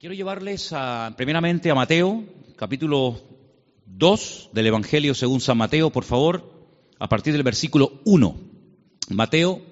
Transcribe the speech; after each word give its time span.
Quiero 0.00 0.14
llevarles 0.14 0.72
a, 0.72 1.14
primeramente 1.16 1.70
a 1.70 1.74
Mateo, 1.74 2.24
capítulo 2.56 3.20
2 3.86 4.50
del 4.52 4.66
Evangelio 4.66 5.14
según 5.14 5.40
San 5.40 5.58
Mateo, 5.58 5.90
por 5.90 6.04
favor, 6.04 6.50
a 6.98 7.08
partir 7.08 7.32
del 7.32 7.42
versículo 7.42 8.00
1. 8.04 8.36
Mateo, 9.10 9.62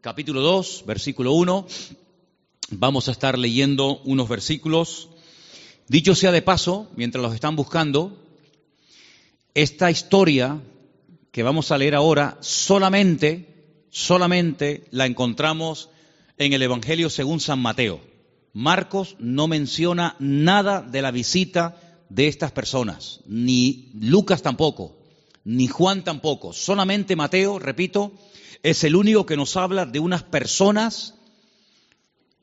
capítulo 0.00 0.40
2, 0.40 0.84
versículo 0.86 1.32
1. 1.32 1.66
Vamos 2.70 3.08
a 3.08 3.12
estar 3.12 3.38
leyendo 3.38 4.00
unos 4.04 4.28
versículos. 4.28 5.08
Dicho 5.88 6.14
sea 6.14 6.32
de 6.32 6.42
paso, 6.42 6.88
mientras 6.96 7.22
los 7.22 7.34
están 7.34 7.56
buscando, 7.56 8.16
esta 9.54 9.90
historia 9.90 10.60
que 11.32 11.42
vamos 11.42 11.70
a 11.70 11.78
leer 11.78 11.94
ahora 11.94 12.38
solamente, 12.40 13.49
solamente 13.90 14.84
la 14.90 15.06
encontramos 15.06 15.90
en 16.38 16.52
el 16.52 16.62
Evangelio 16.62 17.10
según 17.10 17.40
San 17.40 17.60
Mateo. 17.60 18.00
Marcos 18.52 19.16
no 19.18 19.46
menciona 19.46 20.16
nada 20.18 20.80
de 20.82 21.02
la 21.02 21.10
visita 21.10 21.76
de 22.08 22.26
estas 22.26 22.50
personas, 22.52 23.20
ni 23.26 23.90
Lucas 23.94 24.42
tampoco, 24.42 24.98
ni 25.44 25.68
Juan 25.68 26.02
tampoco. 26.02 26.52
Solamente 26.52 27.14
Mateo, 27.14 27.58
repito, 27.58 28.12
es 28.62 28.84
el 28.84 28.96
único 28.96 29.26
que 29.26 29.36
nos 29.36 29.56
habla 29.56 29.86
de 29.86 30.00
unas 30.00 30.22
personas 30.22 31.14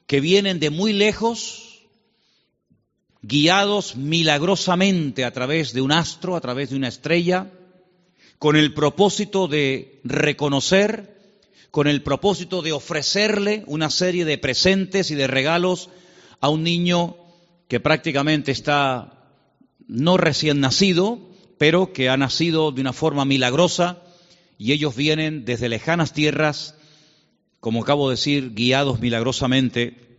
que 0.08 0.22
vienen 0.22 0.60
de 0.60 0.70
muy 0.70 0.94
lejos, 0.94 1.86
guiados 3.22 3.98
milagrosamente 3.98 5.26
a 5.26 5.32
través 5.32 5.74
de 5.74 5.82
un 5.82 5.92
astro, 5.92 6.36
a 6.36 6.42
través 6.42 6.70
de 6.70 6.78
una 6.78 6.88
estrella, 6.88 7.52
con 8.40 8.56
el 8.56 8.74
propósito 8.74 9.48
de 9.48 10.00
reconocer, 10.04 11.17
con 11.78 11.86
el 11.86 12.02
propósito 12.02 12.64
de 12.64 12.72
ofrecerle 12.72 13.64
una 13.68 13.92
serie 13.92 14.26
de 14.26 14.40
presentes 14.40 15.12
y 15.12 15.14
de 15.14 15.28
regalos 15.28 15.92
a 16.42 16.50
un 16.50 16.64
niño 16.64 17.18
que 17.68 17.80
prácticamente 17.80 18.52
está 18.52 19.30
no 19.88 20.18
recién 20.18 20.60
nacido, 20.60 21.20
pero 21.60 21.94
que 21.94 22.10
ha 22.10 22.18
nacido 22.18 22.72
de 22.72 22.82
una 22.82 22.94
forma 22.94 23.26
milagrosa 23.26 24.02
y 24.58 24.72
ellos 24.72 24.96
vienen 24.96 25.46
desde 25.46 25.70
lejanas 25.70 26.14
tierras 26.14 26.74
como 27.60 27.84
acabo 27.84 28.10
de 28.10 28.16
decir, 28.16 28.56
guiados 28.56 29.00
milagrosamente 29.00 30.18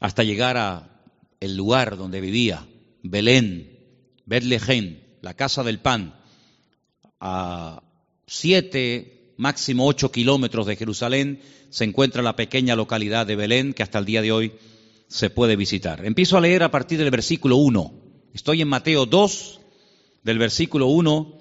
hasta 0.00 0.22
llegar 0.22 0.58
a 0.58 1.00
el 1.40 1.56
lugar 1.56 1.96
donde 1.96 2.20
vivía, 2.20 2.66
Belén, 3.02 3.78
Betlehem, 4.26 4.98
la 5.22 5.32
casa 5.32 5.62
del 5.64 5.78
pan, 5.78 6.14
a 7.20 7.82
siete, 8.26 9.13
máximo 9.36 9.86
ocho 9.86 10.10
kilómetros 10.10 10.66
de 10.66 10.76
Jerusalén, 10.76 11.40
se 11.70 11.84
encuentra 11.84 12.22
la 12.22 12.36
pequeña 12.36 12.76
localidad 12.76 13.26
de 13.26 13.36
Belén 13.36 13.74
que 13.74 13.82
hasta 13.82 13.98
el 13.98 14.04
día 14.04 14.22
de 14.22 14.32
hoy 14.32 14.52
se 15.08 15.30
puede 15.30 15.56
visitar. 15.56 16.04
Empiezo 16.04 16.36
a 16.36 16.40
leer 16.40 16.62
a 16.62 16.70
partir 16.70 16.98
del 16.98 17.10
versículo 17.10 17.56
1. 17.56 17.92
Estoy 18.32 18.62
en 18.62 18.68
Mateo 18.68 19.06
2, 19.06 19.60
del 20.22 20.38
versículo 20.38 20.86
1 20.86 21.38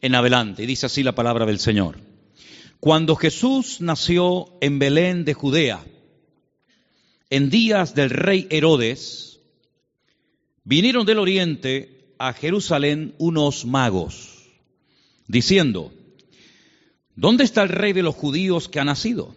en 0.00 0.14
adelante, 0.14 0.62
y 0.62 0.66
dice 0.66 0.86
así 0.86 1.02
la 1.02 1.14
palabra 1.14 1.46
del 1.46 1.58
Señor. 1.58 1.98
Cuando 2.78 3.16
Jesús 3.16 3.80
nació 3.80 4.48
en 4.60 4.78
Belén 4.78 5.24
de 5.24 5.34
Judea, 5.34 5.84
en 7.28 7.50
días 7.50 7.94
del 7.94 8.10
rey 8.10 8.46
Herodes, 8.50 9.40
vinieron 10.64 11.04
del 11.04 11.18
oriente 11.18 12.14
a 12.18 12.32
Jerusalén 12.32 13.14
unos 13.18 13.64
magos, 13.64 14.48
diciendo, 15.26 15.92
¿dónde 17.20 17.44
está 17.44 17.62
el 17.62 17.68
rey 17.68 17.92
de 17.92 18.02
los 18.02 18.14
judíos 18.14 18.68
que 18.68 18.80
ha 18.80 18.84
nacido? 18.84 19.36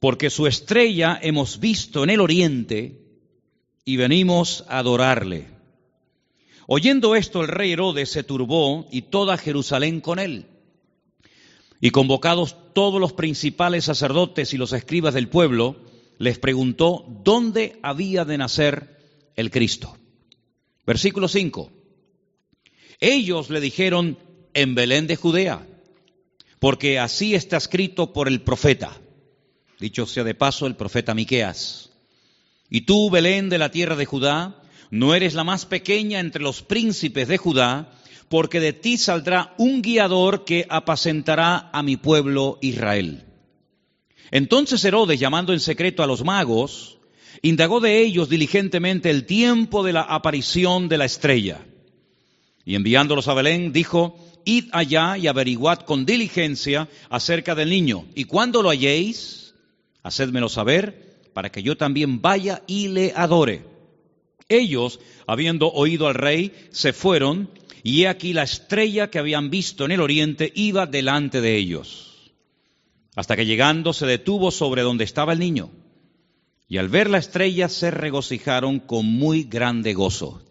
Porque 0.00 0.28
su 0.28 0.46
estrella 0.46 1.18
hemos 1.22 1.60
visto 1.60 2.04
en 2.04 2.10
el 2.10 2.20
oriente 2.20 3.00
y 3.86 3.96
venimos 3.96 4.64
a 4.68 4.78
adorarle. 4.78 5.46
Oyendo 6.66 7.16
esto, 7.16 7.40
el 7.42 7.48
rey 7.48 7.72
Herodes 7.72 8.10
se 8.10 8.22
turbó 8.22 8.86
y 8.90 9.02
toda 9.02 9.38
Jerusalén 9.38 10.02
con 10.02 10.18
él. 10.18 10.44
Y 11.80 11.90
convocados 11.90 12.56
todos 12.74 13.00
los 13.00 13.14
principales 13.14 13.86
sacerdotes 13.86 14.52
y 14.52 14.58
los 14.58 14.74
escribas 14.74 15.14
del 15.14 15.28
pueblo, 15.28 15.76
les 16.18 16.38
preguntó 16.38 17.06
dónde 17.24 17.78
había 17.82 18.26
de 18.26 18.36
nacer 18.36 18.98
el 19.36 19.50
Cristo. 19.50 19.96
Versículo 20.86 21.28
5. 21.28 21.70
Ellos 23.00 23.48
le 23.48 23.60
dijeron, 23.60 24.18
en 24.52 24.74
Belén 24.74 25.06
de 25.06 25.16
Judea, 25.16 25.66
porque 26.58 26.98
así 26.98 27.34
está 27.34 27.56
escrito 27.56 28.12
por 28.12 28.28
el 28.28 28.42
profeta. 28.42 28.98
Dicho 29.78 30.06
sea 30.06 30.24
de 30.24 30.34
paso, 30.34 30.66
el 30.66 30.76
profeta 30.76 31.14
Miqueas. 31.14 31.90
Y 32.70 32.82
tú, 32.82 33.10
Belén 33.10 33.48
de 33.48 33.58
la 33.58 33.70
tierra 33.70 33.96
de 33.96 34.06
Judá, 34.06 34.62
no 34.90 35.14
eres 35.14 35.34
la 35.34 35.44
más 35.44 35.66
pequeña 35.66 36.20
entre 36.20 36.42
los 36.42 36.62
príncipes 36.62 37.28
de 37.28 37.38
Judá, 37.38 37.92
porque 38.28 38.60
de 38.60 38.72
ti 38.72 38.96
saldrá 38.96 39.54
un 39.58 39.82
guiador 39.82 40.44
que 40.44 40.66
apacentará 40.68 41.70
a 41.72 41.82
mi 41.82 41.96
pueblo 41.96 42.58
Israel. 42.60 43.24
Entonces 44.30 44.84
Herodes, 44.84 45.20
llamando 45.20 45.52
en 45.52 45.60
secreto 45.60 46.02
a 46.02 46.06
los 46.06 46.24
magos, 46.24 46.98
indagó 47.42 47.80
de 47.80 48.00
ellos 48.00 48.28
diligentemente 48.28 49.10
el 49.10 49.26
tiempo 49.26 49.84
de 49.84 49.92
la 49.92 50.02
aparición 50.02 50.88
de 50.88 50.98
la 50.98 51.04
estrella. 51.04 51.64
Y 52.64 52.74
enviándolos 52.74 53.28
a 53.28 53.34
Belén, 53.34 53.72
dijo, 53.72 54.18
Id 54.46 54.68
allá 54.70 55.18
y 55.18 55.26
averiguad 55.26 55.80
con 55.80 56.06
diligencia 56.06 56.88
acerca 57.10 57.54
del 57.54 57.68
niño, 57.68 58.06
y 58.14 58.24
cuando 58.24 58.62
lo 58.62 58.70
halléis, 58.70 59.54
hacedmelo 60.02 60.48
saber, 60.48 61.28
para 61.34 61.50
que 61.50 61.62
yo 61.62 61.76
también 61.76 62.22
vaya 62.22 62.62
y 62.66 62.88
le 62.88 63.12
adore. 63.14 63.64
Ellos, 64.48 65.00
habiendo 65.26 65.70
oído 65.72 66.06
al 66.06 66.14
rey, 66.14 66.54
se 66.70 66.92
fueron 66.92 67.50
y 67.82 68.02
he 68.02 68.08
aquí 68.08 68.32
la 68.32 68.44
estrella 68.44 69.10
que 69.10 69.18
habían 69.18 69.50
visto 69.50 69.84
en 69.84 69.90
el 69.90 70.00
oriente 70.00 70.52
iba 70.54 70.86
delante 70.86 71.40
de 71.40 71.56
ellos, 71.56 72.32
hasta 73.16 73.36
que 73.36 73.46
llegando 73.46 73.92
se 73.92 74.06
detuvo 74.06 74.52
sobre 74.52 74.82
donde 74.82 75.04
estaba 75.04 75.32
el 75.32 75.40
niño. 75.40 75.70
Y 76.68 76.78
al 76.78 76.88
ver 76.88 77.10
la 77.10 77.18
estrella 77.18 77.68
se 77.68 77.90
regocijaron 77.90 78.78
con 78.78 79.06
muy 79.06 79.42
grande 79.42 79.92
gozo. 79.92 80.45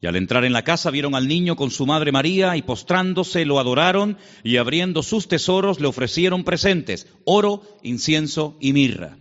Y 0.00 0.06
al 0.06 0.16
entrar 0.16 0.44
en 0.44 0.52
la 0.52 0.62
casa 0.62 0.90
vieron 0.90 1.14
al 1.14 1.26
niño 1.26 1.56
con 1.56 1.70
su 1.70 1.84
madre 1.84 2.12
María 2.12 2.56
y 2.56 2.62
postrándose 2.62 3.44
lo 3.44 3.58
adoraron 3.58 4.16
y 4.44 4.56
abriendo 4.58 5.02
sus 5.02 5.26
tesoros 5.26 5.80
le 5.80 5.88
ofrecieron 5.88 6.44
presentes, 6.44 7.08
oro, 7.24 7.62
incienso 7.82 8.56
y 8.60 8.72
mirra. 8.72 9.18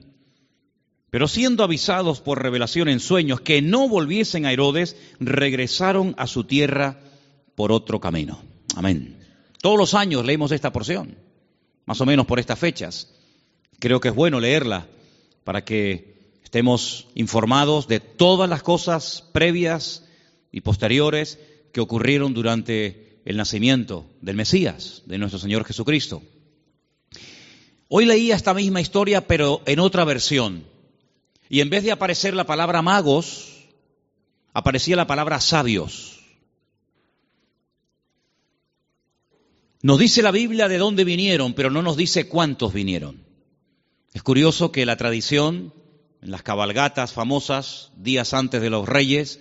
Pero 1.10 1.28
siendo 1.28 1.64
avisados 1.64 2.22
por 2.22 2.44
revelación 2.44 2.90
en 2.90 3.00
sueños 3.00 3.42
que 3.42 3.62
no 3.62 3.88
volviesen 3.90 4.46
a 4.46 4.52
Herodes, 4.52 4.96
regresaron 5.20 6.14
a 6.18 6.28
su 6.28 6.44
tierra 6.44 7.00
por 7.56 7.72
otro 7.72 8.00
camino. 8.00 8.40
Amén. 8.76 9.18
Todos 9.62 9.80
los 9.80 9.94
años 9.96 10.26
leemos 10.26 10.52
esta 10.52 10.72
porción, 10.72 11.18
más 11.86 12.00
o 12.02 12.06
menos 12.06 12.28
por 12.28 12.40
estas 12.40 12.60
fechas. 12.60 13.14
Creo 13.80 14.00
que 14.00 14.10
es 14.10 14.16
bueno 14.16 14.40
leerla 14.40 14.88
para 15.44 15.64
que 15.64 16.36
estemos 16.44 17.08
informados 17.16 17.88
de 17.88 18.00
todas 18.00 18.48
las 18.48 18.62
cosas 18.62 19.24
previas 19.32 20.07
y 20.52 20.62
posteriores 20.62 21.40
que 21.72 21.82
ocurrieron 21.82 22.34
durante 22.34 23.20
el 23.26 23.38
nacimiento 23.38 24.06
del 24.22 24.36
Mesías, 24.36 25.04
de 25.06 25.18
nuestro 25.18 25.40
Señor 25.40 25.66
Jesucristo. 25.66 26.22
Hoy 27.90 28.06
leía 28.06 28.36
esta 28.36 28.54
misma 28.54 28.82
historia, 28.82 29.28
pero 29.28 29.62
en 29.66 29.80
otra 29.80 30.04
versión. 30.04 30.66
Y 31.50 31.62
en 31.62 31.70
vez 31.70 31.84
de 31.84 31.92
aparecer 31.92 32.34
la 32.34 32.46
palabra 32.46 32.82
magos, 32.82 33.66
aparecía 34.54 34.96
la 34.96 35.08
palabra 35.08 35.40
sabios. 35.40 36.20
Nos 39.82 40.00
dice 40.00 40.22
la 40.22 40.32
Biblia 40.32 40.68
de 40.68 40.78
dónde 40.78 41.04
vinieron, 41.04 41.54
pero 41.54 41.70
no 41.70 41.82
nos 41.82 41.96
dice 41.96 42.28
cuántos 42.28 42.74
vinieron. 42.74 43.24
Es 44.14 44.24
curioso 44.24 44.72
que 44.72 44.86
la 44.86 44.98
tradición, 44.98 45.74
en 46.22 46.32
las 46.32 46.44
cabalgatas 46.44 47.14
famosas, 47.14 47.92
días 47.96 48.34
antes 48.34 48.62
de 48.62 48.70
los 48.70 48.90
reyes, 48.90 49.40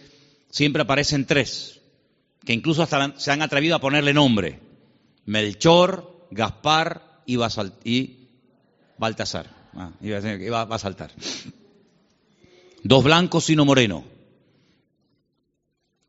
siempre 0.57 0.81
aparecen 0.81 1.27
tres, 1.27 1.83
que 2.43 2.55
incluso 2.55 2.83
hasta 2.83 3.19
se 3.21 3.31
han 3.31 3.43
atrevido 3.43 3.77
a 3.77 3.79
ponerle 3.79 4.15
nombre. 4.15 4.59
Melchor, 5.27 6.29
Gaspar 6.31 7.21
y, 7.27 7.37
Baltasar. 8.97 9.51
Ah, 9.75 9.91
iba 10.01 10.63
a 10.63 10.79
saltar. 10.79 11.13
Dos 12.83 13.05
blancos 13.05 13.51
y 13.51 13.53
uno 13.53 13.67
moreno. 13.67 14.05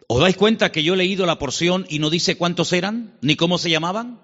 ¿Os 0.08 0.22
dais 0.22 0.38
cuenta 0.38 0.72
que 0.72 0.82
yo 0.82 0.94
he 0.94 0.98
leído 0.98 1.26
la 1.26 1.40
porción 1.40 1.86
y 1.90 2.00
no 2.00 2.10
dice 2.10 2.38
cuántos 2.38 2.72
eran, 2.72 3.18
ni 3.20 3.36
cómo 3.36 3.58
se 3.58 3.70
llamaban? 3.70 4.22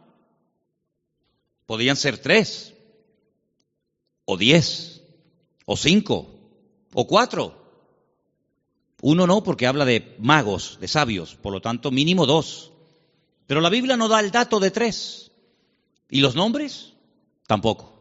Podían 1.65 1.97
ser 1.97 2.17
tres, 2.17 2.73
o 4.23 4.37
diez, 4.37 5.03
o 5.65 5.75
cinco, 5.75 6.39
o 6.93 7.07
cuatro. 7.07 7.62
Uno 9.05 9.27
no, 9.27 9.43
porque 9.43 9.67
habla 9.67 9.85
de 9.85 10.15
magos, 10.19 10.77
de 10.79 10.87
sabios, 10.87 11.35
por 11.35 11.51
lo 11.51 11.61
tanto 11.61 11.91
mínimo 11.91 12.25
dos. 12.25 12.71
Pero 13.47 13.59
la 13.59 13.69
Biblia 13.69 13.97
no 13.97 14.07
da 14.07 14.21
el 14.21 14.31
dato 14.31 14.59
de 14.59 14.71
tres. 14.71 15.31
¿Y 16.09 16.21
los 16.21 16.35
nombres? 16.35 16.93
Tampoco. 17.45 17.93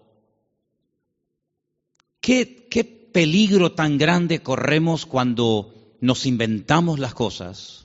¿qué, 2.23 3.09
peligro 3.13 3.73
tan 3.73 3.99
grande 3.99 4.43
corremos 4.43 5.05
cuando 5.05 5.75
nos 6.01 6.25
inventamos 6.25 6.99
las 6.99 7.13
cosas 7.13 7.85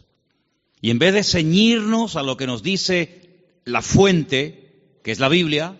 y 0.79 0.89
en 0.89 0.99
vez 0.99 1.13
de 1.13 1.23
ceñirnos 1.23 2.15
a 2.15 2.23
lo 2.23 2.37
que 2.37 2.47
nos 2.47 2.63
dice 2.63 3.49
la 3.65 3.81
fuente, 3.81 4.99
que 5.03 5.11
es 5.11 5.19
la 5.19 5.27
Biblia, 5.27 5.75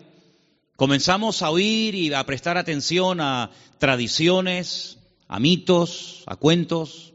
comenzamos 0.76 1.40
a 1.40 1.50
oír 1.50 1.94
y 1.94 2.12
a 2.12 2.26
prestar 2.26 2.58
atención 2.58 3.22
a 3.22 3.50
tradiciones, 3.78 4.98
a 5.28 5.40
mitos, 5.40 6.24
a 6.26 6.36
cuentos, 6.36 7.07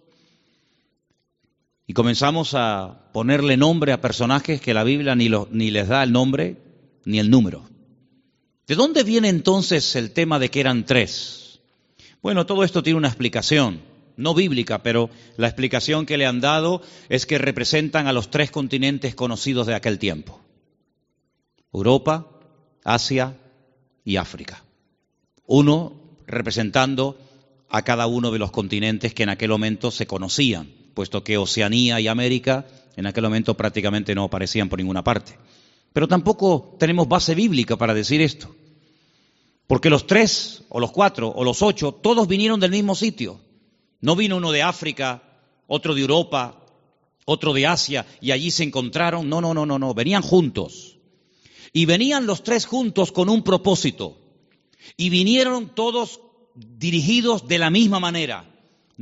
y 1.86 1.94
comenzamos 1.94 2.54
a 2.54 3.10
ponerle 3.14 3.58
nombre 3.58 3.92
a 3.92 4.02
personajes 4.02 4.62
que 4.62 4.74
la 4.74 4.84
Biblia 4.84 5.16
ni, 5.16 5.30
ni 5.52 5.72
les 5.72 5.88
da 5.88 6.04
el 6.04 6.12
nombre 6.12 6.58
ni 7.06 7.20
el 7.20 7.30
número. 7.30 7.64
¿De 8.68 8.76
dónde 8.76 9.04
viene 9.04 9.28
entonces 9.30 9.96
el 9.96 10.12
tema 10.12 10.40
de 10.40 10.50
que 10.50 10.62
eran 10.62 10.86
tres? 10.86 11.60
Bueno, 12.22 12.46
todo 12.46 12.64
esto 12.64 12.82
tiene 12.82 12.98
una 12.98 13.10
explicación, 13.10 13.82
no 14.16 14.34
bíblica, 14.34 14.82
pero 14.82 15.10
la 15.36 15.48
explicación 15.48 16.06
que 16.06 16.18
le 16.18 16.26
han 16.26 16.40
dado 16.40 16.82
es 17.10 17.26
que 17.26 17.38
representan 17.38 18.08
a 18.08 18.14
los 18.14 18.32
tres 18.32 18.52
continentes 18.52 19.16
conocidos 19.16 19.68
de 19.68 19.76
aquel 19.76 20.00
tiempo. 20.00 20.40
Europa, 21.74 22.28
Asia 22.86 23.36
y 24.06 24.16
África. 24.16 24.64
Uno 25.46 26.18
representando 26.26 27.18
a 27.70 27.82
cada 27.82 28.08
uno 28.08 28.32
de 28.32 28.40
los 28.40 28.52
continentes 28.52 29.14
que 29.14 29.24
en 29.24 29.30
aquel 29.30 29.50
momento 29.50 29.92
se 29.92 30.08
conocían, 30.08 30.83
puesto 30.94 31.24
que 31.24 31.38
Oceanía 31.38 32.00
y 32.00 32.08
América 32.08 32.66
en 32.96 33.06
aquel 33.06 33.24
momento 33.24 33.56
prácticamente 33.56 34.16
no 34.16 34.24
aparecían 34.24 34.70
por 34.70 34.80
ninguna 34.80 35.04
parte. 35.04 35.38
Pero 35.94 36.08
tampoco 36.08 36.76
tenemos 36.80 37.08
base 37.08 37.36
bíblica 37.36 37.78
para 37.78 37.94
decir 37.94 38.22
esto. 38.22 38.54
Porque 39.68 39.90
los 39.90 40.06
tres, 40.08 40.64
o 40.70 40.80
los 40.80 40.92
cuatro, 40.92 41.30
o 41.30 41.44
los 41.44 41.62
ocho, 41.62 41.94
todos 41.94 42.28
vinieron 42.28 42.60
del 42.60 42.72
mismo 42.72 42.96
sitio. 42.96 43.40
No 44.02 44.16
vino 44.16 44.38
uno 44.38 44.52
de 44.52 44.62
África, 44.62 45.24
otro 45.68 45.96
de 45.96 46.02
Europa, 46.02 46.66
otro 47.26 47.54
de 47.54 47.66
Asia, 47.66 48.06
y 48.20 48.32
allí 48.32 48.52
se 48.52 48.64
encontraron. 48.64 49.30
No, 49.30 49.40
no, 49.40 49.54
no, 49.54 49.66
no, 49.66 49.80
no. 49.80 49.94
Venían 49.94 50.22
juntos. 50.22 50.98
Y 51.72 51.86
venían 51.86 52.28
los 52.28 52.44
tres 52.44 52.66
juntos 52.66 53.12
con 53.12 53.30
un 53.30 53.44
propósito. 53.44 54.18
Y 54.98 55.10
vinieron 55.10 55.74
todos 55.74 56.20
dirigidos 56.56 57.48
de 57.48 57.58
la 57.58 57.70
misma 57.70 58.00
manera. 58.00 58.53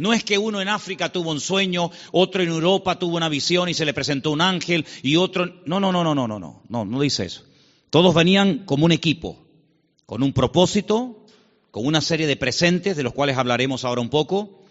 No 0.01 0.13
es 0.13 0.24
que 0.24 0.39
uno 0.39 0.59
en 0.59 0.68
África 0.68 1.12
tuvo 1.12 1.30
un 1.30 1.39
sueño, 1.39 1.92
otro 2.12 2.42
en 2.42 2.50
Europa 2.50 2.98
tuvo 2.98 3.18
una 3.18 3.30
visión 3.30 3.69
y 3.69 3.75
se 3.75 3.86
le 3.86 3.94
presentó 3.94 4.31
un 4.31 4.42
ángel 4.42 4.83
y 5.03 5.15
otro... 5.15 5.62
No, 5.68 5.80
no, 5.80 5.92
no, 5.92 6.03
no, 6.03 6.15
no, 6.15 6.27
no, 6.27 6.39
no, 6.39 6.63
no, 6.68 6.86
no 6.86 7.01
dice 7.01 7.25
eso. 7.25 7.44
Todos 7.92 8.15
venían 8.15 8.65
como 8.65 8.86
un 8.86 8.94
equipo, 8.94 9.45
con 10.07 10.24
un 10.24 10.33
propósito, 10.33 11.24
con 11.69 11.86
una 11.86 12.01
serie 12.01 12.25
de 12.25 12.36
presentes, 12.36 12.98
de 12.98 13.03
los 13.03 13.13
cuales 13.13 13.38
hablaremos 13.38 13.86
ahora 13.86 14.01
un 14.01 14.09
poco, 14.09 14.63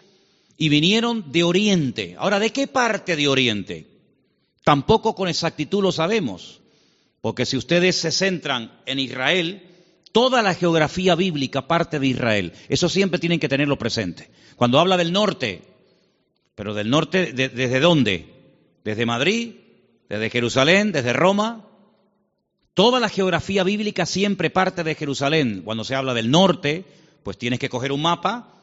y 0.57 0.67
vinieron 0.67 1.31
de 1.31 1.43
Oriente. 1.43 2.17
Ahora, 2.19 2.37
¿de 2.37 2.49
qué 2.49 2.67
parte 2.67 3.15
de 3.15 3.29
Oriente? 3.29 3.87
Tampoco 4.65 5.15
con 5.15 5.29
exactitud 5.29 5.81
lo 5.81 5.93
sabemos, 5.93 6.59
porque 7.21 7.45
si 7.45 7.55
ustedes 7.55 7.95
se 7.95 8.11
centran 8.11 8.81
en 8.85 8.99
Israel, 8.99 9.70
Toda 10.11 10.41
la 10.41 10.53
geografía 10.53 11.15
bíblica 11.15 11.67
parte 11.67 11.99
de 11.99 12.07
Israel. 12.07 12.53
Eso 12.67 12.89
siempre 12.89 13.19
tienen 13.19 13.39
que 13.39 13.49
tenerlo 13.49 13.77
presente. 13.77 14.29
Cuando 14.55 14.79
habla 14.79 14.97
del 14.97 15.13
norte, 15.13 15.61
pero 16.55 16.73
del 16.73 16.89
norte, 16.89 17.33
¿desde 17.33 17.79
dónde? 17.79 18.25
Desde 18.83 19.05
Madrid, 19.05 19.55
desde 20.09 20.29
Jerusalén, 20.29 20.91
desde 20.91 21.13
Roma. 21.13 21.65
Toda 22.73 22.99
la 22.99 23.09
geografía 23.09 23.63
bíblica 23.63 24.05
siempre 24.05 24.49
parte 24.49 24.83
de 24.83 24.95
Jerusalén. 24.95 25.61
Cuando 25.63 25.83
se 25.83 25.95
habla 25.95 26.13
del 26.13 26.29
norte, 26.29 26.83
pues 27.23 27.37
tienes 27.37 27.59
que 27.59 27.69
coger 27.69 27.91
un 27.91 28.01
mapa, 28.01 28.53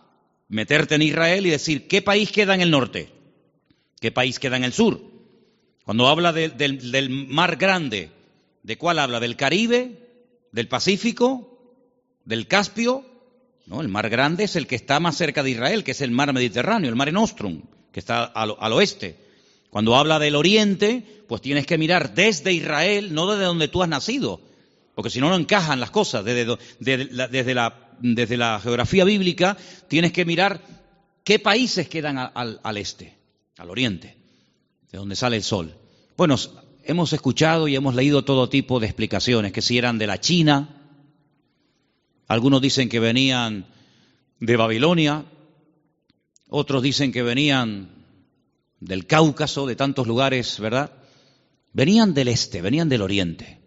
meterte 0.49 0.97
en 0.97 1.03
Israel 1.03 1.47
y 1.47 1.51
decir, 1.51 1.89
¿qué 1.89 2.03
país 2.03 2.31
queda 2.33 2.55
en 2.55 2.61
el 2.61 2.71
norte? 2.71 3.11
¿Qué 4.01 4.13
país 4.13 4.39
queda 4.39 4.57
en 4.57 4.65
el 4.65 4.73
sur? 4.73 5.01
Cuando 5.85 6.09
habla 6.09 6.33
del 6.33 7.11
mar 7.11 7.57
grande, 7.57 8.11
¿de 8.63 8.77
cuál 8.77 8.99
habla? 8.99 9.21
¿Del 9.21 9.37
Caribe? 9.37 10.08
Del 10.53 10.69
Pacífico, 10.69 11.59
del 12.25 12.47
Caspio, 12.47 13.05
¿no? 13.67 13.83
El 13.83 13.89
mar 13.89 14.09
grande 14.09 14.45
es 14.45 14.57
el 14.57 14.67
que 14.67 14.77
está 14.77 14.99
más 14.99 15.17
cerca 15.17 15.43
de 15.43 15.51
Israel, 15.51 15.85
que 15.85 15.91
es 15.93 16.01
el 16.01 16.11
mar 16.11 16.33
Mediterráneo, 16.33 16.89
el 16.89 16.97
mar 16.97 17.13
Nostrum, 17.13 17.63
que 17.93 18.01
está 18.01 18.25
al, 18.25 18.73
oeste. 18.73 19.17
Cuando 19.71 19.95
habla 19.95 20.19
del 20.19 20.35
oriente, 20.35 21.05
pues 21.29 21.43
tienes 21.43 21.67
que 21.67 21.77
mirar 21.77 22.15
desde 22.15 22.53
Israel, 22.53 23.13
no 23.13 23.31
desde 23.31 23.45
donde 23.45 23.69
tú 23.69 23.83
has 23.83 23.89
nacido, 23.89 24.41
porque 24.95 25.11
si 25.11 25.21
no, 25.21 25.29
no 25.29 25.37
encajan 25.37 25.81
las 25.81 25.91
cosas. 25.91 26.25
Desde, 26.25 26.57
desde, 26.81 27.55
la, 27.55 27.93
desde 28.01 28.37
la, 28.37 28.59
geografía 28.61 29.05
bíblica, 29.05 29.57
tienes 29.87 30.13
que 30.13 30.25
mirar 30.25 30.63
qué 31.23 31.39
países 31.39 31.89
quedan 31.89 32.19
al, 32.19 32.61
al 32.63 32.77
este, 32.79 33.17
al 33.59 33.71
oriente, 33.71 34.17
de 34.91 34.99
donde 34.99 35.15
sale 35.15 35.37
el 35.37 35.43
sol. 35.43 35.75
Bueno, 36.17 36.37
hemos 36.89 37.13
escuchado 37.13 37.69
y 37.69 37.77
hemos 37.77 37.95
leído 37.95 38.25
todo 38.25 38.49
tipo 38.49 38.81
de 38.81 38.87
explicaciones, 38.87 39.53
que 39.53 39.61
si 39.61 39.77
eran 39.77 39.99
de 39.99 40.07
la 40.07 40.21
China, 40.21 40.71
algunos 42.27 42.63
dicen 42.63 42.89
que 42.89 42.99
venían 42.99 43.67
de 44.41 44.57
Babilonia, 44.57 45.27
otros 46.49 46.83
dicen 46.83 47.13
que 47.13 47.23
venían 47.23 47.91
del 48.81 49.07
Cáucaso, 49.07 49.67
de 49.67 49.77
tantos 49.77 50.07
lugares, 50.07 50.59
¿verdad? 50.61 50.93
Venían 51.75 52.15
del 52.15 52.29
este, 52.29 52.63
venían 52.63 52.89
del 52.89 53.03
oriente. 53.03 53.61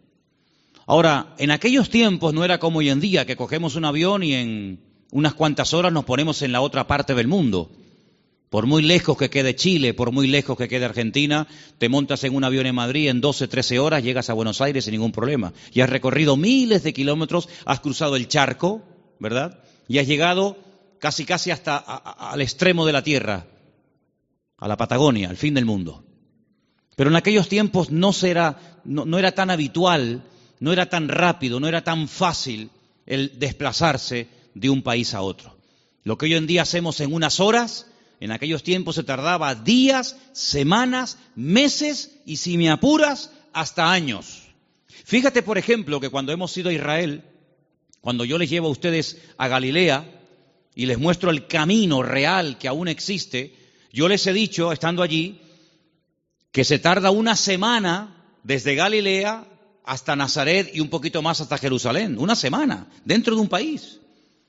Ahora, 0.88 1.36
en 1.38 1.52
aquellos 1.52 1.92
tiempos 1.92 2.34
no 2.34 2.44
era 2.44 2.60
como 2.60 2.80
hoy 2.80 2.90
en 2.90 3.00
día, 3.00 3.28
que 3.28 3.36
cogemos 3.36 3.76
un 3.76 3.86
avión 3.86 4.24
y 4.24 4.34
en 4.34 4.80
unas 5.12 5.36
cuantas 5.36 5.76
horas 5.76 5.94
nos 5.94 6.06
ponemos 6.06 6.42
en 6.42 6.52
la 6.52 6.62
otra 6.62 6.88
parte 6.88 7.14
del 7.14 7.28
mundo. 7.28 7.70
Por 8.52 8.66
muy 8.66 8.82
lejos 8.82 9.16
que 9.16 9.30
quede 9.30 9.56
Chile, 9.56 9.94
por 9.94 10.12
muy 10.12 10.28
lejos 10.28 10.58
que 10.58 10.68
quede 10.68 10.84
Argentina, 10.84 11.48
te 11.78 11.88
montas 11.88 12.26
en 12.26 12.36
un 12.36 12.44
avión 12.44 12.66
en 12.66 12.76
Madrid 12.76 13.08
en 13.08 13.22
12, 13.22 13.48
13 13.48 13.80
horas, 13.80 14.04
llegas 14.04 14.30
a 14.30 14.34
Buenos 14.34 14.60
Aires 14.60 14.84
sin 14.84 14.92
ningún 14.92 15.14
problema. 15.14 15.54
Y 15.72 15.80
has 15.80 15.90
recorrido 15.90 16.36
miles 16.36 16.84
de 16.84 16.92
kilómetros, 16.92 17.48
has 17.64 17.80
cruzado 17.80 18.18
el 18.18 18.28
charco, 18.28 18.82
¿verdad? 19.20 19.64
Y 19.88 20.00
has 20.00 20.08
llegado 20.08 20.58
casi, 21.00 21.24
casi 21.24 21.50
hasta 21.50 21.78
al 21.78 22.42
extremo 22.42 22.86
de 22.86 22.92
la 22.92 23.02
Tierra, 23.04 23.48
a 24.58 24.68
la 24.68 24.76
Patagonia, 24.76 25.30
al 25.30 25.38
fin 25.38 25.54
del 25.54 25.64
mundo. 25.64 26.04
Pero 26.98 27.10
en 27.10 27.16
aquellos 27.16 27.48
tiempos 27.48 27.90
no, 27.90 28.12
no 28.84 29.18
era 29.18 29.32
tan 29.32 29.50
habitual, 29.50 30.26
no 30.60 30.74
era 30.74 30.90
tan 30.90 31.08
rápido, 31.08 31.62
no 31.62 31.70
era 31.70 31.86
tan 31.86 32.10
fácil 32.10 32.70
el 33.06 33.40
desplazarse 33.40 34.28
de 34.56 34.70
un 34.70 34.82
país 34.82 35.14
a 35.14 35.22
otro. 35.22 35.56
Lo 36.04 36.18
que 36.18 36.26
hoy 36.26 36.34
en 36.34 36.48
día 36.48 36.64
hacemos 36.64 37.00
en 37.00 37.14
unas 37.14 37.40
horas, 37.40 37.88
en 38.22 38.32
aquellos 38.32 38.62
tiempos 38.62 38.96
se 38.96 39.04
tardaba 39.04 39.56
días, 39.56 40.16
semanas, 40.32 41.18
meses 41.36 42.20
y 42.26 42.38
si 42.38 42.56
me 42.56 42.70
apuras, 42.70 43.32
hasta 43.52 43.92
años. 43.92 44.44
Fíjate, 45.06 45.42
por 45.42 45.58
ejemplo, 45.58 46.00
que 46.00 46.10
cuando 46.10 46.32
hemos 46.32 46.56
ido 46.56 46.70
a 46.70 46.74
Israel, 46.74 47.24
cuando 48.00 48.24
yo 48.24 48.38
les 48.38 48.50
llevo 48.50 48.68
a 48.68 48.72
ustedes 48.72 49.18
a 49.38 49.48
Galilea 49.48 50.06
y 50.76 50.86
les 50.86 51.00
muestro 51.00 51.32
el 51.32 51.48
camino 51.48 52.04
real 52.04 52.60
que 52.60 52.68
aún 52.68 52.88
existe, 52.88 53.56
yo 53.92 54.08
les 54.08 54.26
he 54.28 54.34
dicho, 54.34 54.72
estando 54.72 55.02
allí, 55.02 55.42
que 56.52 56.64
se 56.64 56.78
tarda 56.78 57.10
una 57.10 57.36
semana 57.36 58.24
desde 58.44 58.76
Galilea 58.76 59.48
hasta 59.84 60.16
Nazaret 60.16 60.70
y 60.74 60.80
un 60.80 60.90
poquito 60.90 61.24
más 61.24 61.42
hasta 61.42 61.58
Jerusalén. 61.58 62.20
Una 62.20 62.36
semana, 62.36 62.88
dentro 63.04 63.34
de 63.34 63.42
un 63.42 63.50
país. 63.50 64.00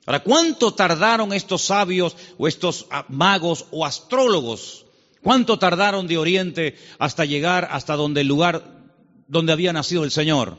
Ahora, 0.05 0.21
¿cuánto 0.21 0.73
tardaron 0.73 1.31
estos 1.31 1.61
sabios 1.61 2.15
o 2.37 2.47
estos 2.47 2.87
magos 3.07 3.65
o 3.71 3.85
astrólogos? 3.85 4.85
¿Cuánto 5.21 5.57
tardaron 5.57 6.07
de 6.07 6.17
Oriente 6.17 6.75
hasta 6.99 7.23
llegar 7.23 7.69
hasta 7.71 7.95
donde 7.95 8.21
el 8.21 8.27
lugar 8.27 8.83
donde 9.27 9.53
había 9.53 9.71
nacido 9.71 10.03
el 10.03 10.11
Señor? 10.11 10.57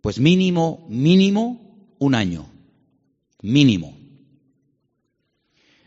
Pues 0.00 0.18
mínimo, 0.18 0.84
mínimo, 0.88 1.94
un 2.00 2.16
año. 2.16 2.50
Mínimo. 3.42 3.96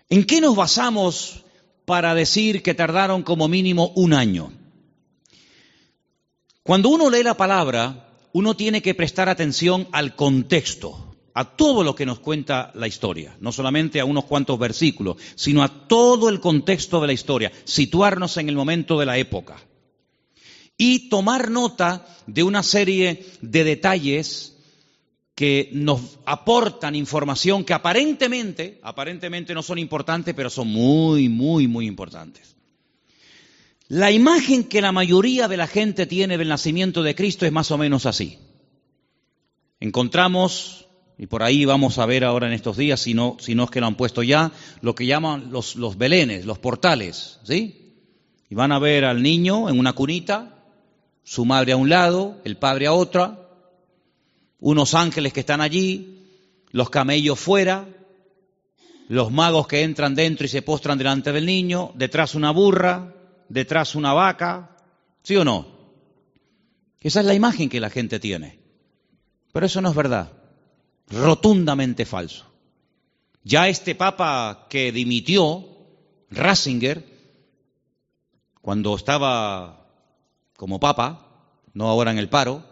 ¿En 0.10 0.24
qué 0.24 0.40
nos 0.40 0.56
basamos 0.56 1.44
para 1.86 2.16
decir 2.16 2.64
que 2.64 2.74
tardaron 2.74 3.24
como 3.24 3.50
mínimo 3.50 3.92
un 3.96 4.14
año? 4.14 4.54
Cuando 6.62 6.88
uno 6.88 7.10
lee 7.10 7.24
la 7.24 7.36
palabra, 7.36 8.10
uno 8.32 8.56
tiene 8.56 8.82
que 8.82 8.96
prestar 8.96 9.28
atención 9.28 9.90
al 9.92 10.16
contexto 10.16 11.03
a 11.34 11.56
todo 11.56 11.84
lo 11.84 11.96
que 11.96 12.06
nos 12.06 12.20
cuenta 12.20 12.72
la 12.76 12.88
historia, 12.88 13.36
no 13.40 13.52
solamente 13.52 14.00
a 14.00 14.06
unos 14.06 14.26
cuantos 14.26 14.60
versículos, 14.60 15.18
sino 15.36 15.64
a 15.64 15.88
todo 15.88 16.30
el 16.30 16.40
contexto 16.40 17.02
de 17.02 17.08
la 17.08 17.14
historia, 17.14 17.52
situarnos 17.64 18.38
en 18.38 18.50
el 18.50 18.56
momento 18.56 19.00
de 19.00 19.06
la 19.06 19.18
época 19.18 19.58
y 20.78 21.10
tomar 21.10 21.52
nota 21.52 22.06
de 22.28 22.44
una 22.44 22.64
serie 22.64 23.26
de 23.42 23.64
detalles 23.64 24.58
que 25.36 25.70
nos 25.74 26.20
aportan 26.26 26.96
información 26.96 27.64
que 27.64 27.74
aparentemente, 27.74 28.80
aparentemente 28.84 29.54
no 29.54 29.64
son 29.64 29.80
importantes, 29.80 30.34
pero 30.36 30.50
son 30.50 30.68
muy, 30.68 31.30
muy, 31.30 31.68
muy 31.68 31.88
importantes. 31.88 32.56
La 33.88 34.12
imagen 34.12 34.64
que 34.64 34.82
la 34.82 34.92
mayoría 34.92 35.48
de 35.48 35.58
la 35.58 35.68
gente 35.68 36.06
tiene 36.06 36.38
del 36.38 36.50
nacimiento 36.50 37.04
de 37.04 37.16
Cristo 37.16 37.46
es 37.46 37.52
más 37.52 37.72
o 37.72 37.78
menos 37.78 38.06
así. 38.06 38.38
Encontramos 39.80 40.83
y 41.24 41.26
por 41.26 41.42
ahí 41.42 41.64
vamos 41.64 42.00
a 42.00 42.06
ver 42.06 42.26
ahora 42.26 42.48
en 42.48 42.54
estos 42.54 42.76
días, 42.76 43.00
si 43.00 43.14
no, 43.14 43.38
si 43.40 43.56
no 43.56 43.64
es 43.64 43.70
que 43.70 43.80
lo 43.80 43.88
han 43.88 43.96
puesto 43.96 44.24
ya, 44.24 44.52
lo 44.82 44.94
que 44.94 45.06
llaman 45.06 45.54
los, 45.54 45.78
los 45.78 45.98
belenes, 45.98 46.46
los 46.46 46.60
portales, 46.60 47.40
¿sí? 47.46 47.96
Y 48.50 48.56
van 48.56 48.74
a 48.74 48.80
ver 48.80 49.06
al 49.06 49.24
niño 49.24 49.70
en 49.70 49.80
una 49.80 49.94
cunita, 49.94 50.66
su 51.24 51.46
madre 51.46 51.72
a 51.72 51.78
un 51.78 51.88
lado, 51.88 52.42
el 52.44 52.58
padre 52.58 52.88
a 52.88 52.92
otra, 52.92 53.40
unos 54.60 54.96
ángeles 54.96 55.32
que 55.32 55.40
están 55.40 55.62
allí, 55.62 56.28
los 56.72 56.90
camellos 56.90 57.40
fuera, 57.40 57.88
los 59.08 59.32
magos 59.32 59.66
que 59.66 59.84
entran 59.84 60.16
dentro 60.16 60.46
y 60.46 60.50
se 60.50 60.62
postran 60.62 60.98
delante 60.98 61.32
del 61.32 61.46
niño, 61.46 61.94
detrás 61.96 62.36
una 62.36 62.52
burra, 62.52 63.14
detrás 63.48 63.96
una 63.96 64.12
vaca, 64.12 64.76
¿sí 65.24 65.38
o 65.38 65.46
no? 65.46 65.68
Esa 67.00 67.22
es 67.22 67.26
la 67.26 67.34
imagen 67.34 67.70
que 67.70 67.80
la 67.80 67.90
gente 67.90 68.20
tiene. 68.20 68.60
Pero 69.54 69.68
eso 69.68 69.80
no 69.80 69.88
es 69.88 69.96
verdad, 69.96 70.43
rotundamente 71.10 72.06
falso. 72.06 72.46
Ya 73.44 73.68
este 73.68 73.96
papa 73.96 74.68
que 74.70 74.92
dimitió, 74.92 75.68
Ratzinger, 76.30 77.06
cuando 78.62 78.96
estaba 78.96 79.88
como 80.56 80.80
papa, 80.80 81.28
no 81.74 81.90
ahora 81.90 82.12
en 82.12 82.18
el 82.18 82.30
paro, 82.30 82.64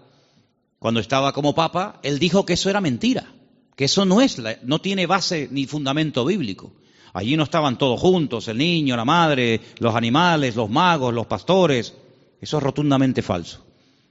cuando 0.80 1.00
estaba 1.00 1.34
como 1.34 1.54
papa, 1.54 2.00
él 2.04 2.20
dijo 2.20 2.46
que 2.46 2.54
eso 2.54 2.70
era 2.70 2.82
mentira, 2.82 3.32
que 3.76 3.86
eso 3.86 4.06
no 4.06 4.22
es, 4.22 4.42
no 4.64 4.80
tiene 4.80 5.06
base 5.06 5.50
ni 5.52 5.68
fundamento 5.68 6.24
bíblico. 6.26 6.74
Allí 7.14 7.36
no 7.36 7.44
estaban 7.44 7.78
todos 7.78 8.00
juntos, 8.00 8.48
el 8.48 8.58
niño, 8.58 8.96
la 8.96 9.04
madre, 9.04 9.60
los 9.80 9.96
animales, 9.96 10.56
los 10.56 10.70
magos, 10.70 11.14
los 11.14 11.28
pastores. 11.28 11.94
Eso 12.40 12.58
es 12.58 12.64
rotundamente 12.64 13.22
falso. 13.22 13.66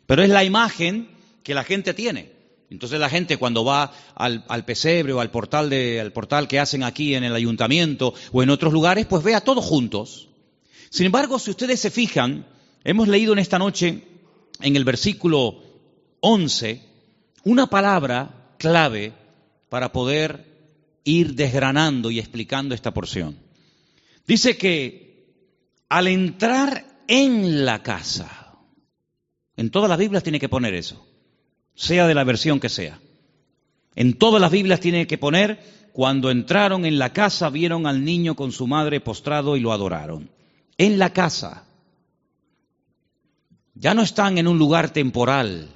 Pero 0.06 0.22
es 0.22 0.28
la 0.28 0.44
imagen 0.44 1.08
que 1.42 1.54
la 1.54 1.64
gente 1.64 1.94
tiene. 1.94 2.39
Entonces 2.70 3.00
la 3.00 3.10
gente 3.10 3.36
cuando 3.36 3.64
va 3.64 3.92
al, 4.14 4.64
pesebre 4.64 5.12
o 5.12 5.20
al 5.20 5.30
portal, 5.30 5.68
de, 5.68 6.00
al 6.00 6.12
portal 6.12 6.46
que 6.46 6.60
hacen 6.60 6.84
aquí 6.84 7.14
en 7.16 7.24
el 7.24 7.34
ayuntamiento 7.34 8.14
o 8.30 8.42
en 8.42 8.50
otros 8.50 8.72
lugares, 8.72 9.06
pues 9.06 9.24
ve 9.24 9.34
a 9.34 9.40
todos 9.40 9.64
juntos. 9.64 10.28
Sin 10.88 11.06
embargo, 11.06 11.38
si 11.40 11.50
ustedes 11.50 11.80
se 11.80 11.90
fijan, 11.90 12.46
hemos 12.84 13.08
leído 13.08 13.32
en 13.32 13.40
esta 13.40 13.58
noche 13.58 14.04
en 14.60 14.76
el 14.76 14.84
versículo 14.84 15.62
11 16.20 16.80
una 17.42 17.66
palabra 17.66 18.54
clave 18.56 19.14
para 19.68 19.90
poder 19.92 20.46
ir 21.02 21.34
desgranando 21.34 22.10
y 22.10 22.20
explicando 22.20 22.74
esta 22.74 22.92
porción. 22.94 23.36
Dice 24.28 24.56
que 24.56 25.26
al 25.88 26.06
entrar 26.06 27.02
en 27.08 27.64
la 27.64 27.82
casa, 27.82 28.58
en 29.56 29.70
todas 29.70 29.88
las 29.88 29.98
Biblias 29.98 30.22
tiene 30.22 30.38
que 30.38 30.48
poner 30.48 30.74
eso, 30.74 31.04
sea 31.74 32.06
de 32.06 32.14
la 32.14 32.24
versión 32.24 32.60
que 32.60 32.68
sea. 32.68 33.00
En 33.94 34.14
todas 34.14 34.40
las 34.40 34.50
Biblias 34.50 34.80
tiene 34.80 35.06
que 35.06 35.18
poner, 35.18 35.60
cuando 35.92 36.30
entraron 36.30 36.84
en 36.84 36.98
la 36.98 37.12
casa 37.12 37.50
vieron 37.50 37.86
al 37.86 38.04
niño 38.04 38.36
con 38.36 38.52
su 38.52 38.66
madre 38.66 39.00
postrado 39.00 39.56
y 39.56 39.60
lo 39.60 39.72
adoraron. 39.72 40.30
En 40.78 40.98
la 40.98 41.12
casa. 41.12 41.64
Ya 43.74 43.94
no 43.94 44.02
están 44.02 44.38
en 44.38 44.46
un 44.46 44.58
lugar 44.58 44.90
temporal. 44.90 45.68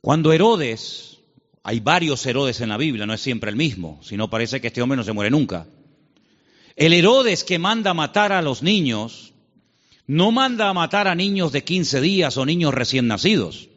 Cuando 0.00 0.32
Herodes 0.32 1.18
hay 1.62 1.80
varios 1.80 2.24
Herodes 2.24 2.60
en 2.60 2.68
la 2.68 2.76
Biblia, 2.76 3.06
no 3.06 3.12
es 3.12 3.20
siempre 3.20 3.50
el 3.50 3.56
mismo, 3.56 3.98
si 4.00 4.16
no 4.16 4.30
parece 4.30 4.60
que 4.60 4.68
este 4.68 4.80
hombre 4.80 4.96
no 4.96 5.02
se 5.02 5.12
muere 5.12 5.30
nunca. 5.30 5.66
El 6.76 6.92
Herodes 6.92 7.42
que 7.42 7.58
manda 7.58 7.92
matar 7.92 8.32
a 8.32 8.40
los 8.40 8.62
niños, 8.62 9.32
no 10.06 10.30
manda 10.30 10.68
a 10.68 10.74
matar 10.74 11.08
a 11.08 11.16
niños 11.16 11.50
de 11.50 11.64
15 11.64 12.00
días 12.00 12.36
o 12.36 12.46
niños 12.46 12.72
recién 12.72 13.08
nacidos. 13.08 13.68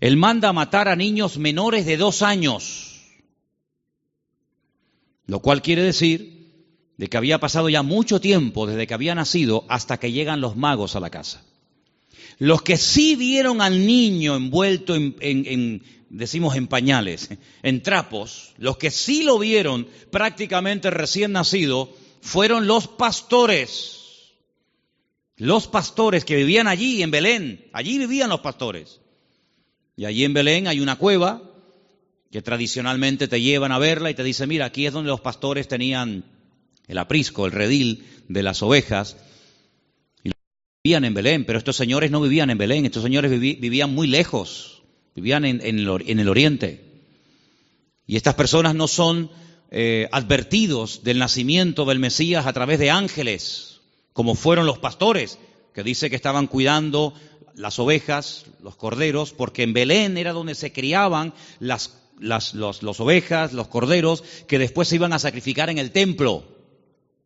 Él 0.00 0.16
manda 0.16 0.50
a 0.50 0.52
matar 0.52 0.88
a 0.88 0.96
niños 0.96 1.38
menores 1.38 1.86
de 1.86 1.96
dos 1.96 2.22
años, 2.22 3.00
lo 5.26 5.40
cual 5.40 5.62
quiere 5.62 5.82
decir 5.82 6.36
de 6.96 7.08
que 7.08 7.16
había 7.16 7.38
pasado 7.38 7.68
ya 7.68 7.82
mucho 7.82 8.20
tiempo 8.20 8.66
desde 8.66 8.86
que 8.86 8.94
había 8.94 9.14
nacido 9.14 9.64
hasta 9.68 9.98
que 9.98 10.12
llegan 10.12 10.40
los 10.40 10.56
magos 10.56 10.96
a 10.96 11.00
la 11.00 11.10
casa. 11.10 11.44
Los 12.38 12.62
que 12.62 12.76
sí 12.76 13.16
vieron 13.16 13.60
al 13.60 13.86
niño 13.86 14.36
envuelto 14.36 14.94
en, 14.94 15.82
decimos 16.10 16.56
en 16.56 16.66
pañales, 16.66 17.30
en 17.62 17.82
trapos, 17.82 18.54
los 18.58 18.76
que 18.76 18.90
sí 18.90 19.22
lo 19.22 19.38
vieron 19.38 19.88
prácticamente 20.10 20.90
recién 20.90 21.32
nacido, 21.32 21.94
fueron 22.20 22.66
los 22.66 22.88
pastores. 22.88 24.34
Los 25.36 25.66
pastores 25.66 26.24
que 26.24 26.36
vivían 26.36 26.66
allí 26.66 27.02
en 27.02 27.10
Belén, 27.10 27.68
allí 27.72 27.98
vivían 27.98 28.30
los 28.30 28.40
pastores. 28.40 29.00
Y 29.96 30.04
allí 30.04 30.24
en 30.24 30.34
Belén 30.34 30.68
hay 30.68 30.80
una 30.80 30.96
cueva 30.96 31.42
que 32.30 32.42
tradicionalmente 32.42 33.28
te 33.28 33.40
llevan 33.40 33.72
a 33.72 33.78
verla 33.78 34.10
y 34.10 34.14
te 34.14 34.22
dice, 34.22 34.46
mira, 34.46 34.66
aquí 34.66 34.86
es 34.86 34.92
donde 34.92 35.08
los 35.08 35.22
pastores 35.22 35.68
tenían 35.68 36.24
el 36.86 36.98
aprisco, 36.98 37.46
el 37.46 37.52
redil 37.52 38.04
de 38.28 38.42
las 38.42 38.62
ovejas, 38.62 39.16
vivían 40.84 41.04
en 41.04 41.14
Belén, 41.14 41.44
pero 41.44 41.58
estos 41.58 41.76
señores 41.76 42.10
no 42.10 42.20
vivían 42.20 42.50
en 42.50 42.58
Belén, 42.58 42.84
estos 42.84 43.02
señores 43.02 43.30
vivían 43.40 43.92
muy 43.94 44.06
lejos, 44.06 44.82
vivían 45.14 45.44
en, 45.44 45.60
el, 45.60 46.28
oriente. 46.28 46.84
Y 48.06 48.16
estas 48.16 48.34
personas 48.34 48.74
no 48.74 48.86
son 48.86 49.30
eh, 49.70 50.08
advertidos 50.12 51.02
del 51.02 51.18
nacimiento 51.18 51.86
del 51.86 51.98
Mesías 51.98 52.46
a 52.46 52.52
través 52.52 52.78
de 52.78 52.90
ángeles, 52.90 53.80
como 54.12 54.34
fueron 54.34 54.66
los 54.66 54.78
pastores, 54.78 55.38
que 55.74 55.82
dice 55.82 56.08
que 56.08 56.16
estaban 56.16 56.46
cuidando 56.46 57.14
las 57.56 57.78
ovejas, 57.78 58.44
los 58.62 58.76
corderos, 58.76 59.32
porque 59.32 59.62
en 59.62 59.72
Belén 59.72 60.16
era 60.16 60.32
donde 60.32 60.54
se 60.54 60.72
criaban 60.72 61.32
las, 61.58 61.98
las 62.20 63.00
ovejas, 63.00 63.52
los 63.52 63.68
corderos, 63.68 64.22
que 64.46 64.58
después 64.58 64.88
se 64.88 64.96
iban 64.96 65.12
a 65.12 65.18
sacrificar 65.18 65.70
en 65.70 65.78
el 65.78 65.90
templo, 65.90 66.44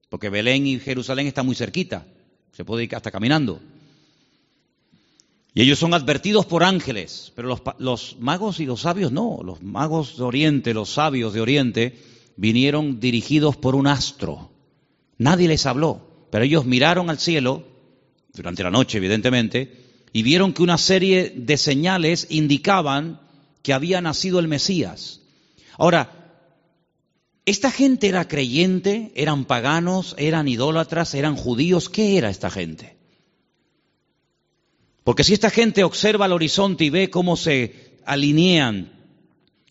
porque 0.09 0.31
Belén 0.31 0.67
y 0.67 0.79
Jerusalén 0.79 1.27
están 1.27 1.47
muy 1.47 1.57
cerquita. 1.57 2.07
Se 2.53 2.65
puede 2.65 2.85
ir 2.85 2.95
hasta 2.95 3.11
caminando. 3.11 3.61
Y 5.53 5.63
ellos 5.63 5.81
son 5.81 5.95
advertidos 5.95 6.47
por 6.47 6.63
ángeles, 6.63 7.33
pero 7.35 7.49
los, 7.49 7.63
los, 7.79 8.17
magos 8.21 8.61
y 8.61 8.67
los 8.67 8.83
sabios 8.83 9.11
no. 9.11 9.41
Los 9.45 9.63
magos 9.63 10.17
de 10.17 10.23
Oriente, 10.23 10.75
los 10.75 10.91
sabios 10.91 11.33
de 11.33 11.41
Oriente, 11.41 11.99
vinieron 12.37 13.01
dirigidos 13.01 13.57
por 13.57 13.75
un 13.75 13.89
astro. 13.89 14.51
Nadie 15.19 15.49
les 15.49 15.67
habló, 15.67 16.01
pero 16.31 16.45
ellos 16.45 16.67
miraron 16.67 17.11
al 17.11 17.19
cielo, 17.19 17.65
durante 18.33 18.63
la 18.63 18.71
noche 18.71 18.99
evidentemente, 18.99 19.90
y 20.13 20.23
vieron 20.23 20.53
que 20.53 20.63
una 20.63 20.79
serie 20.79 21.33
de 21.37 21.57
señales 21.57 22.27
indicaban 22.31 23.21
que 23.63 23.73
había 23.73 24.01
nacido 24.01 24.39
el 24.39 24.49
Mesías. 24.49 25.21
Ahora, 25.77 26.21
¿Esta 27.51 27.73
gente 27.73 28.07
era 28.07 28.29
creyente? 28.29 29.11
¿Eran 29.17 29.45
paganos? 29.45 30.15
¿Eran 30.19 30.47
idólatras? 30.47 31.15
¿Eran 31.15 31.35
judíos? 31.35 31.89
¿Qué 31.89 32.17
era 32.17 32.31
esta 32.31 32.49
gente? 32.49 32.97
Porque 35.03 35.25
si 35.25 35.33
esta 35.33 35.51
gente 35.51 35.83
observa 35.83 36.27
el 36.27 36.33
horizonte 36.33 36.85
y 36.85 36.91
ve 36.91 37.11
cómo 37.11 37.37
se 37.37 37.99
alinean 38.05 38.93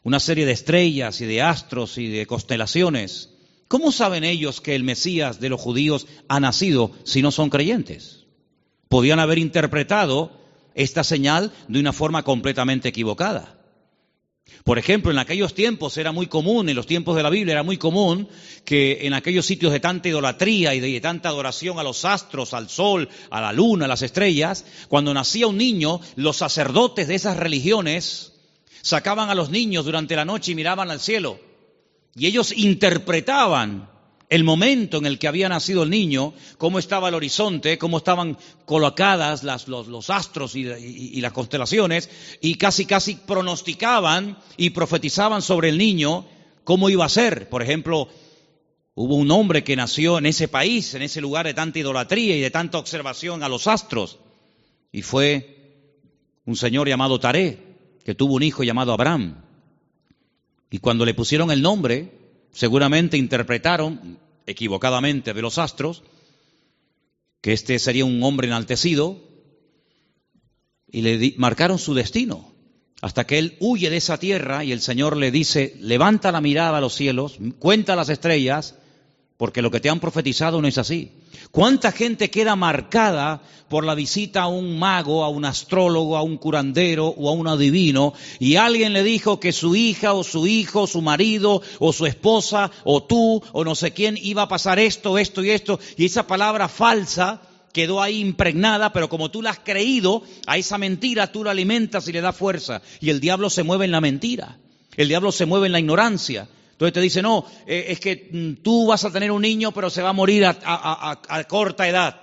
una 0.04 0.20
serie 0.20 0.46
de 0.46 0.52
estrellas 0.52 1.22
y 1.22 1.26
de 1.26 1.42
astros 1.42 1.98
y 1.98 2.08
de 2.08 2.26
constelaciones, 2.26 3.30
¿cómo 3.70 3.94
saben 3.94 4.26
ellos 4.26 4.60
que 4.60 4.76
el 4.76 4.84
Mesías 4.84 5.40
de 5.40 5.48
los 5.48 5.62
judíos 5.62 6.06
ha 6.28 6.42
nacido 6.42 6.92
si 7.06 7.22
no 7.22 7.32
son 7.32 7.50
creyentes? 7.50 8.19
Podían 8.90 9.20
haber 9.20 9.38
interpretado 9.38 10.32
esta 10.76 11.04
señal 11.04 11.52
de 11.68 11.80
una 11.80 11.94
forma 11.94 12.24
completamente 12.24 12.90
equivocada. 12.90 13.56
Por 14.64 14.78
ejemplo, 14.78 15.12
en 15.12 15.20
aquellos 15.20 15.54
tiempos 15.54 15.98
era 15.98 16.12
muy 16.12 16.28
común, 16.28 16.70
en 16.70 16.76
los 16.76 16.88
tiempos 16.88 17.16
de 17.16 17.24
la 17.24 17.30
Biblia 17.30 17.54
era 17.54 17.64
muy 17.64 17.78
común 17.78 18.28
que 18.66 19.00
en 19.02 19.14
aquellos 19.14 19.46
sitios 19.46 19.72
de 19.72 19.80
tanta 19.80 20.10
idolatría 20.10 20.74
y 20.74 20.80
de 20.80 21.02
tanta 21.02 21.30
adoración 21.30 21.80
a 21.80 21.84
los 21.84 22.04
astros, 22.06 22.54
al 22.54 22.70
sol, 22.70 23.10
a 23.30 23.42
la 23.42 23.54
luna, 23.54 23.86
a 23.86 23.88
las 23.88 24.02
estrellas, 24.02 24.66
cuando 24.88 25.14
nacía 25.14 25.48
un 25.48 25.58
niño, 25.58 26.02
los 26.16 26.38
sacerdotes 26.38 27.08
de 27.08 27.16
esas 27.16 27.38
religiones 27.38 28.34
sacaban 28.82 29.30
a 29.30 29.36
los 29.36 29.50
niños 29.50 29.86
durante 29.86 30.16
la 30.16 30.26
noche 30.26 30.52
y 30.52 30.56
miraban 30.56 30.90
al 30.90 31.00
cielo. 31.00 31.40
Y 32.16 32.26
ellos 32.26 32.52
interpretaban 32.56 33.90
el 34.30 34.44
momento 34.44 34.98
en 34.98 35.08
el 35.08 35.18
que 35.18 35.28
había 35.28 35.50
nacido 35.50 35.84
el 35.84 35.90
niño, 35.90 36.34
cómo 36.60 36.78
estaba 36.78 37.10
el 37.10 37.16
horizonte, 37.16 37.80
cómo 37.80 37.98
estaban 37.98 38.38
colocadas 38.66 39.44
los, 39.44 40.10
astros 40.12 40.56
y, 40.56 41.20
las 41.20 41.34
constelaciones, 41.34 42.10
y 42.40 42.56
casi 42.56 42.86
casi 42.86 43.16
pronosticaban 43.16 44.38
y 44.56 44.70
profetizaban 44.70 45.42
sobre 45.42 45.70
el 45.70 45.80
niño 45.80 46.28
cómo 46.64 46.92
iba 46.92 47.06
a 47.06 47.10
ser. 47.10 47.50
Por 47.50 47.64
ejemplo, 47.64 48.08
hubo 48.94 49.16
un 49.16 49.32
hombre 49.32 49.64
que 49.64 49.76
nació 49.76 50.20
en 50.20 50.28
ese 50.28 50.48
país, 50.48 50.94
en 50.94 51.02
ese 51.02 51.22
lugar 51.22 51.48
de 51.48 51.56
tanta 51.56 51.80
idolatría 51.80 52.38
y 52.38 52.42
de 52.42 52.52
tanta 52.52 52.78
observación 52.78 53.42
a 53.42 53.50
los 53.50 53.66
astros, 53.66 54.20
y 54.92 55.02
fue 55.02 55.56
un 56.46 56.56
señor 56.56 56.88
llamado 56.88 57.20
Taré, 57.20 57.58
que 58.06 58.14
tuvo 58.14 58.36
un 58.36 58.44
hijo 58.44 58.64
llamado 58.64 58.94
Abraham. 58.94 59.42
Y 60.70 60.78
cuando 60.78 61.04
le 61.04 61.16
pusieron 61.16 61.50
el 61.50 61.64
nombre, 61.64 62.29
seguramente 62.52 63.18
interpretaron 63.18 64.20
equivocadamente 64.46 65.34
de 65.34 65.42
los 65.42 65.58
astros 65.58 66.04
que 67.42 67.54
este 67.54 67.80
sería 67.80 68.06
un 68.06 68.22
hombre 68.24 68.48
enaltecido 68.48 69.22
y 70.92 71.02
le 71.02 71.34
marcaron 71.38 71.80
su 71.80 71.94
destino. 71.94 72.54
hasta 73.02 73.26
que 73.26 73.40
él 73.40 73.56
huye 73.62 73.90
de 73.90 73.96
esa 73.96 74.18
tierra 74.18 74.66
y 74.66 74.74
el 74.74 74.82
Señor 74.82 75.16
le 75.16 75.32
dice, 75.32 75.74
levanta 75.80 76.34
la 76.34 76.42
mirada 76.42 76.80
a 76.80 76.82
los 76.82 76.96
cielos, 76.96 77.38
cuenta 77.58 77.96
las 77.96 78.10
estrellas, 78.10 78.76
porque 79.40 79.62
lo 79.62 79.72
que 79.72 79.80
te 79.80 79.90
han 79.90 80.02
profetizado 80.02 80.62
no 80.62 80.68
es 80.68 80.78
así. 80.78 81.14
¿Cuánta 81.52 81.94
gente 81.94 82.30
queda 82.30 82.58
marcada 82.58 83.42
por 83.70 83.86
la 83.86 83.96
visita 83.96 84.42
a 84.42 84.48
un 84.48 84.78
mago, 84.78 85.24
a 85.24 85.30
un 85.30 85.46
astrólogo, 85.46 86.18
a 86.18 86.22
un 86.22 86.36
curandero 86.36 87.08
o 87.08 87.30
a 87.30 87.32
un 87.32 87.48
adivino 87.48 88.14
y 88.38 88.58
alguien 88.58 88.92
le 88.92 89.02
dijo 89.02 89.40
que 89.40 89.54
su 89.54 89.78
hija 89.78 90.12
o 90.12 90.26
su 90.26 90.46
hijo, 90.46 90.88
su 90.88 91.02
marido 91.02 91.62
o 91.80 91.94
su 91.94 92.06
esposa 92.06 92.70
o 92.84 93.02
tú 93.02 93.42
o 93.54 93.64
no 93.64 93.76
sé 93.76 93.94
quién 93.94 94.20
iba 94.22 94.42
a 94.42 94.50
pasar 94.50 94.78
esto, 94.78 95.18
esto 95.18 95.42
y 95.42 95.52
esto 95.52 95.80
y 95.96 96.04
esa 96.04 96.28
palabra 96.28 96.68
falsa 96.68 97.42
quedó 97.72 98.02
ahí 98.02 98.20
impregnada, 98.20 98.92
pero 98.92 99.08
como 99.08 99.32
tú 99.32 99.42
la 99.42 99.52
has 99.52 99.60
creído, 99.60 100.22
a 100.48 100.58
esa 100.58 100.78
mentira 100.78 101.32
tú 101.32 101.46
la 101.46 101.52
alimentas 101.52 102.06
y 102.10 102.12
le 102.12 102.20
das 102.20 102.36
fuerza. 102.36 102.82
Y 103.00 103.10
el 103.10 103.22
diablo 103.22 103.50
se 103.50 103.64
mueve 103.64 103.86
en 103.86 103.92
la 103.92 104.02
mentira, 104.02 104.58
el 104.98 105.08
diablo 105.08 105.32
se 105.32 105.46
mueve 105.46 105.68
en 105.68 105.72
la 105.72 105.80
ignorancia. 105.80 106.50
Entonces 106.80 106.94
te 106.94 107.02
dice, 107.02 107.22
no, 107.22 107.46
eh, 107.68 107.88
es 107.90 108.00
que 108.00 108.30
mm, 108.32 108.64
tú 108.64 108.88
vas 108.88 109.04
a 109.04 109.12
tener 109.12 109.32
un 109.32 109.42
niño, 109.42 109.74
pero 109.74 109.90
se 109.90 110.02
va 110.02 110.10
a 110.10 110.14
morir 110.14 110.46
a, 110.46 111.46
corta 111.48 111.88
edad. 111.88 112.22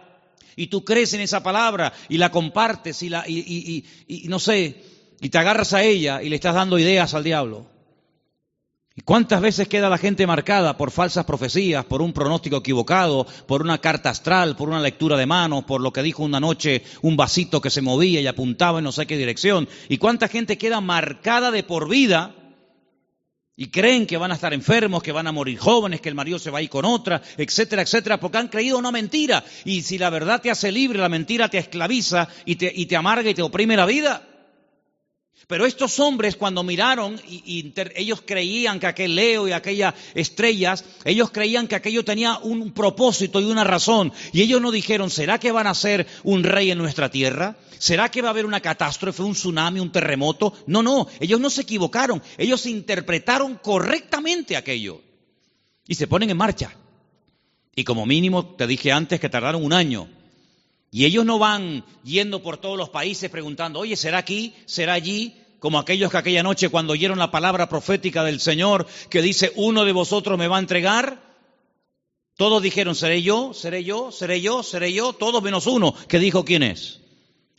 Y 0.56 0.68
tú 0.68 0.82
crees 0.82 1.12
en 1.12 1.20
esa 1.20 1.42
palabra 1.42 1.92
y 2.08 2.16
la 2.16 2.30
compartes 2.30 3.02
y, 3.02 3.10
la, 3.10 3.28
y 3.28 3.84
no 4.28 4.38
sé, 4.38 4.82
y 5.20 5.28
te 5.28 5.36
agarras 5.36 5.75
a 5.75 5.82
ella 5.82 6.22
y 6.22 6.30
le 6.30 6.36
estás 6.36 6.54
dando 6.54 6.78
ideas 6.78 7.12
al 7.12 7.25
diablo. 7.25 7.66
¿Y 8.98 9.02
cuántas 9.02 9.42
veces 9.42 9.68
queda 9.68 9.90
la 9.90 9.98
gente 9.98 10.26
marcada 10.26 10.78
por 10.78 10.90
falsas 10.90 11.26
profecías, 11.26 11.84
por 11.84 12.00
un 12.00 12.14
pronóstico 12.14 12.56
equivocado, 12.56 13.26
por 13.46 13.60
una 13.60 13.76
carta 13.76 14.08
astral, 14.08 14.56
por 14.56 14.70
una 14.70 14.80
lectura 14.80 15.18
de 15.18 15.26
manos, 15.26 15.64
por 15.64 15.82
lo 15.82 15.92
que 15.92 16.02
dijo 16.02 16.22
una 16.22 16.40
noche 16.40 16.82
un 17.02 17.14
vasito 17.14 17.60
que 17.60 17.68
se 17.68 17.82
movía 17.82 18.22
y 18.22 18.26
apuntaba 18.26 18.78
en 18.78 18.84
no 18.84 18.92
sé 18.92 19.06
qué 19.06 19.18
dirección? 19.18 19.68
¿Y 19.90 19.98
cuánta 19.98 20.28
gente 20.28 20.56
queda 20.56 20.80
marcada 20.80 21.50
de 21.50 21.62
por 21.62 21.90
vida 21.90 22.34
y 23.56 23.68
creen 23.68 24.06
que 24.06 24.18
van 24.18 24.30
a 24.30 24.34
estar 24.34 24.52
enfermos, 24.52 25.02
que 25.02 25.12
van 25.12 25.26
a 25.26 25.32
morir 25.32 25.58
jóvenes, 25.58 26.00
que 26.00 26.10
el 26.10 26.14
marido 26.14 26.38
se 26.38 26.50
va 26.50 26.58
a 26.58 26.62
ir 26.62 26.68
con 26.68 26.84
otra, 26.84 27.22
etcétera, 27.38 27.82
etcétera, 27.82 28.20
porque 28.20 28.38
han 28.38 28.48
creído 28.48 28.78
una 28.78 28.92
mentira? 28.92 29.42
Y 29.64 29.82
si 29.82 29.96
la 29.96 30.10
verdad 30.10 30.42
te 30.42 30.50
hace 30.50 30.70
libre, 30.70 30.98
la 30.98 31.08
mentira 31.08 31.48
te 31.48 31.58
esclaviza 31.58 32.28
y 32.44 32.56
te, 32.56 32.70
y 32.75 32.86
te 32.86 32.96
amarga 32.96 33.30
y 33.30 33.34
te 33.34 33.42
oprime 33.42 33.76
la 33.76 33.86
vida. 33.86 34.22
Pero 35.47 35.64
estos 35.64 36.00
hombres 36.00 36.35
cuando 36.35 36.64
miraron 36.64 37.21
y, 37.28 37.73
ellos 37.95 38.23
creían 38.26 38.81
que 38.81 38.88
aquel 38.88 39.14
Leo 39.14 39.47
y 39.47 39.52
aquellas 39.52 39.95
estrellas, 40.14 40.85
ellos 41.05 41.31
creían 41.31 41.69
que 41.69 41.76
aquello 41.76 42.05
tenía 42.05 42.38
un 42.38 42.73
propósito 42.73 43.40
y 43.40 43.45
una 43.45 43.62
razón. 43.62 44.12
Y 44.33 44.43
ellos 44.43 44.61
no 44.61 44.73
dijeron, 44.73 45.09
¿será 45.09 45.38
que 45.38 45.52
van 45.52 45.69
a 45.69 45.75
ser 45.75 46.07
un 46.25 46.43
rey 46.43 46.73
en 46.73 46.78
nuestra 46.78 47.11
tierra? 47.11 47.57
¿Será 47.78 48.11
que 48.11 48.23
va 48.23 48.28
a 48.28 48.31
haber 48.31 48.47
una 48.47 48.61
catástrofe, 48.61 49.23
un 49.23 49.35
tsunami, 49.35 49.78
un 49.78 49.93
terremoto? 49.93 50.52
No, 50.66 50.83
no, 50.83 51.07
ellos 51.21 51.38
no 51.38 51.50
se 51.50 51.62
equivocaron, 51.62 52.23
ellos 52.38 52.66
interpretaron 52.66 53.57
correctamente 53.62 54.57
aquello. 54.57 55.00
Y 55.87 55.95
se 55.95 56.09
ponen 56.09 56.31
en 56.31 56.37
marcha. 56.37 56.75
Y 57.76 57.85
como 57.85 58.07
mínimo, 58.07 58.57
te 58.57 58.66
dije 58.66 58.90
antes 58.90 59.21
que 59.21 59.28
tardaron 59.28 59.62
un 59.62 59.73
año. 59.73 60.09
Y 60.90 61.05
ellos 61.05 61.25
no 61.25 61.38
van 61.38 61.85
yendo 62.05 62.43
por 62.43 62.59
todos 62.59 62.78
los 62.78 62.90
países 62.90 63.31
preguntando, 63.31 63.81
oye, 63.81 63.97
¿será 63.97 64.19
aquí? 64.19 64.55
¿Será 64.66 64.95
allí? 64.95 65.35
Como 65.59 65.78
aquellos 65.78 66.11
que 66.11 66.19
aquella 66.19 66.43
noche 66.43 66.69
cuando 66.69 66.93
oyeron 66.93 67.19
la 67.19 67.31
palabra 67.31 67.69
profética 67.69 68.25
del 68.25 68.40
Señor 68.40 68.87
que 69.11 69.23
dice, 69.23 69.52
uno 69.57 69.85
de 69.85 69.93
vosotros 69.93 70.38
me 70.38 70.49
va 70.49 70.57
a 70.57 70.61
entregar. 70.61 71.23
Todos 72.37 72.62
dijeron, 72.62 72.95
seré 72.95 73.23
yo, 73.23 73.55
seré 73.55 73.83
yo, 73.83 74.12
seré 74.12 74.40
yo, 74.40 74.62
seré 74.62 74.93
yo, 74.93 75.14
todos 75.14 75.43
menos 75.43 75.66
uno 75.66 75.95
que 76.09 76.19
dijo 76.19 76.45
quién 76.45 76.62
es. 76.62 77.00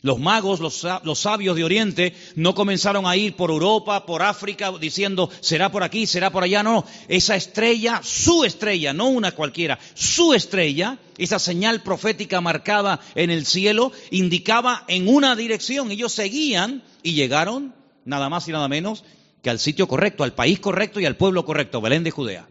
Los 0.08 0.18
magos, 0.18 0.58
los, 0.60 1.18
sabios 1.18 1.54
de 1.54 1.64
Oriente, 1.64 2.14
no 2.34 2.54
comenzaron 2.54 3.06
a 3.06 3.14
ir 3.14 3.36
por 3.36 3.50
Europa, 3.50 4.06
por 4.06 4.22
África, 4.22 4.72
diciendo, 4.80 5.28
será 5.40 5.70
por 5.70 5.82
aquí, 5.82 6.06
será 6.06 6.30
por 6.30 6.42
allá. 6.42 6.62
No, 6.62 6.86
esa 7.08 7.36
estrella, 7.36 8.00
su 8.02 8.42
estrella, 8.42 8.94
no 8.94 9.08
una 9.08 9.32
cualquiera, 9.32 9.78
su 9.92 10.32
estrella, 10.32 10.98
esa 11.18 11.38
señal 11.38 11.82
profética 11.82 12.40
marcada 12.40 13.00
en 13.16 13.28
el 13.28 13.44
cielo, 13.44 13.92
indicaba 14.10 14.84
en 14.88 15.08
una 15.08 15.36
dirección. 15.36 15.90
Ellos 15.90 16.14
seguían 16.14 16.82
y 17.02 17.12
llegaron, 17.12 17.74
nada 18.06 18.30
más 18.30 18.48
y 18.48 18.52
nada 18.52 18.66
menos, 18.66 19.04
que 19.42 19.50
al 19.50 19.58
sitio 19.58 19.88
correcto, 19.88 20.24
al 20.24 20.32
país 20.32 20.58
correcto 20.58 21.00
y 21.00 21.04
al 21.04 21.18
pueblo 21.18 21.44
correcto, 21.44 21.82
Belén 21.82 22.02
de 22.02 22.12
Judea. 22.12 22.48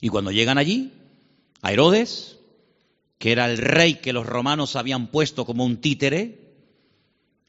Y 0.00 0.08
cuando 0.08 0.30
llegan 0.30 0.58
allí, 0.58 0.92
a 1.62 1.72
Herodes, 1.72 2.38
que 3.18 3.32
era 3.32 3.50
el 3.50 3.58
rey 3.58 3.94
que 3.96 4.12
los 4.12 4.24
romanos 4.24 4.76
habían 4.76 5.08
puesto 5.08 5.44
como 5.44 5.64
un 5.64 5.78
títere, 5.78 6.43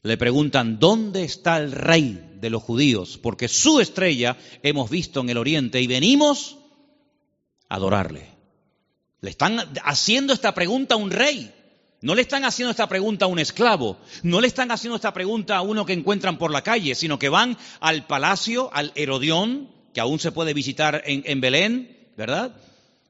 le 0.06 0.16
preguntan, 0.16 0.78
¿dónde 0.78 1.24
está 1.24 1.58
el 1.58 1.72
rey 1.72 2.36
de 2.40 2.50
los 2.50 2.62
judíos? 2.62 3.18
Porque 3.20 3.48
su 3.48 3.80
estrella 3.80 4.36
hemos 4.62 4.88
visto 4.88 5.20
en 5.20 5.30
el 5.30 5.38
oriente 5.38 5.80
y 5.80 5.86
venimos 5.86 6.56
a 7.68 7.74
adorarle. 7.74 8.28
Le 9.20 9.30
están 9.30 9.58
haciendo 9.84 10.32
esta 10.32 10.54
pregunta 10.54 10.94
a 10.94 10.98
un 10.98 11.10
rey. 11.10 11.52
No 12.02 12.14
le 12.14 12.22
están 12.22 12.44
haciendo 12.44 12.70
esta 12.70 12.88
pregunta 12.88 13.24
a 13.24 13.28
un 13.28 13.38
esclavo, 13.38 13.96
no 14.22 14.40
le 14.40 14.46
están 14.46 14.70
haciendo 14.70 14.96
esta 14.96 15.14
pregunta 15.14 15.56
a 15.56 15.62
uno 15.62 15.86
que 15.86 15.94
encuentran 15.94 16.38
por 16.38 16.52
la 16.52 16.62
calle, 16.62 16.94
sino 16.94 17.18
que 17.18 17.30
van 17.30 17.56
al 17.80 18.06
palacio, 18.06 18.70
al 18.72 18.92
Herodión, 18.94 19.70
que 19.94 20.00
aún 20.00 20.20
se 20.20 20.30
puede 20.30 20.52
visitar 20.52 21.02
en, 21.06 21.40
Belén, 21.40 22.10
¿verdad? 22.16 22.54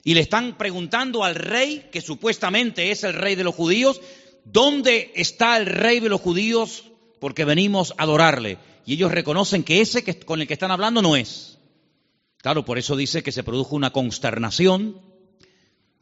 y 0.05 0.15
le 0.15 0.21
están 0.21 0.57
preguntando 0.57 1.25
al 1.25 1.35
rey, 1.35 1.89
que 1.91 2.01
supuestamente 2.01 2.93
es 2.93 3.03
el 3.03 3.15
rey 3.15 3.35
de 3.35 3.43
los 3.43 3.57
judíos, 3.57 4.01
¿dónde 4.47 5.13
está 5.15 5.57
el 5.59 5.67
rey 5.67 6.01
de 6.01 6.09
los 6.09 6.21
judíos? 6.21 6.85
Porque 7.21 7.45
venimos 7.45 7.93
a 7.99 8.05
adorarle. 8.05 8.59
Y 8.87 8.95
ellos 8.95 9.11
reconocen 9.11 9.65
que 9.65 9.81
ese 9.81 10.05
que, 10.05 10.19
con 10.19 10.41
el 10.41 10.47
que 10.47 10.55
están 10.55 10.71
hablando 10.71 11.03
no 11.03 11.17
es. 11.17 11.59
Claro, 12.39 12.65
por 12.65 12.79
eso 12.79 12.97
dice 12.97 13.23
que 13.23 13.33
se 13.33 13.43
produjo 13.43 13.75
una 13.75 13.93
consternación. 13.93 15.01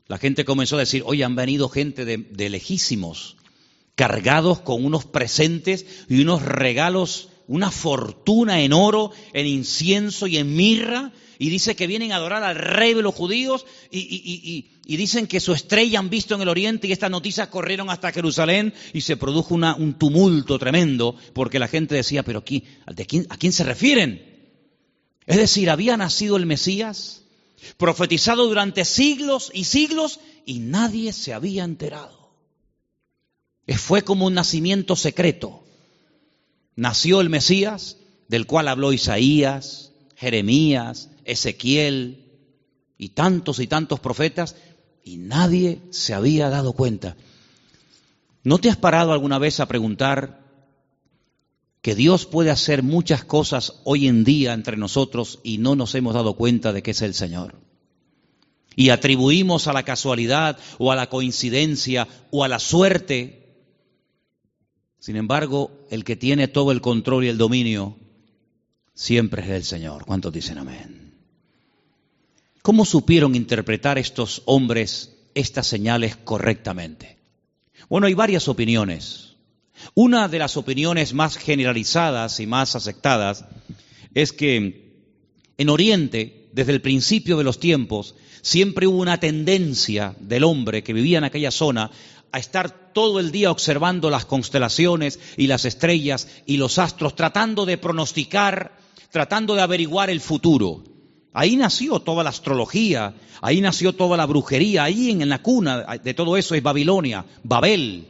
La 0.07 0.18
gente 0.18 0.44
comenzó 0.44 0.76
a 0.76 0.80
decir, 0.80 1.02
oye, 1.07 1.24
han 1.24 1.35
venido 1.35 1.70
gente 1.70 2.04
de, 2.04 2.18
de 2.18 2.50
lejísimos, 2.50 3.37
cargados 3.94 4.61
con 4.61 4.85
unos 4.85 5.07
presentes 5.07 6.04
y 6.11 6.20
unos 6.20 6.42
regalos, 6.42 7.30
una 7.46 7.70
fortuna 7.70 8.61
en 8.62 8.72
oro, 8.72 9.12
en 9.33 9.46
incienso 9.46 10.26
y 10.26 10.38
en 10.38 10.54
mirra, 10.54 11.12
y 11.38 11.50
dice 11.50 11.76
que 11.76 11.87
vienen 11.87 12.12
a 12.12 12.16
adorar 12.16 12.42
al 12.42 12.57
rey 12.57 12.94
de 12.94 13.02
los 13.02 13.14
judíos 13.14 13.66
y, 13.90 14.70
dicen 14.85 15.26
que 15.26 15.40
su 15.40 15.52
estrella 15.52 15.98
han 15.98 16.11
visto 16.11 16.35
en 16.35 16.42
el 16.42 16.48
oriente 16.48 16.87
y 16.87 16.92
estas 16.92 17.11
noticias 17.11 17.48
corrieron 17.48 17.90
hasta 17.90 18.12
Jerusalén 18.12 18.72
y 18.92 19.00
se 19.00 19.16
produjo 19.16 19.54
un 19.54 19.94
tumulto 19.98 20.59
tremendo 20.59 21.16
porque 21.33 21.59
la 21.59 21.68
gente 21.68 21.94
decía, 21.94 22.22
pero 22.22 22.40
aquí, 22.40 22.64
¿a 22.87 23.37
quién 23.37 23.52
se 23.52 23.64
refieren? 23.64 24.35
Es 25.26 25.37
decir, 25.37 25.70
había 25.70 25.96
nacido 25.96 26.37
el 26.37 26.46
Mesías, 26.46 27.22
profetizado 27.76 28.46
durante 28.46 28.85
siglos 28.85 29.50
y 29.54 29.64
siglos 29.64 30.20
y 30.46 30.61
nadie 30.61 31.12
se 31.12 31.33
había 31.33 31.64
enterado. 31.64 32.35
Fue 33.76 34.02
como 34.02 34.26
un 34.26 34.35
nacimiento 34.35 34.96
secreto. 34.96 35.63
Nació 36.76 37.20
el 37.20 37.30
Mesías, 37.30 37.98
del 38.28 38.46
cual 38.46 38.68
habló 38.68 38.92
Isaías, 38.92 39.92
Jeremías, 40.16 41.10
Ezequiel 41.24 42.24
y 42.98 43.10
tantos 43.10 43.58
y 43.58 43.66
tantos 43.66 44.00
profetas, 44.00 44.56
y 45.04 45.18
nadie 45.18 45.82
se 45.90 46.14
había 46.14 46.48
dado 46.48 46.72
cuenta. 46.72 47.16
¿No 48.42 48.58
te 48.58 48.68
has 48.68 48.76
parado 48.76 49.12
alguna 49.12 49.38
vez 49.38 49.60
a 49.60 49.68
preguntar 49.68 50.42
que 51.82 51.94
Dios 51.94 52.26
puede 52.26 52.50
hacer 52.50 52.82
muchas 52.82 53.24
cosas 53.24 53.80
hoy 53.84 54.08
en 54.08 54.24
día 54.24 54.54
entre 54.54 54.76
nosotros 54.76 55.40
y 55.42 55.58
no 55.58 55.76
nos 55.76 55.94
hemos 55.94 56.14
dado 56.14 56.34
cuenta 56.34 56.72
de 56.72 56.82
que 56.82 56.92
es 56.92 57.02
el 57.02 57.14
Señor? 57.14 57.60
Y 58.76 58.90
atribuimos 58.90 59.66
a 59.66 59.72
la 59.72 59.82
casualidad 59.82 60.58
o 60.78 60.90
a 60.90 60.96
la 60.96 61.08
coincidencia 61.08 62.08
o 62.30 62.44
a 62.44 62.48
la 62.48 62.58
suerte. 62.58 63.43
Sin 65.04 65.16
embargo, 65.16 65.70
el 65.90 66.02
que 66.02 66.16
tiene 66.16 66.48
todo 66.48 66.72
el 66.72 66.80
control 66.80 67.26
y 67.26 67.28
el 67.28 67.36
dominio 67.36 67.98
siempre 68.94 69.42
es 69.42 69.50
el 69.50 69.62
Señor. 69.62 70.06
¿Cuántos 70.06 70.32
dicen 70.32 70.56
amén? 70.56 71.12
¿Cómo 72.62 72.86
supieron 72.86 73.34
interpretar 73.34 73.98
estos 73.98 74.40
hombres 74.46 75.14
estas 75.34 75.66
señales 75.66 76.16
correctamente? 76.16 77.18
Bueno, 77.90 78.06
hay 78.06 78.14
varias 78.14 78.48
opiniones. 78.48 79.34
Una 79.92 80.26
de 80.26 80.38
las 80.38 80.56
opiniones 80.56 81.12
más 81.12 81.36
generalizadas 81.36 82.40
y 82.40 82.46
más 82.46 82.74
aceptadas 82.74 83.44
es 84.14 84.32
que 84.32 85.02
en 85.58 85.68
Oriente, 85.68 86.48
desde 86.54 86.72
el 86.72 86.80
principio 86.80 87.36
de 87.36 87.44
los 87.44 87.60
tiempos, 87.60 88.14
siempre 88.40 88.86
hubo 88.86 89.02
una 89.02 89.20
tendencia 89.20 90.16
del 90.18 90.44
hombre 90.44 90.82
que 90.82 90.94
vivía 90.94 91.18
en 91.18 91.24
aquella 91.24 91.50
zona 91.50 91.90
a 92.35 92.38
estar 92.40 92.92
todo 92.92 93.20
el 93.20 93.31
día 93.31 93.53
observando 93.53 94.11
las 94.11 94.25
constelaciones 94.25 95.20
y 95.37 95.47
las 95.47 95.64
estrellas 95.64 96.27
y 96.47 96.57
los 96.57 96.81
astros, 96.81 97.14
tratando 97.14 97.64
de 97.64 97.79
pronosticar, 97.79 98.77
tratando 99.12 99.55
de 99.55 99.62
averiguar 99.62 100.11
el 100.11 100.20
futuro. 100.20 100.83
Ahí 101.33 101.55
nació 101.55 102.01
toda 102.01 102.25
la 102.25 102.31
astrología, 102.31 103.14
ahí 103.40 103.61
nació 103.61 103.92
toda 103.92 104.16
la 104.16 104.27
brujería, 104.27 104.83
ahí 104.83 105.12
en, 105.12 105.29
la 105.29 105.42
cuna 105.42 105.87
de 106.03 106.12
todo 106.12 106.37
eso 106.37 106.57
es 106.57 106.62
Babilonia, 106.64 107.25
Babel. 107.44 108.09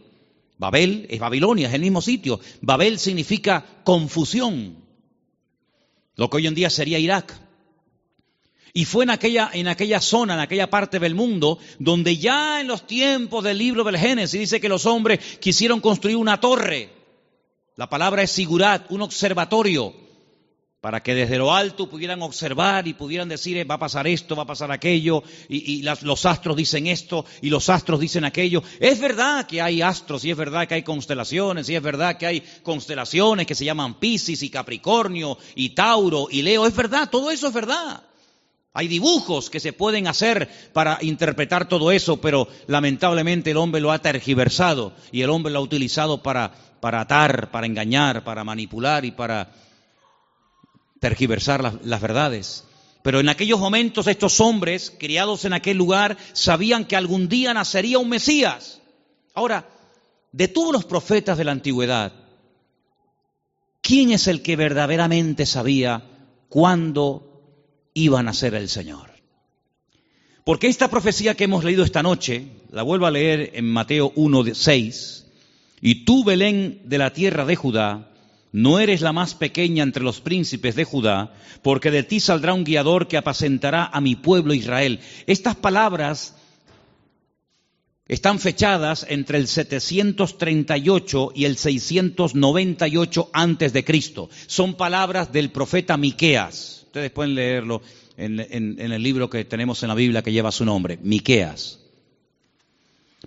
Babel 0.57 1.07
es 1.11 1.21
Babilonia, 1.21 1.69
es 1.69 1.75
el 1.75 1.83
mismo 1.83 2.01
sitio. 2.01 2.41
Babel 2.63 2.99
significa 2.99 3.83
confusión. 3.85 4.77
lo 6.17 6.31
que 6.31 6.37
hoy 6.39 6.47
en 6.47 6.55
día 6.55 6.71
sería 6.71 6.99
Irak. 6.99 7.44
Y 8.77 8.87
fue 8.87 9.05
en 9.05 9.11
aquella, 9.11 9.51
en 9.53 9.69
aquella 9.69 10.01
zona, 10.01 10.35
en 10.35 10.41
aquella 10.41 10.69
parte 10.69 10.99
del 10.99 11.15
mundo, 11.15 11.61
donde 11.79 12.17
ya 12.17 12.61
en 12.61 12.67
los 12.67 12.89
tiempos 12.89 13.45
del 13.45 13.57
libro 13.57 13.85
del 13.85 13.97
Génesis 13.97 14.41
dice 14.41 14.61
que 14.61 14.69
los 14.69 14.85
hombres 14.85 15.21
quisieron 15.41 15.81
construir 15.81 16.17
una 16.17 16.41
torre. 16.41 16.91
La 17.77 17.89
palabra 17.89 18.23
es 18.23 18.33
sigurat, 18.33 18.91
un 18.91 19.03
observatorio, 19.03 19.95
para 20.81 21.05
que 21.05 21.15
desde 21.15 21.39
lo 21.39 21.55
alto 21.55 21.89
pudieran 21.89 22.21
observar 22.23 22.89
y 22.89 22.95
pudieran 22.95 23.29
decir, 23.29 23.57
eh, 23.57 23.63
va 23.63 23.77
a 23.77 23.79
pasar 23.79 24.09
esto, 24.09 24.35
va 24.35 24.43
a 24.43 24.47
pasar 24.47 24.73
aquello, 24.73 25.23
y, 25.49 25.83
los 26.03 26.27
astros 26.27 26.57
dicen 26.57 26.89
esto, 26.89 27.25
y 27.43 27.51
los 27.51 27.69
astros 27.69 28.01
dicen 28.01 28.25
aquello. 28.25 28.61
Es 28.81 28.99
verdad 28.99 29.47
que 29.47 29.63
hay 29.63 29.83
astros, 29.83 30.25
y 30.25 30.33
es 30.33 30.37
verdad 30.37 30.67
que 30.67 30.75
hay 30.75 30.83
constelaciones, 30.83 31.69
y 31.69 31.77
es 31.77 31.83
verdad 31.83 32.19
que 32.19 32.27
hay 32.27 32.43
constelaciones 32.65 33.47
que 33.47 33.55
se 33.55 33.65
llaman 33.65 34.01
Piscis 34.01 34.43
y 34.43 34.51
Capricornio, 34.51 35.39
y 35.55 35.71
Tauro, 35.71 36.27
y 36.29 36.43
Leo, 36.43 36.67
es 36.67 36.75
verdad, 36.75 37.09
todo 37.09 37.31
eso 37.31 37.47
es 37.47 37.55
verdad. 37.55 38.03
Hay 38.77 38.89
dibujos 38.89 39.51
que 39.51 39.61
se 39.61 39.73
pueden 39.73 40.09
hacer 40.09 40.49
para 40.73 40.99
interpretar 41.01 41.69
todo 41.69 41.93
eso, 41.93 42.21
pero 42.21 42.49
lamentablemente 42.67 43.53
el 43.53 43.57
hombre 43.57 43.81
lo 43.81 43.93
ha 43.93 44.01
tergiversado 44.01 44.93
y 45.13 45.23
el 45.23 45.31
hombre 45.31 45.53
lo 45.53 45.61
ha 45.61 45.63
utilizado 45.63 46.25
para, 46.25 46.53
para 46.81 47.03
atar, 47.03 47.53
para 47.53 47.69
engañar, 47.69 48.25
para 48.25 48.43
manipular 48.43 49.05
y 49.05 49.13
para 49.13 49.53
tergiversar 50.99 51.79
las, 51.85 52.01
verdades. 52.01 52.65
Pero 53.05 53.21
en 53.21 53.29
aquellos 53.29 53.61
momentos 53.61 54.09
estos 54.09 54.41
hombres, 54.41 54.93
criados 54.99 55.45
en 55.45 55.53
aquel 55.53 55.77
lugar, 55.77 56.17
sabían 56.33 56.85
que 56.85 56.97
algún 56.97 57.29
día 57.29 57.55
nacería 57.55 58.01
un 58.01 58.09
Mesías. 58.09 58.81
Ahora, 59.35 59.69
de 60.33 60.49
todos 60.49 60.73
los 60.73 60.85
profetas 60.85 61.39
de 61.39 61.45
la 61.45 61.53
antigüedad, 61.53 62.13
¿quién 63.81 64.11
es 64.11 64.27
el 64.27 64.43
que 64.43 64.57
verdaderamente 64.57 65.47
sabía 65.47 66.03
cuándo 66.49 67.34
iba 67.95 68.21
a 68.21 68.23
nacer 68.23 68.55
el 68.55 68.69
Señor? 68.69 69.11
Porque 70.45 70.67
esta 70.67 70.89
profecía 70.89 71.35
que 71.35 71.45
hemos 71.45 71.65
leído 71.65 71.85
esta 71.85 72.03
noche, 72.03 72.49
la 72.71 72.83
vuelvo 72.83 73.07
a 73.07 73.11
leer 73.11 73.53
en 73.55 73.65
Mateo 73.67 74.13
1, 74.15 74.55
6, 74.55 75.27
y 75.81 76.05
tú, 76.05 76.23
Belén 76.25 76.83
de 76.85 76.99
la 76.99 77.13
tierra 77.13 77.47
de 77.47 77.57
Judá, 77.57 78.11
no 78.53 78.79
eres 78.79 79.01
la 79.01 79.13
más 79.13 79.35
pequeña 79.35 79.83
entre 79.83 80.05
los 80.05 80.21
príncipes 80.21 80.77
de 80.77 80.85
Judá, 80.85 81.35
porque 81.63 81.91
de 81.91 82.03
ti 82.03 82.21
saldrá 82.21 82.55
un 82.55 82.65
guiador 82.65 83.09
que 83.09 83.17
apacentará 83.17 83.87
a 83.87 84.01
mi 84.01 84.17
pueblo 84.17 84.55
Israel. 84.55 85.01
Estas 85.27 85.57
palabras 85.57 86.37
están 88.07 88.39
fechadas 88.39 89.07
entre 89.09 89.39
el 89.39 89.49
738 89.49 91.33
y 91.35 91.47
el 91.47 91.57
698 91.57 93.31
antes 93.33 93.73
de 93.73 93.85
Cristo. 93.85 94.31
Son 94.47 94.75
palabras 94.75 95.33
del 95.33 95.51
profeta 95.51 95.97
Miqueas. 95.97 96.84
Ustedes 96.95 97.11
pueden 97.11 97.35
leerlo 97.35 97.83
en, 98.17 98.39
el 98.39 99.03
libro 99.03 99.29
que 99.29 99.45
tenemos 99.45 99.83
en 99.83 99.89
la 99.89 99.97
Biblia 99.97 100.23
que 100.23 100.31
lleva 100.31 100.53
su 100.53 100.65
nombre, 100.65 100.97
Miqueas. 101.03 101.81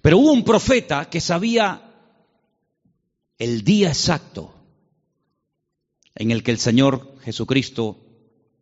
Pero 0.01 0.19
hubo 0.19 0.31
un 0.31 0.45
profeta 0.45 1.09
que 1.09 1.19
sabía 1.19 1.81
el 3.37 3.65
día 3.65 3.89
exacto 3.89 4.55
en 6.15 6.31
el 6.31 6.43
que 6.43 6.51
el 6.51 6.59
Señor 6.59 7.17
Jesucristo 7.25 7.99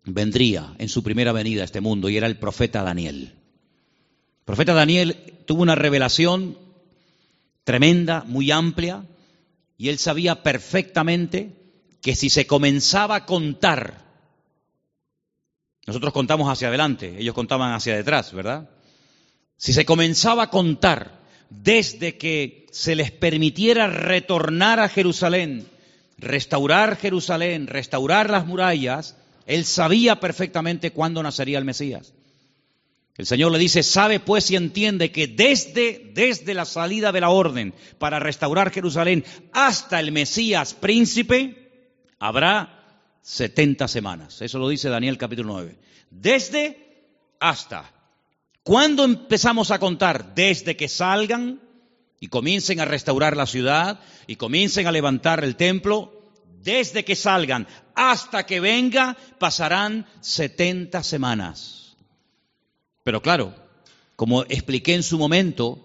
vendría 0.06 0.74
en 0.80 0.90
su 0.90 1.04
primera 1.04 1.34
venida 1.34 1.62
a 1.62 1.66
este 1.66 1.82
mundo 1.82 2.10
y 2.10 2.18
era 2.18 2.26
el 2.26 2.40
profeta 2.40 2.82
Daniel. 2.82 3.36
El 4.40 4.44
profeta 4.44 4.74
Daniel 4.74 5.36
tuvo 5.46 5.62
una 5.62 5.76
revelación 5.76 6.58
tremenda, 7.64 8.24
muy 8.26 8.50
amplia, 8.50 9.06
y 9.78 9.90
él 9.90 10.00
sabía 10.00 10.42
perfectamente 10.42 11.52
que 12.02 12.16
si 12.16 12.32
se 12.32 12.48
comenzaba 12.48 13.18
a 13.18 13.26
contar, 13.28 14.05
nosotros 15.86 16.14
contamos 16.14 16.50
hacia 16.52 16.70
adelante, 16.70 17.16
ellos 17.20 17.36
contaban 17.36 17.74
hacia 17.74 17.96
detrás, 17.96 18.34
¿verdad? 18.34 18.70
Si 19.58 19.74
se 19.74 19.86
comenzaba 19.86 20.44
a 20.44 20.50
contar 20.50 21.20
desde 21.50 22.18
que 22.18 22.66
se 22.72 22.96
les 22.96 23.12
permitiera 23.12 23.88
retornar 23.88 24.80
a 24.80 24.90
Jerusalén 24.90 25.68
restaurar 26.18 26.98
Jerusalén, 26.98 27.68
restaurar 27.68 28.30
las 28.30 28.46
murallas, 28.46 29.18
él 29.46 29.66
sabía 29.66 30.20
perfectamente 30.20 30.92
cuándo 30.92 31.22
nacería 31.22 31.58
el 31.58 31.66
Mesías. 31.66 32.14
El 33.18 33.26
Señor 33.26 33.52
le 33.52 33.60
dice, 33.60 33.82
sabe 33.82 34.20
pues 34.20 34.52
y 34.52 34.58
entiende 34.58 35.12
que 35.12 35.28
desde, 35.28 36.12
desde 36.14 36.54
la 36.54 36.66
salida 36.66 37.12
de 37.12 37.22
la 37.22 37.30
orden 37.30 37.74
para 37.98 38.20
restaurar 38.20 38.72
Jerusalén 38.72 39.24
hasta 39.54 40.00
el 40.00 40.12
Mesías 40.12 40.74
príncipe, 40.74 41.72
habrá 42.20 42.75
70 43.26 43.88
semanas. 43.88 44.40
Eso 44.44 44.60
lo 44.60 44.70
dice 44.70 44.88
Daniel 44.88 45.18
capítulo 45.18 45.54
9. 45.54 45.76
Desde 46.12 47.08
hasta. 47.40 47.92
¿Cuándo 48.62 49.04
empezamos 49.04 49.72
a 49.72 49.80
contar? 49.80 50.36
Desde 50.36 50.78
que 50.78 50.88
salgan 50.88 51.60
y 52.20 52.28
comiencen 52.28 52.80
a 52.80 52.86
restaurar 52.86 53.36
la 53.36 53.48
ciudad 53.48 54.00
y 54.28 54.36
comiencen 54.36 54.86
a 54.86 54.92
levantar 54.92 55.44
el 55.44 55.56
templo, 55.56 56.22
desde 56.62 57.04
que 57.04 57.16
salgan 57.16 57.68
hasta 57.96 58.46
que 58.46 58.60
venga 58.60 59.18
pasarán 59.40 60.06
70 60.22 61.02
semanas. 61.02 61.98
Pero 63.04 63.24
claro, 63.24 63.56
como 64.16 64.44
expliqué 64.44 64.94
en 64.94 65.04
su 65.04 65.18
momento, 65.18 65.80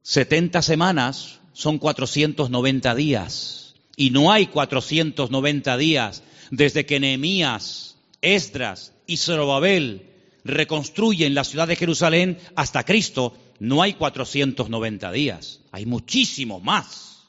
70 0.00 0.62
semanas 0.62 1.40
son 1.52 1.78
490 1.78 2.94
días. 2.94 3.63
Y 3.96 4.10
no 4.10 4.32
hay 4.32 4.46
490 4.46 5.76
días 5.76 6.22
desde 6.50 6.86
que 6.86 7.00
Nehemías, 7.00 7.96
Esdras 8.20 8.92
y 9.06 9.16
Zorobabel 9.16 10.10
reconstruyen 10.44 11.34
la 11.34 11.44
ciudad 11.44 11.68
de 11.68 11.76
Jerusalén 11.76 12.38
hasta 12.54 12.84
Cristo, 12.84 13.36
no 13.58 13.82
hay 13.82 13.94
490 13.94 15.12
días, 15.12 15.60
hay 15.72 15.86
muchísimo 15.86 16.60
más. 16.60 17.28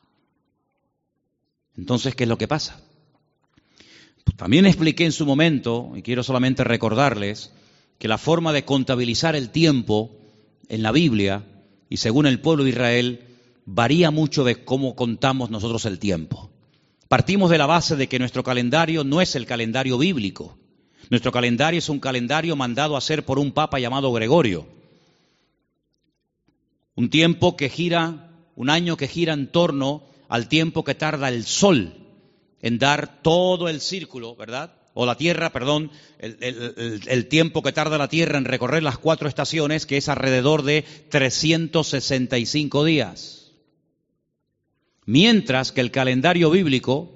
Entonces, 1.78 2.16
¿qué 2.16 2.24
es 2.24 2.30
lo 2.30 2.38
que 2.38 2.48
pasa? 2.48 2.82
Pues 4.24 4.36
también 4.38 4.66
expliqué 4.66 5.06
en 5.06 5.12
su 5.12 5.26
momento, 5.26 5.94
y 5.96 6.02
quiero 6.02 6.24
solamente 6.24 6.64
recordarles, 6.64 7.52
que 8.00 8.08
la 8.08 8.18
forma 8.18 8.54
de 8.54 8.66
contabilizar 8.66 9.36
el 9.36 9.50
tiempo 9.50 10.12
en 10.68 10.84
la 10.84 10.92
Biblia 10.92 11.46
y 11.90 11.98
según 11.98 12.26
el 12.26 12.42
pueblo 12.42 12.64
de 12.64 12.72
Israel 12.72 13.22
varía 13.66 14.12
mucho 14.12 14.44
de 14.44 14.64
cómo 14.64 14.96
contamos 14.96 15.50
nosotros 15.50 15.86
el 15.86 16.00
tiempo. 16.00 16.52
Partimos 17.08 17.50
de 17.50 17.58
la 17.58 17.66
base 17.66 17.96
de 17.96 18.08
que 18.08 18.20
nuestro 18.20 18.44
calendario 18.44 19.04
no 19.04 19.22
es 19.22 19.36
el 19.36 19.46
calendario 19.46 19.98
bíblico. 19.98 20.58
Nuestro 21.10 21.32
calendario 21.32 21.78
es 21.78 21.90
un 21.90 22.00
calendario 22.00 22.56
mandado 22.56 22.96
a 22.96 22.98
hacer 22.98 23.26
por 23.26 23.38
un 23.38 23.52
papa 23.52 23.80
llamado 23.80 24.12
Gregorio. 24.12 24.68
Un 26.96 27.10
tiempo 27.10 27.56
que 27.56 27.70
gira, 27.70 28.32
un 28.56 28.70
año 28.70 28.98
que 28.98 29.08
gira 29.08 29.34
en 29.34 29.52
torno 29.52 30.04
al 30.30 30.48
tiempo 30.48 30.84
que 30.84 30.96
tarda 30.96 31.30
el 31.30 31.46
sol 31.46 31.94
en 32.66 32.80
dar 32.80 33.22
todo 33.22 33.70
el 33.70 33.80
círculo, 33.80 34.36
¿verdad? 34.36 34.74
O 34.96 35.06
la 35.06 35.18
Tierra, 35.18 35.52
perdón, 35.52 35.92
el, 36.18 37.28
tiempo 37.28 37.62
que 37.62 37.74
tarda 37.74 38.00
la 38.00 38.08
Tierra 38.08 38.40
en 38.40 38.46
recorrer 38.46 38.82
las 38.82 38.98
cuatro 38.98 39.28
estaciones, 39.30 39.86
que 39.86 39.98
es 39.98 40.10
alrededor 40.10 40.64
de 40.64 40.84
365 41.10 42.84
días. 42.84 43.45
Mientras 45.06 45.72
que 45.72 45.82
el 45.82 45.92
calendario 45.92 46.50
bíblico 46.50 47.16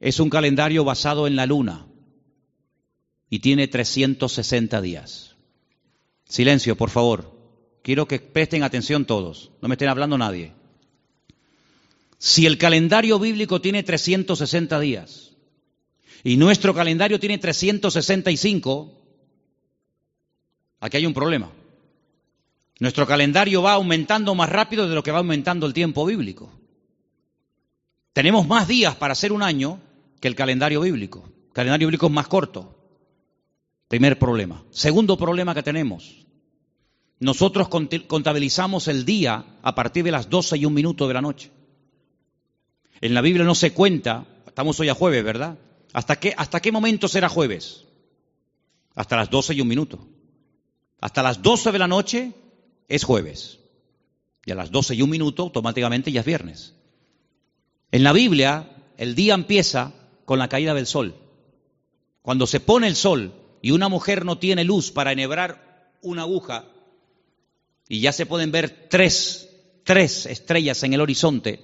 es 0.00 0.20
un 0.20 0.30
calendario 0.30 0.84
basado 0.84 1.26
en 1.26 1.36
la 1.36 1.46
luna 1.46 1.86
y 3.28 3.40
tiene 3.40 3.68
360 3.68 4.80
días. 4.80 5.36
Silencio, 6.24 6.76
por 6.76 6.90
favor. 6.90 7.32
Quiero 7.82 8.06
que 8.06 8.20
presten 8.20 8.62
atención 8.62 9.04
todos, 9.06 9.50
no 9.60 9.68
me 9.68 9.74
estén 9.74 9.88
hablando 9.88 10.16
nadie. 10.16 10.52
Si 12.18 12.46
el 12.46 12.58
calendario 12.58 13.18
bíblico 13.18 13.60
tiene 13.60 13.82
360 13.82 14.78
días 14.78 15.32
y 16.22 16.36
nuestro 16.36 16.74
calendario 16.74 17.18
tiene 17.18 17.38
365, 17.38 19.02
aquí 20.78 20.96
hay 20.96 21.06
un 21.06 21.14
problema. 21.14 21.50
Nuestro 22.80 23.06
calendario 23.06 23.62
va 23.62 23.74
aumentando 23.74 24.34
más 24.34 24.48
rápido 24.48 24.88
de 24.88 24.94
lo 24.94 25.02
que 25.02 25.12
va 25.12 25.18
aumentando 25.18 25.66
el 25.66 25.72
tiempo 25.72 26.04
bíblico. 26.04 26.50
Tenemos 28.12 28.46
más 28.46 28.68
días 28.68 28.96
para 28.96 29.12
hacer 29.12 29.32
un 29.32 29.42
año 29.42 29.80
que 30.20 30.28
el 30.28 30.34
calendario 30.34 30.80
bíblico. 30.80 31.24
El 31.48 31.52
calendario 31.52 31.88
bíblico 31.88 32.06
es 32.06 32.12
más 32.12 32.28
corto. 32.28 32.78
Primer 33.88 34.18
problema. 34.18 34.64
Segundo 34.70 35.16
problema 35.16 35.54
que 35.54 35.62
tenemos. 35.62 36.26
Nosotros 37.20 37.68
contabilizamos 37.68 38.88
el 38.88 39.04
día 39.04 39.44
a 39.62 39.74
partir 39.74 40.02
de 40.04 40.10
las 40.10 40.28
12 40.28 40.58
y 40.58 40.64
un 40.64 40.74
minuto 40.74 41.06
de 41.06 41.14
la 41.14 41.20
noche. 41.20 41.50
En 43.00 43.14
la 43.14 43.20
Biblia 43.20 43.44
no 43.44 43.54
se 43.54 43.72
cuenta, 43.72 44.26
estamos 44.46 44.78
hoy 44.80 44.88
a 44.88 44.94
jueves, 44.94 45.22
¿verdad? 45.22 45.58
¿Hasta 45.92 46.16
qué, 46.16 46.34
hasta 46.36 46.60
qué 46.60 46.72
momento 46.72 47.06
será 47.06 47.28
jueves? 47.28 47.84
Hasta 48.94 49.16
las 49.16 49.30
12 49.30 49.54
y 49.54 49.60
un 49.60 49.68
minuto. 49.68 50.06
Hasta 51.00 51.22
las 51.22 51.42
12 51.42 51.72
de 51.72 51.78
la 51.78 51.88
noche 51.88 52.32
es 52.92 53.04
jueves. 53.04 53.58
Y 54.44 54.52
a 54.52 54.54
las 54.54 54.70
12 54.70 54.96
y 54.96 55.02
un 55.02 55.08
minuto 55.08 55.42
automáticamente 55.42 56.12
ya 56.12 56.20
es 56.20 56.26
viernes. 56.26 56.74
En 57.90 58.04
la 58.04 58.12
Biblia 58.12 58.68
el 58.98 59.14
día 59.14 59.32
empieza 59.32 59.94
con 60.26 60.38
la 60.38 60.48
caída 60.48 60.74
del 60.74 60.86
sol. 60.86 61.16
Cuando 62.20 62.46
se 62.46 62.60
pone 62.60 62.86
el 62.86 62.94
sol 62.94 63.32
y 63.62 63.70
una 63.70 63.88
mujer 63.88 64.26
no 64.26 64.36
tiene 64.36 64.64
luz 64.64 64.90
para 64.92 65.12
enhebrar 65.12 65.90
una 66.02 66.22
aguja 66.22 66.66
y 67.88 68.00
ya 68.00 68.12
se 68.12 68.26
pueden 68.26 68.52
ver 68.52 68.88
tres, 68.90 69.48
tres 69.84 70.26
estrellas 70.26 70.82
en 70.82 70.92
el 70.92 71.00
horizonte 71.00 71.60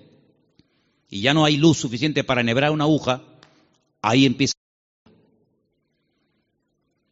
y 1.10 1.20
ya 1.20 1.34
no 1.34 1.44
hay 1.44 1.58
luz 1.58 1.76
suficiente 1.76 2.24
para 2.24 2.40
enhebrar 2.40 2.70
una 2.70 2.84
aguja, 2.84 3.22
ahí 4.00 4.24
empieza. 4.24 4.54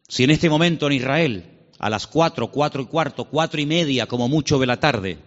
Si 0.07 0.23
en 0.23 0.31
este 0.31 0.49
momento 0.49 0.87
en 0.87 0.93
Israel, 0.93 1.56
a 1.79 1.89
las 1.89 2.07
cuatro, 2.07 2.51
cuatro 2.51 2.81
y 2.81 2.85
cuarto, 2.85 3.25
cuatro 3.25 3.61
y 3.61 3.65
media, 3.65 4.07
como 4.07 4.27
mucho 4.27 4.59
de 4.59 4.65
la 4.65 4.79
tarde, 4.79 5.19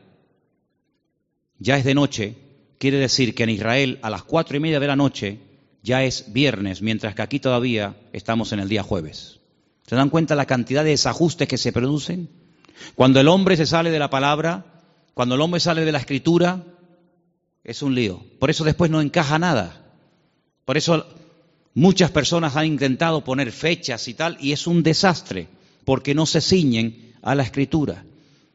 ya 1.58 1.76
es 1.76 1.84
de 1.84 1.94
noche, 1.94 2.36
quiere 2.78 2.96
decir 2.96 3.34
que 3.34 3.42
en 3.42 3.50
Israel 3.50 3.98
a 4.02 4.10
las 4.10 4.22
cuatro 4.22 4.56
y 4.56 4.60
media 4.60 4.80
de 4.80 4.86
la 4.86 4.96
noche 4.96 5.38
ya 5.82 6.02
es 6.02 6.32
viernes, 6.32 6.82
mientras 6.82 7.14
que 7.14 7.22
aquí 7.22 7.38
todavía 7.38 7.96
estamos 8.12 8.52
en 8.52 8.60
el 8.60 8.68
día 8.68 8.82
jueves. 8.82 9.40
¿Se 9.86 9.96
dan 9.96 10.10
cuenta 10.10 10.34
la 10.34 10.46
cantidad 10.46 10.84
de 10.84 10.90
desajustes 10.90 11.48
que 11.48 11.58
se 11.58 11.72
producen? 11.72 12.30
Cuando 12.94 13.20
el 13.20 13.28
hombre 13.28 13.56
se 13.56 13.66
sale 13.66 13.90
de 13.90 13.98
la 13.98 14.10
palabra, 14.10 14.64
cuando 15.14 15.34
el 15.34 15.40
hombre 15.40 15.60
sale 15.60 15.84
de 15.84 15.92
la 15.92 15.98
escritura, 15.98 16.64
es 17.64 17.82
un 17.82 17.94
lío. 17.94 18.24
Por 18.38 18.50
eso 18.50 18.64
después 18.64 18.90
no 18.90 19.00
encaja 19.00 19.38
nada. 19.38 19.92
Por 20.64 20.76
eso 20.76 21.06
muchas 21.74 22.10
personas 22.10 22.56
han 22.56 22.66
intentado 22.66 23.22
poner 23.22 23.52
fechas 23.52 24.08
y 24.08 24.14
tal, 24.14 24.38
y 24.40 24.52
es 24.52 24.66
un 24.66 24.82
desastre, 24.82 25.48
porque 25.90 26.14
no 26.14 26.24
se 26.24 26.40
ciñen 26.40 27.16
a 27.20 27.34
la 27.34 27.42
escritura. 27.42 28.06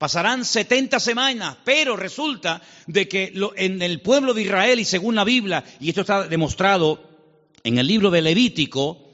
pasarán 0.01 0.47
70 0.47 0.99
semanas, 0.99 1.59
pero 1.63 1.95
resulta 1.95 2.63
de 2.87 3.07
que 3.07 3.35
en 3.57 3.83
el 3.83 4.01
pueblo 4.01 4.33
de 4.33 4.41
Israel 4.41 4.81
y 4.81 4.87
según 4.87 5.15
la 5.15 5.25
Biblia, 5.25 5.63
y 5.79 5.91
esto 5.91 6.01
está 6.01 6.27
demostrado 6.27 7.03
en 7.65 7.77
el 7.77 7.87
libro 7.87 8.11
de 8.11 8.23
Levítico, 8.23 9.11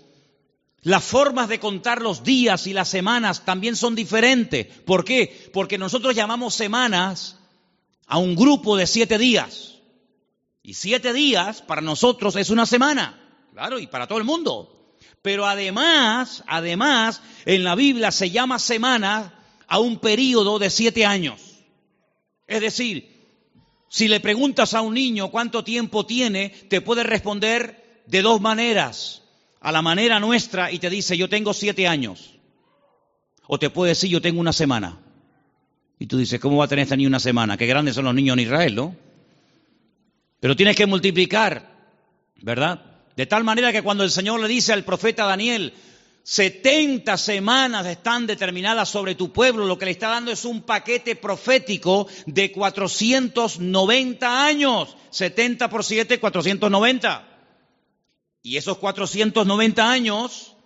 las 0.82 1.02
formas 1.02 1.48
de 1.48 1.58
contar 1.58 2.00
los 2.00 2.22
días 2.22 2.68
y 2.68 2.72
las 2.72 2.88
semanas 2.88 3.44
también 3.44 3.74
son 3.74 3.96
diferentes. 3.96 4.66
¿Por 4.84 5.04
qué? 5.04 5.50
Porque 5.52 5.76
nosotros 5.76 6.14
llamamos 6.14 6.54
semanas 6.54 7.36
a 8.06 8.18
un 8.18 8.36
grupo 8.36 8.76
de 8.76 8.86
siete 8.86 9.18
días. 9.18 9.78
Y 10.62 10.74
siete 10.74 11.12
días 11.12 11.62
para 11.62 11.80
nosotros 11.80 12.36
es 12.36 12.48
una 12.50 12.64
semana. 12.64 13.40
Claro, 13.52 13.80
y 13.80 13.88
para 13.88 14.06
todo 14.06 14.18
el 14.18 14.24
mundo. 14.24 14.94
Pero 15.20 15.46
además, 15.46 16.44
además, 16.46 17.22
en 17.44 17.64
la 17.64 17.74
Biblia 17.74 18.12
se 18.12 18.30
llama 18.30 18.60
semana 18.60 19.35
a 19.68 19.78
un 19.78 19.98
periodo 19.98 20.58
de 20.58 20.70
siete 20.70 21.04
años. 21.04 21.62
Es 22.46 22.60
decir, 22.60 23.16
si 23.88 24.08
le 24.08 24.20
preguntas 24.20 24.74
a 24.74 24.80
un 24.80 24.94
niño 24.94 25.30
cuánto 25.30 25.64
tiempo 25.64 26.06
tiene, 26.06 26.50
te 26.50 26.80
puede 26.80 27.02
responder 27.02 28.02
de 28.06 28.22
dos 28.22 28.40
maneras 28.40 29.22
a 29.60 29.72
la 29.72 29.82
manera 29.82 30.20
nuestra 30.20 30.70
y 30.70 30.78
te 30.78 30.90
dice, 30.90 31.16
yo 31.16 31.28
tengo 31.28 31.52
siete 31.52 31.88
años. 31.88 32.34
O 33.46 33.58
te 33.58 33.70
puede 33.70 33.90
decir, 33.90 34.10
yo 34.10 34.20
tengo 34.20 34.40
una 34.40 34.52
semana. 34.52 35.00
Y 35.98 36.06
tú 36.06 36.18
dices, 36.18 36.40
¿cómo 36.40 36.58
va 36.58 36.66
a 36.66 36.68
tener 36.68 36.84
esta 36.84 36.96
niña 36.96 37.08
una 37.08 37.20
semana? 37.20 37.56
Qué 37.56 37.66
grandes 37.66 37.94
son 37.94 38.04
los 38.04 38.14
niños 38.14 38.34
en 38.34 38.44
Israel, 38.44 38.74
¿no? 38.74 38.96
Pero 40.40 40.54
tienes 40.54 40.76
que 40.76 40.86
multiplicar, 40.86 41.68
¿verdad? 42.42 42.80
De 43.16 43.26
tal 43.26 43.44
manera 43.44 43.72
que 43.72 43.82
cuando 43.82 44.04
el 44.04 44.10
Señor 44.10 44.40
le 44.40 44.48
dice 44.48 44.72
al 44.72 44.84
profeta 44.84 45.24
Daniel, 45.24 45.72
70 46.28 47.16
semanas 47.18 47.86
están 47.86 48.26
determinadas 48.26 48.88
sobre 48.88 49.14
tu 49.14 49.32
pueblo, 49.32 49.64
lo 49.64 49.78
que 49.78 49.84
le 49.84 49.92
está 49.92 50.08
dando 50.08 50.32
es 50.32 50.44
un 50.44 50.62
paquete 50.62 51.14
profético 51.14 52.08
de 52.26 52.50
490 52.50 54.44
años. 54.44 54.96
70 55.10 55.70
por 55.70 55.84
7, 55.84 56.18
490. 56.18 57.28
Y 58.42 58.56
esos 58.56 58.76
490 58.78 59.88
años, 59.88 60.56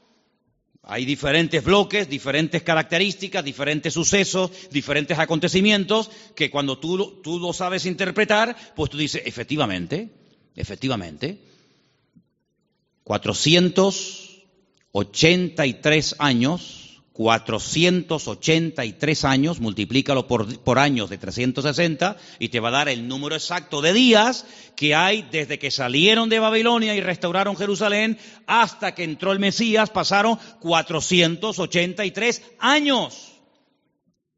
hay 0.82 1.04
diferentes 1.04 1.62
bloques, 1.62 2.08
diferentes 2.08 2.62
características, 2.62 3.44
diferentes 3.44 3.92
sucesos, 3.92 4.50
diferentes 4.70 5.18
acontecimientos, 5.18 6.10
que 6.34 6.50
cuando 6.50 6.78
tú, 6.78 7.20
tú 7.22 7.38
lo 7.38 7.52
sabes 7.52 7.84
interpretar, 7.84 8.56
pues 8.74 8.88
tú 8.88 8.96
dices, 8.96 9.24
efectivamente, 9.26 10.08
efectivamente, 10.56 11.38
483 14.92 16.16
años 16.18 16.80
483 17.20 19.24
años, 19.26 19.60
multiplícalo 19.60 20.26
por, 20.26 20.58
por, 20.60 20.78
años 20.78 21.10
de 21.10 21.18
360 21.18 22.16
y 22.38 22.48
te 22.48 22.60
va 22.60 22.68
a 22.68 22.72
dar 22.72 22.88
el 22.88 23.08
número 23.08 23.34
exacto 23.34 23.82
de 23.82 23.92
días 23.92 24.46
que 24.74 24.94
hay 24.94 25.28
desde 25.30 25.58
que 25.58 25.70
salieron 25.70 26.30
de 26.30 26.38
Babilonia 26.38 26.94
y 26.94 27.02
restauraron 27.02 27.58
Jerusalén 27.58 28.18
hasta 28.46 28.94
que 28.94 29.04
entró 29.04 29.32
el 29.32 29.38
Mesías, 29.38 29.90
pasaron 29.90 30.38
483 30.60 32.42
años. 32.58 33.32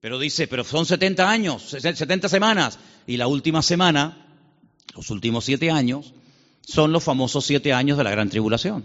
Pero 0.01 0.19
dice, 0.19 0.49
pero 0.49 0.65
son 0.65 0.85
70 0.85 1.31
años, 1.31 1.63
70 1.63 2.29
semanas. 2.29 2.81
Y 3.07 3.17
la 3.17 3.29
última 3.29 3.63
semana, 3.63 4.27
los 4.97 5.09
últimos 5.11 5.45
siete 5.45 5.71
años, 5.71 6.15
son 6.63 6.91
los 6.91 7.05
famosos 7.05 7.45
siete 7.45 7.73
años 7.73 7.97
de 7.97 8.03
la 8.03 8.11
gran 8.11 8.29
tribulación. 8.29 8.85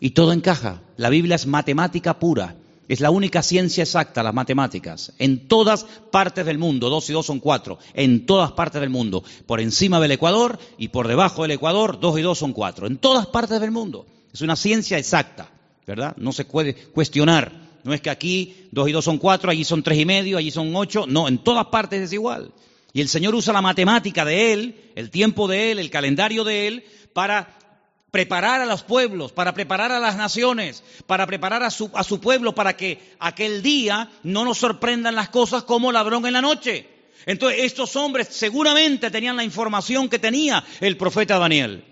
Y 0.00 0.10
todo 0.10 0.32
encaja. 0.32 0.82
La 0.96 1.08
Biblia 1.08 1.36
es 1.36 1.46
matemática 1.46 2.18
pura. 2.18 2.56
Es 2.86 3.00
la 3.00 3.10
única 3.10 3.42
ciencia 3.42 3.82
exacta, 3.82 4.22
las 4.22 4.34
matemáticas. 4.34 5.12
En 5.18 5.48
todas 5.48 5.84
partes 5.84 6.44
del 6.44 6.58
mundo, 6.58 6.90
dos 6.90 7.08
y 7.08 7.14
dos 7.14 7.24
son 7.26 7.40
cuatro. 7.40 7.78
En 7.94 8.26
todas 8.26 8.52
partes 8.52 8.80
del 8.80 8.90
mundo. 8.90 9.24
Por 9.46 9.60
encima 9.60 10.00
del 10.00 10.12
Ecuador 10.12 10.58
y 10.76 10.88
por 10.88 11.08
debajo 11.08 11.42
del 11.42 11.52
Ecuador, 11.52 11.98
dos 11.98 12.18
y 12.18 12.22
dos 12.22 12.38
son 12.38 12.52
cuatro. 12.52 12.86
En 12.86 12.98
todas 12.98 13.26
partes 13.26 13.60
del 13.60 13.70
mundo. 13.70 14.06
Es 14.32 14.42
una 14.42 14.56
ciencia 14.56 14.98
exacta, 14.98 15.48
¿verdad? 15.86 16.14
No 16.18 16.32
se 16.32 16.44
puede 16.44 16.74
cuestionar. 16.74 17.64
No 17.84 17.94
es 17.94 18.00
que 18.00 18.10
aquí 18.10 18.68
dos 18.70 18.88
y 18.88 18.92
dos 18.92 19.04
son 19.04 19.18
cuatro, 19.18 19.50
allí 19.50 19.64
son 19.64 19.82
tres 19.82 19.98
y 19.98 20.04
medio, 20.04 20.36
allí 20.36 20.50
son 20.50 20.74
ocho. 20.74 21.06
No, 21.06 21.28
en 21.28 21.38
todas 21.38 21.66
partes 21.66 22.02
es 22.02 22.12
igual. 22.12 22.52
Y 22.92 23.00
el 23.00 23.08
Señor 23.08 23.34
usa 23.34 23.52
la 23.52 23.62
matemática 23.62 24.24
de 24.24 24.52
Él, 24.52 24.90
el 24.94 25.10
tiempo 25.10 25.48
de 25.48 25.72
Él, 25.72 25.78
el 25.78 25.90
calendario 25.90 26.44
de 26.44 26.66
Él, 26.66 26.84
para 27.12 27.58
preparar 28.14 28.60
a 28.60 28.64
los 28.64 28.84
pueblos, 28.84 29.32
para 29.32 29.54
preparar 29.54 29.90
a 29.90 29.98
las 29.98 30.14
naciones, 30.14 30.84
para 31.08 31.26
preparar 31.26 31.64
a 31.64 31.70
su, 31.72 31.90
a 31.94 32.04
su 32.04 32.20
pueblo 32.20 32.54
para 32.54 32.76
que 32.76 33.16
aquel 33.18 33.60
día 33.60 34.08
no 34.22 34.44
nos 34.44 34.58
sorprendan 34.58 35.16
las 35.16 35.30
cosas 35.30 35.64
como 35.64 35.90
ladrón 35.90 36.24
en 36.24 36.34
la 36.34 36.40
noche. 36.40 36.88
Entonces 37.26 37.64
estos 37.64 37.96
hombres 37.96 38.28
seguramente 38.30 39.10
tenían 39.10 39.36
la 39.36 39.42
información 39.42 40.08
que 40.08 40.20
tenía 40.20 40.64
el 40.80 40.96
profeta 40.96 41.40
Daniel. 41.40 41.84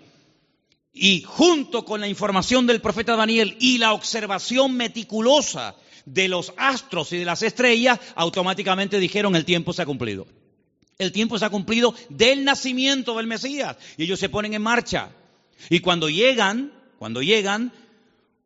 Y 0.93 1.23
junto 1.23 1.83
con 1.83 1.99
la 1.99 2.07
información 2.07 2.67
del 2.67 2.79
profeta 2.79 3.17
Daniel 3.17 3.57
y 3.59 3.77
la 3.77 3.91
observación 3.91 4.77
meticulosa 4.77 5.75
de 6.05 6.29
los 6.29 6.53
astros 6.55 7.11
y 7.11 7.17
de 7.17 7.25
las 7.25 7.41
estrellas, 7.41 7.99
automáticamente 8.15 8.97
dijeron 8.97 9.35
el 9.35 9.43
tiempo 9.43 9.73
se 9.73 9.81
ha 9.81 9.85
cumplido. 9.85 10.25
El 10.97 11.11
tiempo 11.11 11.37
se 11.37 11.43
ha 11.43 11.49
cumplido 11.49 11.93
del 12.07 12.45
nacimiento 12.45 13.17
del 13.17 13.27
Mesías. 13.27 13.75
Y 13.97 14.03
ellos 14.03 14.21
se 14.21 14.29
ponen 14.29 14.53
en 14.53 14.61
marcha. 14.61 15.09
Y 15.69 15.79
cuando 15.79 16.09
llegan, 16.09 16.73
cuando 16.97 17.21
llegan, 17.21 17.71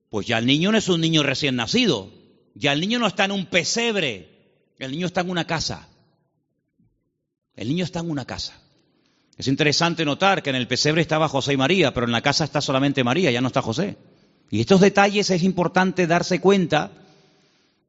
Pues 0.10 0.26
ya 0.26 0.38
el 0.38 0.46
niño 0.46 0.72
no 0.72 0.78
es 0.78 0.88
un 0.88 1.02
niño 1.02 1.22
recién 1.24 1.56
nacido, 1.56 2.10
ya 2.56 2.72
el 2.72 2.80
niño 2.80 2.98
no 3.00 3.08
está 3.08 3.26
en 3.26 3.32
un 3.32 3.46
pesebre, 3.46 4.30
el 4.80 4.92
niño 4.92 5.08
está 5.08 5.22
en 5.22 5.30
una 5.30 5.46
casa. 5.46 5.90
El 7.56 7.68
niño 7.68 7.84
está 7.84 8.00
en 8.00 8.10
una 8.10 8.26
casa. 8.26 8.62
Es 9.38 9.48
interesante 9.48 10.06
notar 10.06 10.42
que 10.42 10.50
en 10.50 10.56
el 10.56 10.68
pesebre 10.68 11.02
estaba 11.02 11.28
José 11.28 11.54
y 11.54 11.58
María, 11.58 11.94
pero 11.94 12.06
en 12.06 12.12
la 12.12 12.22
casa 12.22 12.44
está 12.44 12.62
solamente 12.62 13.04
María, 13.04 13.32
ya 13.32 13.42
no 13.42 13.48
está 13.48 13.62
José. 13.62 13.98
Y 14.50 14.62
estos 14.62 14.80
detalles 14.80 15.30
es 15.30 15.44
importante 15.44 16.08
darse 16.08 16.40
cuenta, 16.40 16.92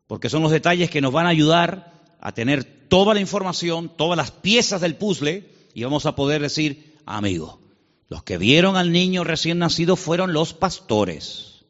porque 0.07 0.29
son 0.29 0.43
los 0.43 0.51
detalles 0.51 0.91
que 0.91 1.01
nos 1.01 1.13
van 1.13 1.27
a 1.27 1.31
ayudar 1.31 1.93
a 2.21 2.33
tener 2.33 2.65
toda 2.65 3.15
la 3.15 3.21
información, 3.21 3.91
todas 3.97 4.17
las 4.17 4.33
piezas 4.33 4.81
del 4.81 4.97
puzzle, 4.97 5.49
y 5.73 5.85
vamos 5.85 6.05
a 6.07 6.17
poder 6.17 6.43
decir, 6.43 6.97
amigo, 7.07 7.61
los 8.09 8.23
que 8.23 8.39
vieron 8.39 8.77
al 8.77 8.91
niño 8.91 9.23
recién 9.25 9.59
nacido 9.59 9.97
fueron 9.97 10.33
los 10.33 10.55
pastores. 10.55 11.67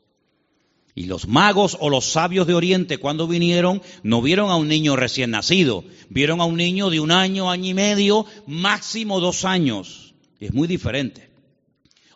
Y 0.95 1.05
los 1.05 1.29
magos 1.29 1.77
o 1.81 1.91
los 1.91 2.07
sabios 2.07 2.47
de 2.47 2.55
Oriente 2.55 2.99
cuando 2.99 3.29
vinieron 3.29 3.83
no 4.03 4.23
vieron 4.23 4.51
a 4.51 4.57
un 4.57 4.69
niño 4.69 4.97
recién 4.97 5.31
nacido, 5.31 5.85
vieron 6.09 6.41
a 6.41 6.45
un 6.45 6.57
niño 6.57 6.91
de 6.91 7.01
un 7.01 7.13
año, 7.13 7.51
año 7.51 7.71
y 7.71 7.75
medio, 7.75 8.27
máximo 8.47 9.21
dos 9.21 9.45
años. 9.45 10.15
Es 10.41 10.53
muy 10.53 10.67
diferente. 10.67 11.29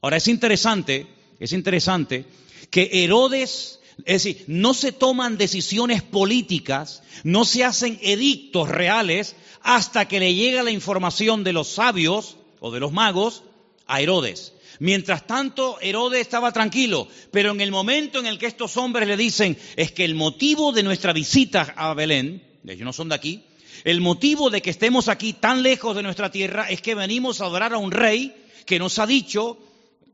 Ahora 0.01 0.17
es 0.17 0.27
interesante, 0.27 1.07
es 1.39 1.53
interesante 1.53 2.25
que 2.71 3.05
Herodes, 3.05 3.81
es 4.05 4.25
decir, 4.25 4.45
no 4.49 4.75
se 4.75 4.91
toman 4.91 5.37
decisiones 5.37 6.03
políticas, 6.03 7.03
no 7.23 7.45
se 7.45 7.63
hacen 7.63 7.99
edictos 8.03 8.69
reales 8.69 9.37
hasta 9.63 10.09
que 10.09 10.19
le 10.19 10.35
llega 10.35 10.65
la 10.65 10.71
información 10.73 11.45
de 11.45 11.53
los 11.53 11.69
sabios 11.69 12.37
o 12.59 12.73
de 12.73 12.81
los 12.81 12.93
magos 12.93 13.45
a 13.87 14.01
Herodes. 14.01 14.53
Mientras 14.79 15.27
tanto, 15.27 15.79
Herodes 15.81 16.21
estaba 16.21 16.53
tranquilo, 16.53 17.07
pero 17.31 17.53
en 17.53 17.61
el 17.61 17.71
momento 17.71 18.19
en 18.19 18.27
el 18.27 18.39
que 18.39 18.47
estos 18.47 18.77
hombres 18.77 19.07
le 19.07 19.17
dicen, 19.17 19.57
es 19.77 19.93
que 19.93 20.05
el 20.05 20.15
motivo 20.15 20.73
de 20.73 20.83
nuestra 20.83 21.13
visita 21.13 21.73
a 21.77 21.95
Belén, 21.95 22.43
ellos 22.67 22.85
no 22.85 22.93
son 22.93 23.09
de 23.09 23.15
aquí, 23.15 23.45
el 23.85 24.01
motivo 24.01 24.51
de 24.51 24.63
que 24.63 24.71
estemos 24.71 25.09
aquí 25.09 25.33
tan 25.33 25.63
lejos 25.63 25.97
de 25.97 26.03
nuestra 26.03 26.31
tierra 26.31 26.69
es 26.69 26.81
que 26.83 26.95
venimos 26.95 27.41
a 27.41 27.47
adorar 27.47 27.75
a 27.75 27.79
un 27.79 27.91
rey 27.91 28.35
que 28.67 28.79
nos 28.79 28.99
ha 28.99 29.07
dicho, 29.07 29.59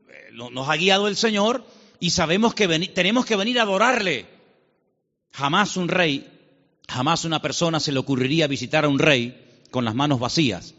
eh, 0.09 0.29
nos 0.33 0.69
ha 0.69 0.75
guiado 0.75 1.07
el 1.07 1.15
Señor 1.15 1.65
y 1.99 2.11
sabemos 2.11 2.53
que 2.53 2.67
tenemos 2.93 3.25
que 3.25 3.35
venir 3.35 3.59
a 3.59 3.63
adorarle. 3.63 4.25
Jamás 5.31 5.77
un 5.77 5.87
rey, 5.87 6.27
jamás 6.87 7.25
una 7.25 7.41
persona 7.41 7.79
se 7.79 7.91
le 7.91 7.99
ocurriría 7.99 8.47
visitar 8.47 8.85
a 8.85 8.89
un 8.89 8.99
rey 8.99 9.63
con 9.69 9.85
las 9.85 9.93
manos 9.93 10.19
vacías, 10.19 10.73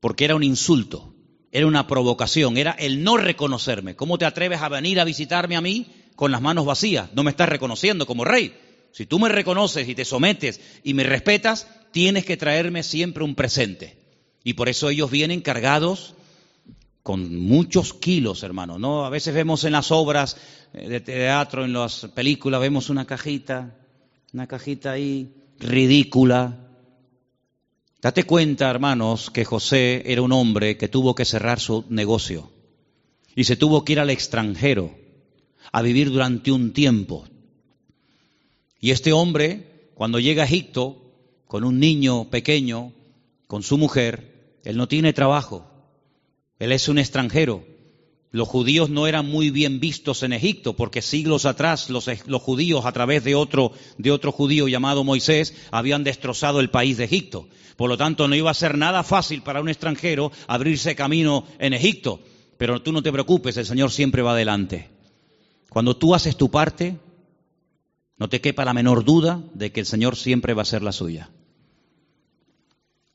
porque 0.00 0.26
era 0.26 0.34
un 0.34 0.42
insulto 0.42 1.13
era 1.54 1.68
una 1.68 1.86
provocación, 1.86 2.56
era 2.56 2.72
el 2.72 3.04
no 3.04 3.16
reconocerme. 3.16 3.94
¿Cómo 3.94 4.18
te 4.18 4.24
atreves 4.24 4.60
a 4.60 4.68
venir 4.68 4.98
a 4.98 5.04
visitarme 5.04 5.54
a 5.54 5.60
mí 5.60 5.86
con 6.16 6.32
las 6.32 6.42
manos 6.42 6.66
vacías? 6.66 7.10
No 7.14 7.22
me 7.22 7.30
estás 7.30 7.48
reconociendo 7.48 8.06
como 8.06 8.24
rey. 8.24 8.52
Si 8.90 9.06
tú 9.06 9.20
me 9.20 9.28
reconoces 9.28 9.88
y 9.88 9.94
te 9.94 10.04
sometes 10.04 10.60
y 10.82 10.94
me 10.94 11.04
respetas, 11.04 11.68
tienes 11.92 12.24
que 12.24 12.36
traerme 12.36 12.82
siempre 12.82 13.22
un 13.22 13.36
presente. 13.36 13.96
Y 14.42 14.54
por 14.54 14.68
eso 14.68 14.90
ellos 14.90 15.12
vienen 15.12 15.42
cargados 15.42 16.14
con 17.04 17.38
muchos 17.38 17.94
kilos, 17.94 18.42
hermano. 18.42 18.76
¿no? 18.80 19.04
A 19.04 19.10
veces 19.10 19.32
vemos 19.32 19.62
en 19.62 19.74
las 19.74 19.92
obras 19.92 20.36
eh, 20.72 20.88
de 20.88 21.00
teatro, 21.00 21.64
en 21.64 21.72
las 21.72 22.06
películas, 22.16 22.60
vemos 22.60 22.90
una 22.90 23.04
cajita, 23.04 23.76
una 24.32 24.48
cajita 24.48 24.90
ahí 24.90 25.32
ridícula, 25.60 26.56
Date 28.04 28.24
cuenta, 28.24 28.68
hermanos, 28.68 29.30
que 29.30 29.46
José 29.46 30.02
era 30.04 30.20
un 30.20 30.30
hombre 30.30 30.76
que 30.76 30.88
tuvo 30.88 31.14
que 31.14 31.24
cerrar 31.24 31.58
su 31.58 31.86
negocio 31.88 32.50
y 33.34 33.44
se 33.44 33.56
tuvo 33.56 33.82
que 33.82 33.94
ir 33.94 33.98
al 33.98 34.10
extranjero 34.10 34.94
a 35.72 35.80
vivir 35.80 36.10
durante 36.10 36.52
un 36.52 36.74
tiempo. 36.74 37.24
Y 38.78 38.90
este 38.90 39.14
hombre, 39.14 39.88
cuando 39.94 40.18
llega 40.18 40.42
a 40.42 40.46
Egipto, 40.46 41.14
con 41.46 41.64
un 41.64 41.80
niño 41.80 42.28
pequeño, 42.28 42.92
con 43.46 43.62
su 43.62 43.78
mujer, 43.78 44.58
él 44.64 44.76
no 44.76 44.86
tiene 44.86 45.14
trabajo, 45.14 45.66
él 46.58 46.72
es 46.72 46.90
un 46.90 46.98
extranjero. 46.98 47.64
Los 48.34 48.48
judíos 48.48 48.90
no 48.90 49.06
eran 49.06 49.30
muy 49.30 49.50
bien 49.50 49.78
vistos 49.78 50.24
en 50.24 50.32
Egipto, 50.32 50.72
porque 50.72 51.02
siglos 51.02 51.46
atrás 51.46 51.88
los, 51.88 52.10
los, 52.26 52.42
judíos, 52.42 52.84
a 52.84 52.90
través 52.90 53.22
de 53.22 53.36
otro, 53.36 53.70
de 53.96 54.10
otro 54.10 54.32
judío 54.32 54.66
llamado 54.66 55.04
Moisés, 55.04 55.54
habían 55.70 56.02
destrozado 56.02 56.58
el 56.58 56.68
país 56.68 56.96
de 56.96 57.04
Egipto. 57.04 57.46
Por 57.76 57.88
lo 57.88 57.96
tanto, 57.96 58.26
no 58.26 58.34
iba 58.34 58.50
a 58.50 58.54
ser 58.54 58.76
nada 58.76 59.04
fácil 59.04 59.42
para 59.42 59.60
un 59.60 59.68
extranjero 59.68 60.32
abrirse 60.48 60.96
camino 60.96 61.44
en 61.60 61.74
Egipto. 61.74 62.18
Pero 62.58 62.82
tú 62.82 62.90
no 62.90 63.04
te 63.04 63.12
preocupes, 63.12 63.56
el 63.56 63.66
Señor 63.66 63.92
siempre 63.92 64.20
va 64.20 64.32
adelante. 64.32 64.90
Cuando 65.68 65.96
tú 65.96 66.12
haces 66.12 66.36
tu 66.36 66.50
parte, 66.50 66.98
no 68.16 68.28
te 68.28 68.40
quepa 68.40 68.64
la 68.64 68.74
menor 68.74 69.04
duda 69.04 69.44
de 69.54 69.70
que 69.70 69.78
el 69.78 69.86
Señor 69.86 70.16
siempre 70.16 70.54
va 70.54 70.62
a 70.62 70.64
hacer 70.64 70.82
la 70.82 70.90
suya. 70.90 71.30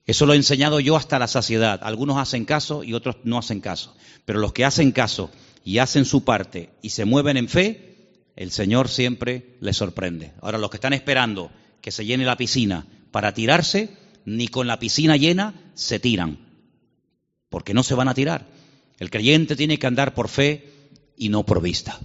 Eso 0.09 0.25
lo 0.25 0.33
he 0.33 0.37
enseñado 0.37 0.79
yo 0.79 0.95
hasta 0.95 1.19
la 1.19 1.27
saciedad. 1.27 1.81
Algunos 1.83 2.17
hacen 2.17 2.43
caso 2.43 2.83
y 2.83 2.95
otros 2.95 3.17
no 3.25 3.37
hacen 3.37 3.61
caso. 3.61 3.95
Pero 4.25 4.39
los 4.39 4.53
que 4.53 4.65
hacen 4.65 4.91
caso 4.91 5.29
y 5.63 5.77
hacen 5.77 6.03
su 6.03 6.23
parte 6.23 6.71
y 6.81 6.89
se 6.89 7.05
mueven 7.05 7.37
en 7.37 7.47
fe, 7.47 8.23
el 8.35 8.49
Señor 8.49 8.89
siempre 8.89 9.55
les 9.61 9.77
sorprende. 9.77 10.31
Ahora, 10.41 10.57
los 10.57 10.71
que 10.71 10.77
están 10.77 10.93
esperando 10.93 11.51
que 11.79 11.91
se 11.91 12.07
llene 12.07 12.25
la 12.25 12.37
piscina 12.37 12.87
para 13.11 13.35
tirarse, 13.35 13.89
ni 14.25 14.47
con 14.47 14.65
la 14.65 14.79
piscina 14.79 15.15
llena 15.15 15.53
se 15.75 15.99
tiran, 15.99 16.39
porque 17.49 17.75
no 17.75 17.83
se 17.83 17.93
van 17.93 18.07
a 18.07 18.15
tirar. 18.15 18.47
El 18.97 19.11
creyente 19.11 19.55
tiene 19.55 19.77
que 19.77 19.85
andar 19.85 20.15
por 20.15 20.27
fe 20.27 20.71
y 21.17 21.29
no 21.29 21.45
por 21.45 21.61
vista. 21.61 21.99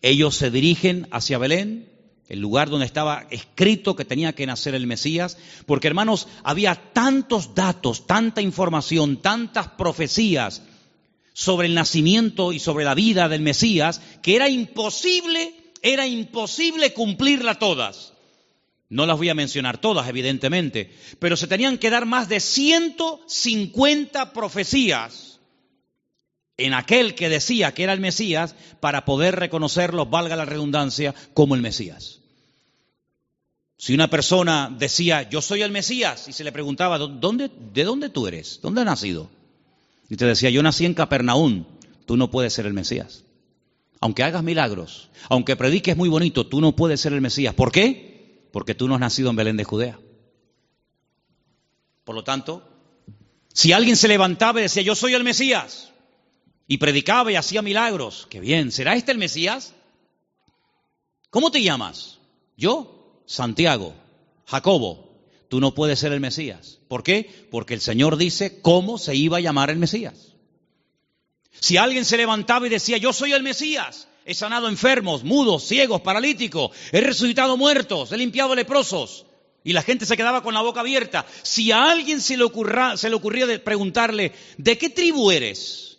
Ellos 0.00 0.34
se 0.34 0.50
dirigen 0.50 1.06
hacia 1.12 1.38
Belén, 1.38 1.88
el 2.32 2.40
lugar 2.40 2.70
donde 2.70 2.86
estaba 2.86 3.26
escrito 3.28 3.94
que 3.94 4.06
tenía 4.06 4.32
que 4.32 4.46
nacer 4.46 4.74
el 4.74 4.86
Mesías, 4.86 5.36
porque 5.66 5.86
hermanos, 5.86 6.28
había 6.44 6.74
tantos 6.94 7.54
datos, 7.54 8.06
tanta 8.06 8.40
información, 8.40 9.20
tantas 9.20 9.68
profecías 9.68 10.62
sobre 11.34 11.66
el 11.66 11.74
nacimiento 11.74 12.54
y 12.54 12.58
sobre 12.58 12.86
la 12.86 12.94
vida 12.94 13.28
del 13.28 13.42
Mesías, 13.42 14.00
que 14.22 14.34
era 14.34 14.48
imposible, 14.48 15.52
era 15.82 16.06
imposible 16.06 16.94
cumplirla 16.94 17.58
todas. 17.58 18.14
No 18.88 19.04
las 19.04 19.18
voy 19.18 19.28
a 19.28 19.34
mencionar 19.34 19.76
todas, 19.76 20.08
evidentemente, 20.08 20.90
pero 21.18 21.36
se 21.36 21.48
tenían 21.48 21.76
que 21.76 21.90
dar 21.90 22.06
más 22.06 22.30
de 22.30 22.40
150 22.40 24.32
profecías 24.32 25.38
en 26.56 26.72
aquel 26.72 27.14
que 27.14 27.28
decía 27.28 27.74
que 27.74 27.82
era 27.82 27.92
el 27.92 28.00
Mesías 28.00 28.54
para 28.80 29.04
poder 29.04 29.36
reconocerlo, 29.36 30.06
valga 30.06 30.34
la 30.34 30.46
redundancia, 30.46 31.14
como 31.34 31.54
el 31.54 31.60
Mesías. 31.60 32.21
Si 33.82 33.94
una 33.94 34.08
persona 34.08 34.72
decía, 34.78 35.28
yo 35.28 35.42
soy 35.42 35.62
el 35.62 35.72
Mesías, 35.72 36.28
y 36.28 36.32
se 36.32 36.44
le 36.44 36.52
preguntaba, 36.52 36.98
¿dónde, 36.98 37.50
¿de 37.74 37.82
dónde 37.82 38.10
tú 38.10 38.28
eres? 38.28 38.60
¿Dónde 38.62 38.82
has 38.82 38.86
nacido? 38.86 39.28
Y 40.08 40.14
te 40.14 40.24
decía, 40.24 40.50
yo 40.50 40.62
nací 40.62 40.86
en 40.86 40.94
Capernaum, 40.94 41.64
tú 42.06 42.16
no 42.16 42.30
puedes 42.30 42.52
ser 42.52 42.66
el 42.66 42.74
Mesías. 42.74 43.24
Aunque 43.98 44.22
hagas 44.22 44.44
milagros, 44.44 45.08
aunque 45.28 45.56
prediques 45.56 45.96
muy 45.96 46.08
bonito, 46.08 46.46
tú 46.46 46.60
no 46.60 46.76
puedes 46.76 47.00
ser 47.00 47.12
el 47.12 47.20
Mesías. 47.20 47.54
¿Por 47.54 47.72
qué? 47.72 48.12
porque 48.52 48.74
tú 48.74 48.86
no 48.86 48.94
has 48.94 49.00
nacido 49.00 49.30
en 49.30 49.36
Belén 49.36 49.56
de 49.56 49.64
Judea. 49.64 49.98
Por 52.04 52.14
lo 52.14 52.22
tanto, 52.22 52.68
si 53.52 53.72
alguien 53.72 53.96
se 53.96 54.08
levantaba 54.08 54.60
y 54.60 54.64
decía, 54.64 54.82
yo 54.82 54.94
soy 54.94 55.14
el 55.14 55.24
Mesías, 55.24 55.90
y 56.68 56.78
predicaba 56.78 57.32
y 57.32 57.36
hacía 57.36 57.62
milagros, 57.62 58.28
qué 58.30 58.38
bien, 58.38 58.70
¿será 58.70 58.94
este 58.94 59.10
el 59.10 59.18
Mesías? 59.18 59.74
¿Cómo 61.30 61.50
te 61.50 61.62
llamas? 61.62 62.18
Yo, 62.56 63.01
Santiago, 63.32 63.94
Jacobo. 64.44 65.10
Tú 65.48 65.58
no 65.58 65.74
puedes 65.74 65.98
ser 65.98 66.12
el 66.12 66.20
Mesías. 66.20 66.80
¿Por 66.86 67.02
qué? 67.02 67.48
Porque 67.50 67.72
el 67.72 67.80
Señor 67.80 68.18
dice 68.18 68.60
cómo 68.60 68.98
se 68.98 69.14
iba 69.14 69.38
a 69.38 69.40
llamar 69.40 69.70
el 69.70 69.78
Mesías. 69.78 70.34
Si 71.58 71.78
alguien 71.78 72.04
se 72.04 72.18
levantaba 72.18 72.66
y 72.66 72.70
decía, 72.70 72.98
yo 72.98 73.12
soy 73.12 73.32
el 73.32 73.42
Mesías, 73.42 74.08
He 74.24 74.34
sanado 74.34 74.68
enfermos, 74.68 75.24
mudos, 75.24 75.64
ciegos, 75.64 76.00
paralíticos. 76.00 76.70
He 76.92 77.00
resucitado 77.00 77.56
muertos. 77.56 78.12
He 78.12 78.16
limpiado 78.16 78.54
leprosos. 78.54 79.26
Y 79.64 79.72
la 79.72 79.82
gente 79.82 80.06
se 80.06 80.16
quedaba 80.16 80.44
con 80.44 80.54
la 80.54 80.60
boca 80.60 80.78
abierta. 80.78 81.26
Si 81.42 81.72
a 81.72 81.90
alguien 81.90 82.20
se 82.20 82.36
le, 82.36 82.44
ocurra, 82.44 82.96
se 82.96 83.08
le 83.08 83.16
ocurría 83.16 83.64
preguntarle, 83.64 84.32
¿de 84.58 84.78
qué 84.78 84.90
tribu 84.90 85.32
eres? 85.32 85.98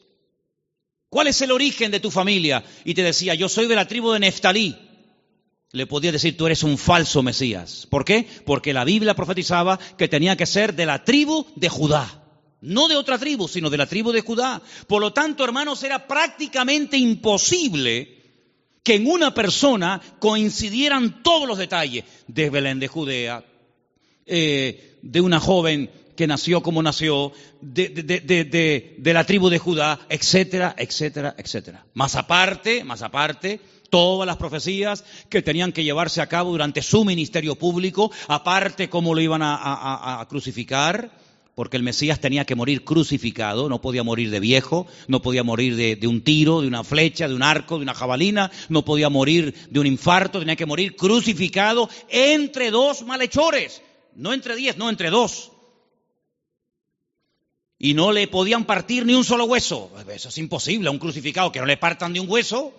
¿Cuál 1.10 1.28
es 1.28 1.42
el 1.42 1.52
origen 1.52 1.92
de 1.92 2.00
tu 2.00 2.12
familia? 2.12 2.64
Y 2.86 2.94
te 2.94 3.04
decía, 3.04 3.34
yo 3.34 3.50
soy 3.50 3.68
de 3.68 3.76
la 3.76 3.90
tribu 3.90 4.14
de 4.14 4.20
Neftalí. 4.22 4.78
Le 5.74 5.88
podía 5.88 6.12
decir, 6.12 6.38
tú 6.38 6.46
eres 6.46 6.64
un 6.64 6.78
falso 6.78 7.22
Mesías. 7.22 7.88
¿Por 7.90 8.06
qué? 8.06 8.26
Porque 8.46 8.74
la 8.74 8.86
Biblia 8.86 9.16
profetizaba 9.16 9.78
que 9.98 10.08
tenía 10.08 10.38
que 10.38 10.46
ser 10.46 10.74
de 10.76 10.86
la 10.86 11.04
tribu 11.04 11.46
de 11.56 11.68
Judá 11.68 12.24
no 12.64 12.88
de 12.88 12.96
otra 12.96 13.18
tribu, 13.18 13.48
sino 13.48 13.70
de 13.70 13.78
la 13.78 13.86
tribu 13.86 14.12
de 14.12 14.22
Judá. 14.22 14.62
Por 14.88 15.02
lo 15.02 15.12
tanto, 15.12 15.44
hermanos, 15.44 15.84
era 15.84 16.08
prácticamente 16.08 16.98
imposible 16.98 18.24
que 18.84 18.96
en 18.96 19.08
una 19.08 19.34
persona 19.34 20.02
coincidieran 20.20 21.24
todos 21.24 21.48
los 21.48 21.58
detalles 21.58 22.06
de 22.28 22.50
Belén 22.50 22.80
de 22.80 22.88
Judea, 22.88 23.44
eh, 24.26 24.98
de 25.02 25.22
una 25.22 25.40
joven 25.40 25.90
que 26.16 26.28
nació 26.28 26.62
como 26.62 26.84
nació, 26.84 27.34
de, 27.60 27.90
de, 27.90 29.14
la 29.14 29.26
tribu 29.26 29.50
de 29.50 29.60
Judá, 29.60 30.00
etcétera, 30.10 30.76
etcétera, 30.78 31.36
etcétera. 31.38 31.86
Más 31.94 32.16
aparte, 32.16 32.84
más 32.84 33.02
aparte, 33.02 33.60
todas 33.94 34.26
las 34.26 34.38
profecías 34.38 35.06
que 35.30 35.44
tenían 35.44 35.72
que 35.72 35.84
llevarse 35.84 36.20
a 36.20 36.26
cabo 36.26 36.50
durante 36.50 36.82
su 36.82 37.06
ministerio 37.06 37.54
público, 37.54 38.12
aparte 38.28 38.90
cómo 38.90 39.14
lo 39.14 39.22
iban 39.22 39.42
a, 39.44 40.26
crucificar, 40.28 41.12
porque 41.54 41.78
el 41.78 41.84
Mesías 41.84 42.20
tenía 42.20 42.44
que 42.44 42.56
morir 42.56 42.84
crucificado, 42.84 43.70
no 43.70 43.82
podía 43.82 44.02
morir 44.02 44.32
de 44.32 44.40
viejo, 44.40 44.88
no 45.08 45.22
podía 45.22 45.44
morir 45.44 45.76
de, 45.76 45.96
de, 45.96 46.08
un 46.08 46.24
tiro, 46.24 46.62
de 46.62 46.68
una 46.70 46.84
flecha, 46.84 47.28
de 47.28 47.36
un 47.36 47.44
arco, 47.44 47.78
de 47.78 47.84
una 47.84 47.94
jabalina, 47.94 48.50
no 48.68 48.84
podía 48.84 49.12
morir 49.12 49.54
de 49.70 49.80
un 49.80 49.86
infarto, 49.86 50.40
tenía 50.40 50.56
que 50.56 50.66
morir 50.66 50.96
crucificado 50.96 51.88
entre 52.10 52.72
dos 52.72 53.04
malhechores, 53.04 53.84
no 54.16 54.34
entre 54.34 54.56
diez, 54.56 54.76
no 54.76 54.90
entre 54.90 55.12
dos 55.12 55.52
y 57.78 57.94
no 57.94 58.12
le 58.12 58.28
podían 58.28 58.66
partir 58.66 59.06
ni 59.06 59.14
un 59.14 59.24
solo 59.24 59.46
hueso. 59.46 59.92
Eso 60.10 60.30
es 60.30 60.38
imposible, 60.40 60.88
a 60.88 60.92
un 60.92 60.98
crucificado 60.98 61.52
que 61.52 61.60
no 61.60 61.68
le 61.68 61.78
partan 61.78 62.14
ni 62.14 62.18
un 62.18 62.28
hueso. 62.28 62.74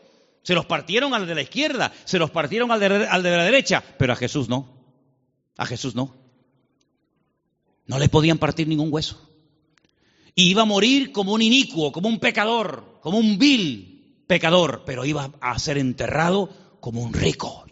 Se 0.45 0.55
los 0.55 0.67
partieron 0.67 1.15
al 1.15 1.27
de 1.27 1.35
la 1.35 1.41
izquierda, 1.41 1.91
se 2.05 2.19
los 2.19 2.31
partieron 2.31 2.71
al 2.71 2.79
de, 2.79 2.89
la 2.91 3.45
derecha, 3.45 3.83
pero 3.99 4.13
a 4.13 4.17
Jesús 4.17 4.47
no. 4.47 4.69
A 5.57 5.65
Jesús 5.65 5.95
no. 5.95 6.15
No 7.87 7.99
le 7.99 8.11
podían 8.11 8.37
partir 8.37 8.69
ningún 8.69 8.93
hueso. 8.93 9.27
Y 10.35 10.51
iba 10.51 10.63
a 10.63 10.67
morir 10.67 11.13
como 11.13 11.33
un 11.33 11.41
inicuo, 11.41 11.93
como 11.93 12.09
un 12.09 12.19
pecador, 12.21 12.99
como 13.01 13.17
un 13.17 13.39
vil 13.39 14.23
pecador, 14.27 14.83
pero 14.85 15.07
iba 15.07 15.33
a 15.41 15.59
ser 15.59 15.79
enterrado 15.79 16.51
como 16.79 17.01
un 17.01 17.15
rico. 17.15 17.65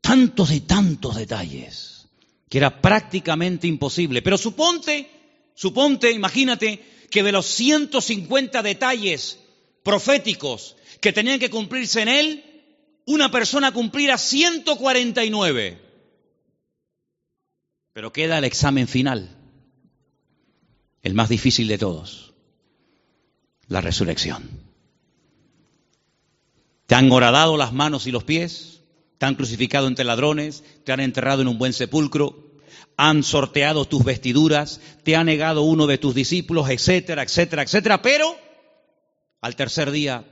Tantos 0.00 0.52
y 0.52 0.60
tantos 0.60 1.16
detalles 1.16 2.08
que 2.48 2.58
era 2.58 2.80
prácticamente 2.80 3.66
imposible. 3.66 4.22
Pero 4.22 4.38
suponte, 4.38 5.10
suponte, 5.54 6.10
imagínate 6.10 6.82
que 7.10 7.22
de 7.22 7.32
los 7.32 7.44
150 7.44 8.62
detalles 8.62 9.41
proféticos 9.82 10.76
que 11.00 11.12
tenían 11.12 11.38
que 11.38 11.50
cumplirse 11.50 12.02
en 12.02 12.08
él, 12.08 12.44
una 13.06 13.30
persona 13.30 13.72
cumpliera 13.72 14.18
149. 14.18 15.80
Pero 17.92 18.12
queda 18.12 18.38
el 18.38 18.44
examen 18.44 18.88
final, 18.88 19.36
el 21.02 21.14
más 21.14 21.28
difícil 21.28 21.68
de 21.68 21.78
todos, 21.78 22.32
la 23.66 23.80
resurrección. 23.80 24.48
Te 26.86 26.94
han 26.94 27.10
horadado 27.10 27.56
las 27.56 27.72
manos 27.72 28.06
y 28.06 28.12
los 28.12 28.24
pies, 28.24 28.80
te 29.18 29.26
han 29.26 29.34
crucificado 29.34 29.88
entre 29.88 30.04
ladrones, 30.04 30.64
te 30.84 30.92
han 30.92 31.00
enterrado 31.00 31.42
en 31.42 31.48
un 31.48 31.58
buen 31.58 31.72
sepulcro, 31.72 32.52
han 32.96 33.22
sorteado 33.22 33.84
tus 33.84 34.04
vestiduras, 34.04 34.80
te 35.02 35.16
ha 35.16 35.24
negado 35.24 35.62
uno 35.62 35.86
de 35.86 35.98
tus 35.98 36.14
discípulos, 36.14 36.68
etcétera, 36.70 37.22
etcétera, 37.22 37.62
etcétera, 37.62 38.02
pero 38.02 38.36
al 39.42 39.56
tercer 39.56 39.90
día 39.90 40.24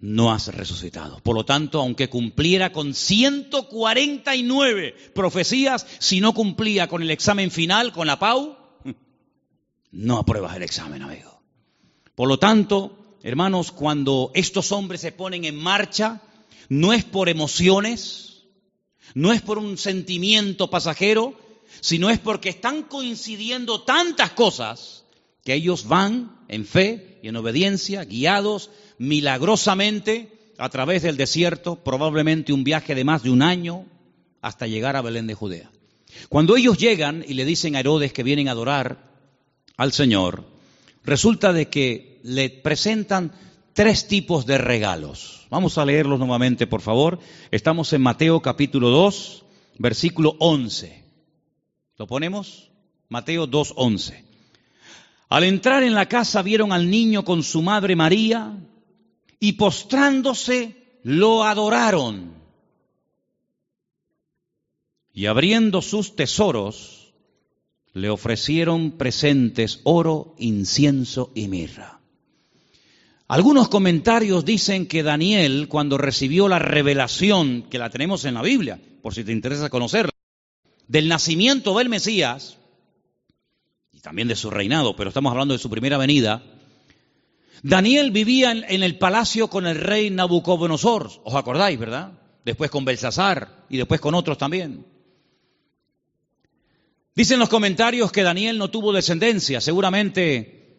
no 0.00 0.32
has 0.32 0.54
resucitado. 0.54 1.20
Por 1.20 1.34
lo 1.34 1.44
tanto, 1.44 1.80
aunque 1.80 2.08
cumpliera 2.08 2.72
con 2.72 2.94
149 2.94 4.94
profecías, 5.14 5.86
si 5.98 6.20
no 6.20 6.32
cumplía 6.32 6.88
con 6.88 7.02
el 7.02 7.10
examen 7.10 7.50
final, 7.50 7.92
con 7.92 8.06
la 8.06 8.18
PAU, 8.18 8.56
no 9.90 10.18
apruebas 10.18 10.56
el 10.56 10.62
examen, 10.62 11.02
amigo. 11.02 11.42
Por 12.14 12.28
lo 12.28 12.38
tanto, 12.38 13.16
hermanos, 13.22 13.72
cuando 13.72 14.30
estos 14.34 14.70
hombres 14.70 15.00
se 15.00 15.12
ponen 15.12 15.44
en 15.44 15.56
marcha, 15.56 16.20
no 16.68 16.92
es 16.92 17.04
por 17.04 17.28
emociones, 17.28 18.44
no 19.14 19.32
es 19.32 19.42
por 19.42 19.58
un 19.58 19.76
sentimiento 19.76 20.70
pasajero, 20.70 21.34
sino 21.80 22.10
es 22.10 22.20
porque 22.20 22.50
están 22.50 22.84
coincidiendo 22.84 23.82
tantas 23.82 24.30
cosas 24.30 25.04
que 25.42 25.54
ellos 25.54 25.88
van 25.88 26.37
en 26.48 26.64
fe 26.64 27.18
y 27.22 27.28
en 27.28 27.36
obediencia, 27.36 28.04
guiados 28.04 28.70
milagrosamente 28.98 30.32
a 30.58 30.68
través 30.70 31.02
del 31.02 31.16
desierto, 31.16 31.76
probablemente 31.76 32.52
un 32.52 32.64
viaje 32.64 32.94
de 32.94 33.04
más 33.04 33.22
de 33.22 33.30
un 33.30 33.42
año 33.42 33.86
hasta 34.40 34.66
llegar 34.66 34.96
a 34.96 35.02
Belén 35.02 35.26
de 35.26 35.34
Judea. 35.34 35.70
Cuando 36.28 36.56
ellos 36.56 36.78
llegan 36.78 37.24
y 37.26 37.34
le 37.34 37.44
dicen 37.44 37.76
a 37.76 37.80
Herodes 37.80 38.12
que 38.12 38.22
vienen 38.22 38.48
a 38.48 38.52
adorar 38.52 39.08
al 39.76 39.92
Señor, 39.92 40.44
resulta 41.04 41.52
de 41.52 41.68
que 41.68 42.20
le 42.24 42.50
presentan 42.50 43.32
tres 43.72 44.08
tipos 44.08 44.46
de 44.46 44.58
regalos. 44.58 45.46
Vamos 45.50 45.78
a 45.78 45.84
leerlos 45.84 46.18
nuevamente, 46.18 46.66
por 46.66 46.80
favor. 46.80 47.20
Estamos 47.50 47.92
en 47.92 48.02
Mateo 48.02 48.40
capítulo 48.40 48.90
2, 48.90 49.44
versículo 49.78 50.34
11. 50.40 51.04
¿Lo 51.96 52.06
ponemos? 52.06 52.70
Mateo 53.08 53.46
2, 53.46 53.74
11. 53.76 54.27
Al 55.28 55.44
entrar 55.44 55.82
en 55.82 55.94
la 55.94 56.06
casa 56.06 56.42
vieron 56.42 56.72
al 56.72 56.88
niño 56.88 57.24
con 57.24 57.42
su 57.42 57.62
madre 57.62 57.96
María 57.96 58.56
y 59.40 59.52
postrándose 59.52 60.76
lo 61.02 61.44
adoraron. 61.44 62.34
Y 65.12 65.26
abriendo 65.26 65.82
sus 65.82 66.16
tesoros, 66.16 67.12
le 67.92 68.08
ofrecieron 68.08 68.92
presentes 68.92 69.80
oro, 69.84 70.34
incienso 70.38 71.32
y 71.34 71.48
mirra. 71.48 72.00
Algunos 73.26 73.68
comentarios 73.68 74.44
dicen 74.44 74.86
que 74.86 75.02
Daniel, 75.02 75.68
cuando 75.68 75.98
recibió 75.98 76.48
la 76.48 76.58
revelación, 76.58 77.62
que 77.68 77.78
la 77.78 77.90
tenemos 77.90 78.24
en 78.24 78.34
la 78.34 78.42
Biblia, 78.42 78.80
por 79.02 79.14
si 79.14 79.24
te 79.24 79.32
interesa 79.32 79.68
conocerla, 79.68 80.12
del 80.86 81.08
nacimiento 81.08 81.76
del 81.76 81.90
Mesías, 81.90 82.57
y 83.98 84.00
también 84.00 84.28
de 84.28 84.36
su 84.36 84.48
reinado, 84.48 84.94
pero 84.94 85.10
estamos 85.10 85.32
hablando 85.32 85.54
de 85.54 85.58
su 85.58 85.68
primera 85.68 85.98
venida, 85.98 86.40
Daniel 87.64 88.12
vivía 88.12 88.52
en, 88.52 88.84
el 88.84 88.96
palacio 88.96 89.48
con 89.48 89.66
el 89.66 89.74
rey 89.74 90.08
Nabucodonosor, 90.10 91.10
os 91.24 91.34
acordáis, 91.34 91.76
¿verdad? 91.80 92.12
Después 92.44 92.70
con 92.70 92.84
Belsasar 92.84 93.66
y 93.68 93.76
después 93.76 94.00
con 94.00 94.14
otros 94.14 94.38
también. 94.38 94.86
Dicen 97.16 97.40
los 97.40 97.48
comentarios 97.48 98.12
que 98.12 98.22
Daniel 98.22 98.56
no 98.56 98.70
tuvo 98.70 98.92
descendencia, 98.92 99.60
seguramente 99.60 100.76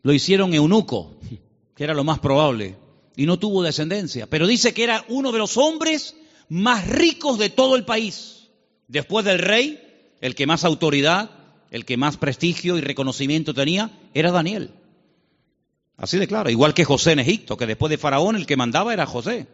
lo 0.00 0.14
hicieron 0.14 0.54
eunuco 0.54 1.18
que 1.76 1.84
era 1.84 1.92
lo 1.92 2.04
más 2.04 2.20
probable, 2.20 2.78
y 3.16 3.26
no 3.26 3.38
tuvo 3.38 3.62
descendencia, 3.62 4.26
pero 4.26 4.46
dice 4.46 4.72
que 4.72 4.84
era 4.84 5.04
uno 5.08 5.30
de 5.30 5.38
los 5.38 5.58
hombres 5.58 6.16
más 6.48 6.88
ricos 6.88 7.38
de 7.38 7.50
todo 7.50 7.76
el 7.76 7.84
país. 7.84 8.48
Después 8.88 9.26
del 9.26 9.40
rey, 9.40 10.14
el 10.22 10.34
que 10.34 10.46
más 10.46 10.64
autoridad, 10.64 11.41
el 11.72 11.86
que 11.86 11.96
más 11.96 12.18
prestigio 12.18 12.76
y 12.76 12.82
reconocimiento 12.82 13.54
tenía, 13.54 13.90
era 14.12 14.30
Daniel. 14.30 14.70
Así 15.96 16.18
de 16.18 16.28
claro, 16.28 16.50
igual 16.50 16.74
que 16.74 16.84
José 16.84 17.12
en 17.12 17.20
Egipto, 17.20 17.56
que 17.56 17.66
después 17.66 17.88
de 17.88 17.96
Faraón 17.96 18.36
el 18.36 18.46
que 18.46 18.58
mandaba 18.58 18.92
era 18.92 19.06
José. 19.06 19.46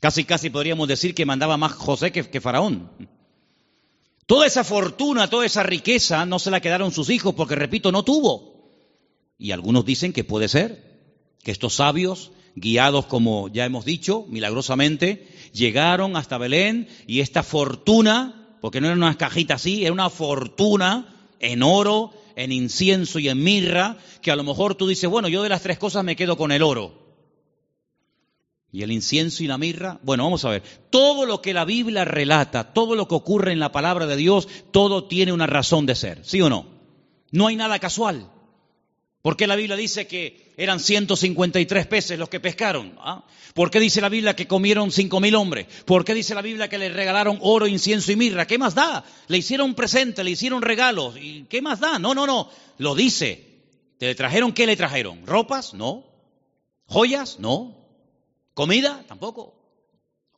Casi, 0.00 0.24
casi 0.24 0.48
podríamos 0.48 0.88
decir 0.88 1.14
que 1.14 1.26
mandaba 1.26 1.58
más 1.58 1.72
José 1.72 2.10
que, 2.10 2.28
que 2.28 2.40
Faraón. 2.40 2.90
Toda 4.24 4.46
esa 4.46 4.64
fortuna, 4.64 5.28
toda 5.28 5.44
esa 5.44 5.62
riqueza 5.62 6.24
no 6.24 6.38
se 6.38 6.50
la 6.50 6.60
quedaron 6.60 6.90
sus 6.90 7.10
hijos 7.10 7.34
porque, 7.34 7.54
repito, 7.54 7.92
no 7.92 8.02
tuvo. 8.02 8.70
Y 9.38 9.50
algunos 9.50 9.84
dicen 9.84 10.14
que 10.14 10.24
puede 10.24 10.48
ser 10.48 11.02
que 11.42 11.50
estos 11.50 11.74
sabios, 11.74 12.30
guiados 12.54 13.04
como 13.04 13.48
ya 13.48 13.66
hemos 13.66 13.84
dicho, 13.84 14.24
milagrosamente, 14.28 15.28
llegaron 15.52 16.16
hasta 16.16 16.38
Belén 16.38 16.88
y 17.06 17.20
esta 17.20 17.42
fortuna, 17.42 18.39
porque 18.60 18.80
no 18.80 18.86
era 18.86 18.96
una 18.96 19.16
cajita 19.16 19.54
así, 19.54 19.82
era 19.82 19.92
una 19.92 20.10
fortuna 20.10 21.14
en 21.40 21.62
oro, 21.62 22.12
en 22.36 22.52
incienso 22.52 23.18
y 23.18 23.28
en 23.28 23.42
mirra, 23.42 23.98
que 24.22 24.30
a 24.30 24.36
lo 24.36 24.44
mejor 24.44 24.74
tú 24.74 24.86
dices, 24.86 25.08
bueno, 25.08 25.28
yo 25.28 25.42
de 25.42 25.48
las 25.48 25.62
tres 25.62 25.78
cosas 25.78 26.04
me 26.04 26.16
quedo 26.16 26.36
con 26.36 26.52
el 26.52 26.62
oro. 26.62 27.00
¿Y 28.72 28.82
el 28.82 28.92
incienso 28.92 29.42
y 29.42 29.48
la 29.48 29.58
mirra? 29.58 29.98
Bueno, 30.02 30.24
vamos 30.24 30.44
a 30.44 30.50
ver. 30.50 30.62
Todo 30.90 31.26
lo 31.26 31.42
que 31.42 31.52
la 31.52 31.64
Biblia 31.64 32.04
relata, 32.04 32.72
todo 32.72 32.94
lo 32.94 33.08
que 33.08 33.16
ocurre 33.16 33.52
en 33.52 33.58
la 33.58 33.72
palabra 33.72 34.06
de 34.06 34.16
Dios, 34.16 34.46
todo 34.70 35.04
tiene 35.04 35.32
una 35.32 35.46
razón 35.46 35.86
de 35.86 35.96
ser, 35.96 36.24
¿sí 36.24 36.40
o 36.40 36.48
no? 36.48 36.66
No 37.32 37.48
hay 37.48 37.56
nada 37.56 37.78
casual. 37.78 38.30
¿Por 39.22 39.36
qué 39.36 39.46
la 39.46 39.56
Biblia 39.56 39.76
dice 39.76 40.06
que 40.06 40.52
eran 40.56 40.80
153 40.80 41.86
peces 41.86 42.18
los 42.18 42.30
que 42.30 42.40
pescaron? 42.40 42.96
¿Ah? 42.98 43.24
¿Por 43.54 43.70
qué 43.70 43.78
dice 43.78 44.00
la 44.00 44.08
Biblia 44.08 44.34
que 44.34 44.46
comieron 44.46 44.90
cinco 44.90 45.20
mil 45.20 45.34
hombres? 45.34 45.66
¿Por 45.84 46.04
qué 46.04 46.14
dice 46.14 46.34
la 46.34 46.40
Biblia 46.40 46.68
que 46.68 46.78
le 46.78 46.88
regalaron 46.88 47.38
oro, 47.42 47.66
incienso 47.66 48.12
y 48.12 48.16
mirra? 48.16 48.46
¿Qué 48.46 48.56
más 48.56 48.74
da? 48.74 49.04
Le 49.28 49.38
hicieron 49.38 49.74
presente, 49.74 50.24
le 50.24 50.30
hicieron 50.30 50.62
regalos. 50.62 51.16
¿Y 51.20 51.44
qué 51.44 51.60
más 51.60 51.80
da? 51.80 51.98
No, 51.98 52.14
no, 52.14 52.26
no. 52.26 52.50
Lo 52.78 52.94
dice. 52.94 53.46
¿Te 53.98 54.06
le 54.06 54.14
trajeron 54.14 54.52
qué 54.52 54.66
le 54.66 54.76
trajeron? 54.76 55.26
¿Ropas? 55.26 55.74
No. 55.74 56.06
¿Joyas? 56.86 57.38
No. 57.38 57.76
¿Comida? 58.54 59.04
Tampoco. 59.06 59.54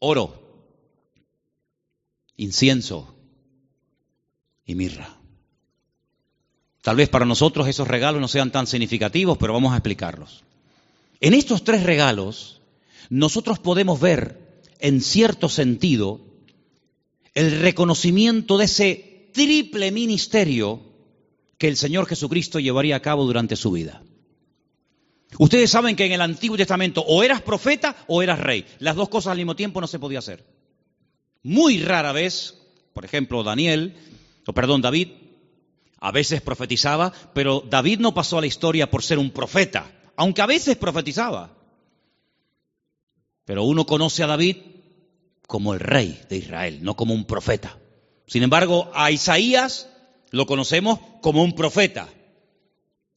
Oro, 0.00 0.42
incienso 2.36 3.14
y 4.64 4.74
mirra. 4.74 5.21
Tal 6.82 6.96
vez 6.96 7.08
para 7.08 7.24
nosotros 7.24 7.68
esos 7.68 7.88
regalos 7.88 8.20
no 8.20 8.28
sean 8.28 8.50
tan 8.50 8.66
significativos, 8.66 9.38
pero 9.38 9.52
vamos 9.52 9.72
a 9.72 9.76
explicarlos. 9.76 10.42
En 11.20 11.32
estos 11.32 11.62
tres 11.62 11.84
regalos, 11.84 12.60
nosotros 13.08 13.60
podemos 13.60 14.00
ver, 14.00 14.60
en 14.80 15.00
cierto 15.00 15.48
sentido, 15.48 16.20
el 17.34 17.60
reconocimiento 17.60 18.58
de 18.58 18.64
ese 18.64 19.28
triple 19.32 19.92
ministerio 19.92 20.82
que 21.56 21.68
el 21.68 21.76
Señor 21.76 22.06
Jesucristo 22.06 22.58
llevaría 22.58 22.96
a 22.96 23.00
cabo 23.00 23.24
durante 23.24 23.54
su 23.54 23.70
vida. 23.70 24.02
Ustedes 25.38 25.70
saben 25.70 25.94
que 25.94 26.04
en 26.04 26.12
el 26.12 26.20
Antiguo 26.20 26.56
Testamento 26.56 27.02
o 27.06 27.22
eras 27.22 27.40
profeta 27.40 27.96
o 28.08 28.22
eras 28.22 28.40
rey. 28.40 28.66
Las 28.80 28.96
dos 28.96 29.08
cosas 29.08 29.30
al 29.30 29.38
mismo 29.38 29.54
tiempo 29.54 29.80
no 29.80 29.86
se 29.86 30.00
podía 30.00 30.18
hacer. 30.18 30.44
Muy 31.44 31.78
rara 31.78 32.10
vez, 32.10 32.58
por 32.92 33.04
ejemplo, 33.04 33.44
Daniel, 33.44 33.94
o 34.46 34.52
perdón, 34.52 34.82
David, 34.82 35.08
a 36.02 36.10
veces 36.10 36.42
profetizaba, 36.42 37.12
pero 37.32 37.62
David 37.64 38.00
no 38.00 38.12
pasó 38.12 38.36
a 38.36 38.40
la 38.40 38.48
historia 38.48 38.90
por 38.90 39.04
ser 39.04 39.20
un 39.20 39.30
profeta, 39.30 39.88
aunque 40.16 40.42
a 40.42 40.46
veces 40.46 40.76
profetizaba. 40.76 41.56
Pero 43.44 43.62
uno 43.62 43.86
conoce 43.86 44.24
a 44.24 44.26
David 44.26 44.56
como 45.46 45.74
el 45.74 45.80
rey 45.80 46.20
de 46.28 46.38
Israel, 46.38 46.80
no 46.82 46.96
como 46.96 47.14
un 47.14 47.24
profeta. 47.24 47.78
Sin 48.26 48.42
embargo, 48.42 48.90
a 48.94 49.12
Isaías 49.12 49.88
lo 50.30 50.44
conocemos 50.46 50.98
como 51.20 51.44
un 51.44 51.54
profeta. 51.54 52.08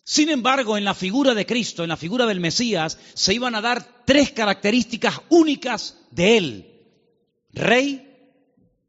Sin 0.03 0.29
embargo, 0.29 0.77
en 0.77 0.85
la 0.85 0.93
figura 0.93 1.33
de 1.33 1.47
Cristo, 1.47 1.81
en 1.81 1.89
la 1.89 1.97
figura 1.97 2.27
del 2.27 2.39
Mesías, 2.39 2.99
se 3.15 3.33
iban 3.33 3.55
a 3.55 3.61
dar 3.61 4.03
tres 4.05 4.31
características 4.31 5.21
únicas 5.29 5.97
de 6.11 6.37
él. 6.37 6.85
Rey, 7.51 8.15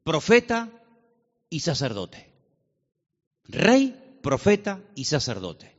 profeta 0.04 0.68
y 1.48 1.60
sacerdote. 1.60 2.25
Rey, 3.48 3.94
profeta 4.22 4.80
y 4.94 5.04
sacerdote. 5.04 5.74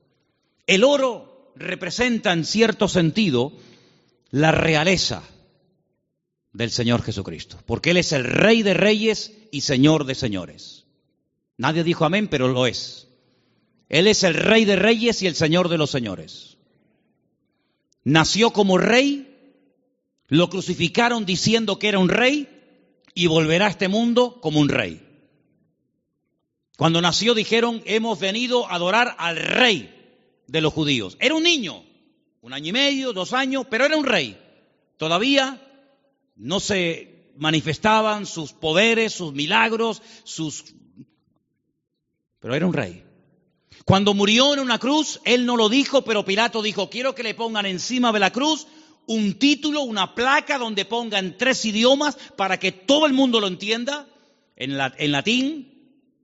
El 0.66 0.84
oro 0.84 1.52
representa 1.56 2.34
en 2.34 2.46
cierto 2.46 2.88
sentido 2.88 3.54
la 4.32 4.52
realeza 4.52 5.24
del 6.54 6.72
Señor 6.72 7.04
Jesucristo, 7.04 7.60
porque 7.66 7.92
Él 7.92 7.98
es 7.98 8.12
el 8.12 8.24
Rey 8.24 8.64
de 8.64 8.74
reyes 8.74 9.34
y 9.52 9.62
Señor 9.62 10.06
de 10.06 10.16
señores. 10.16 10.86
Nadie 11.58 11.84
dijo 11.84 12.06
amén, 12.06 12.28
pero 12.28 12.48
lo 12.48 12.68
es. 12.68 13.08
Él 13.90 14.08
es 14.08 14.24
el 14.24 14.34
Rey 14.34 14.66
de 14.66 14.76
reyes 14.76 15.22
y 15.22 15.28
el 15.28 15.36
Señor 15.36 15.70
de 15.70 15.78
los 15.78 15.90
señores. 15.90 16.58
Nació 18.04 18.52
como 18.52 18.78
rey, 18.78 19.36
lo 20.28 20.50
crucificaron 20.50 21.26
diciendo 21.26 21.78
que 21.78 21.90
era 21.90 22.00
un 22.00 22.10
rey 22.10 22.48
y 23.14 23.28
volverá 23.28 23.68
a 23.68 23.70
este 23.70 23.88
mundo 23.88 24.40
como 24.42 24.60
un 24.60 24.70
rey. 24.70 25.07
Cuando 26.78 27.02
nació 27.02 27.34
dijeron, 27.34 27.82
hemos 27.86 28.20
venido 28.20 28.68
a 28.68 28.76
adorar 28.76 29.16
al 29.18 29.36
rey 29.36 29.94
de 30.46 30.62
los 30.62 30.72
judíos. 30.72 31.18
Era 31.20 31.34
un 31.34 31.42
niño, 31.42 31.84
un 32.42 32.54
año 32.54 32.70
y 32.70 32.72
medio, 32.72 33.14
dos 33.14 33.34
años, 33.34 33.66
pero 33.68 33.86
era 33.86 33.98
un 33.98 34.06
rey. 34.06 34.38
Todavía 34.98 35.60
no 36.36 36.60
se 36.60 37.32
manifestaban 37.36 38.28
sus 38.28 38.54
poderes, 38.54 39.12
sus 39.12 39.34
milagros, 39.34 40.04
sus... 40.24 40.66
Pero 42.40 42.54
era 42.54 42.68
un 42.68 42.74
rey. 42.74 43.04
Cuando 43.84 44.14
murió 44.14 44.54
en 44.54 44.60
una 44.60 44.78
cruz, 44.78 45.20
él 45.26 45.48
no 45.48 45.58
lo 45.58 45.70
dijo, 45.70 46.04
pero 46.04 46.26
Pilato 46.26 46.62
dijo, 46.62 46.92
quiero 46.92 47.16
que 47.16 47.24
le 47.24 47.34
pongan 47.34 47.66
encima 47.66 48.12
de 48.12 48.20
la 48.20 48.32
cruz 48.32 48.68
un 49.08 49.40
título, 49.40 49.82
una 49.82 50.14
placa 50.14 50.60
donde 50.60 50.86
pongan 50.86 51.38
tres 51.40 51.66
idiomas 51.66 52.18
para 52.36 52.60
que 52.60 52.72
todo 52.72 53.08
el 53.08 53.14
mundo 53.14 53.40
lo 53.40 53.48
entienda, 53.48 54.08
en, 54.56 54.78
en 54.98 55.12
latín, 55.12 55.77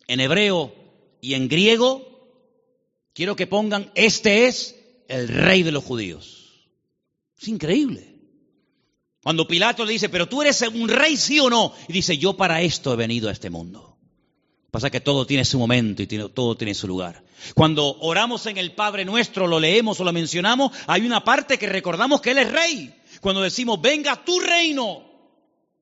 en 0.08 0.20
hebreo 0.20 0.74
y 1.22 1.34
en 1.34 1.47
griego. 1.47 2.06
Quiero 3.14 3.36
que 3.36 3.47
pongan, 3.47 3.91
este 3.95 4.47
es 4.47 4.76
el 5.08 5.28
rey 5.28 5.64
de 5.64 5.72
los 5.72 5.84
judíos. 5.84 6.70
Es 7.39 7.47
increíble. 7.47 8.14
Cuando 9.22 9.47
Pilato 9.47 9.86
le 9.86 9.93
dice, 9.93 10.10
pero 10.10 10.28
tú 10.28 10.41
eres 10.41 10.62
un 10.62 10.89
rey, 10.89 11.16
sí 11.16 11.39
o 11.39 11.49
no, 11.49 11.74
y 11.88 11.93
dice, 11.93 12.18
yo 12.18 12.36
para 12.36 12.62
esto 12.62 12.91
he 12.93 12.97
venido 12.97 13.30
a 13.30 13.32
este 13.32 13.49
mundo. 13.49 13.97
Pasa 14.70 14.89
que 14.89 14.99
todo 14.99 15.26
tiene 15.26 15.45
su 15.45 15.60
momento 15.60 16.01
y 16.01 16.08
todo 16.08 16.58
tiene 16.58 16.74
su 16.74 16.88
lugar. 16.88 17.24
Cuando 17.54 17.95
oramos 17.99 18.47
en 18.47 18.58
el 18.58 18.74
Padre 18.74 19.06
nuestro, 19.06 19.47
lo 19.47 19.60
leemos 19.60 19.99
o 19.99 20.04
lo 20.04 20.12
mencionamos, 20.12 20.72
hay 20.88 21.06
una 21.06 21.24
parte 21.24 21.58
que 21.58 21.68
recordamos 21.68 22.22
que 22.22 22.32
Él 22.32 22.39
es 22.39 22.51
rey. 22.51 22.93
Cuando 23.22 23.41
decimos, 23.41 23.80
venga 23.82 24.26
tu 24.26 24.39
reino, 24.39 25.04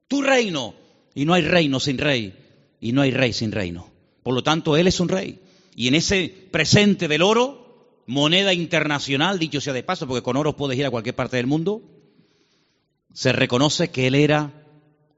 tu 0.08 0.22
reino. 0.22 0.76
Y 1.16 1.26
no 1.26 1.34
hay 1.34 1.42
reino 1.42 1.80
sin 1.80 1.98
rey, 1.98 2.36
y 2.80 2.92
no 2.92 3.02
hay 3.02 3.12
rey 3.12 3.34
sin 3.34 3.52
reino. 3.52 3.91
Por 4.24 4.34
lo 4.34 4.44
tanto, 4.44 4.78
Él 4.78 4.88
es 4.88 5.00
un 5.00 5.10
rey. 5.10 5.40
Y 5.76 5.88
en 5.88 5.96
ese 5.96 6.34
presente 6.52 7.08
del 7.08 7.22
oro, 7.22 7.62
moneda 8.06 8.54
internacional, 8.54 9.40
dicho 9.40 9.62
sea 9.62 9.74
de 9.74 9.84
paso, 9.84 10.08
porque 10.08 10.24
con 10.24 10.38
oro 10.38 10.56
puedes 10.56 10.78
ir 10.78 10.86
a 10.86 10.92
cualquier 10.92 11.16
parte 11.16 11.38
del 11.38 11.48
mundo, 11.48 11.82
se 13.14 13.32
reconoce 13.32 13.90
que 13.90 14.08
él 14.08 14.16
era 14.16 14.52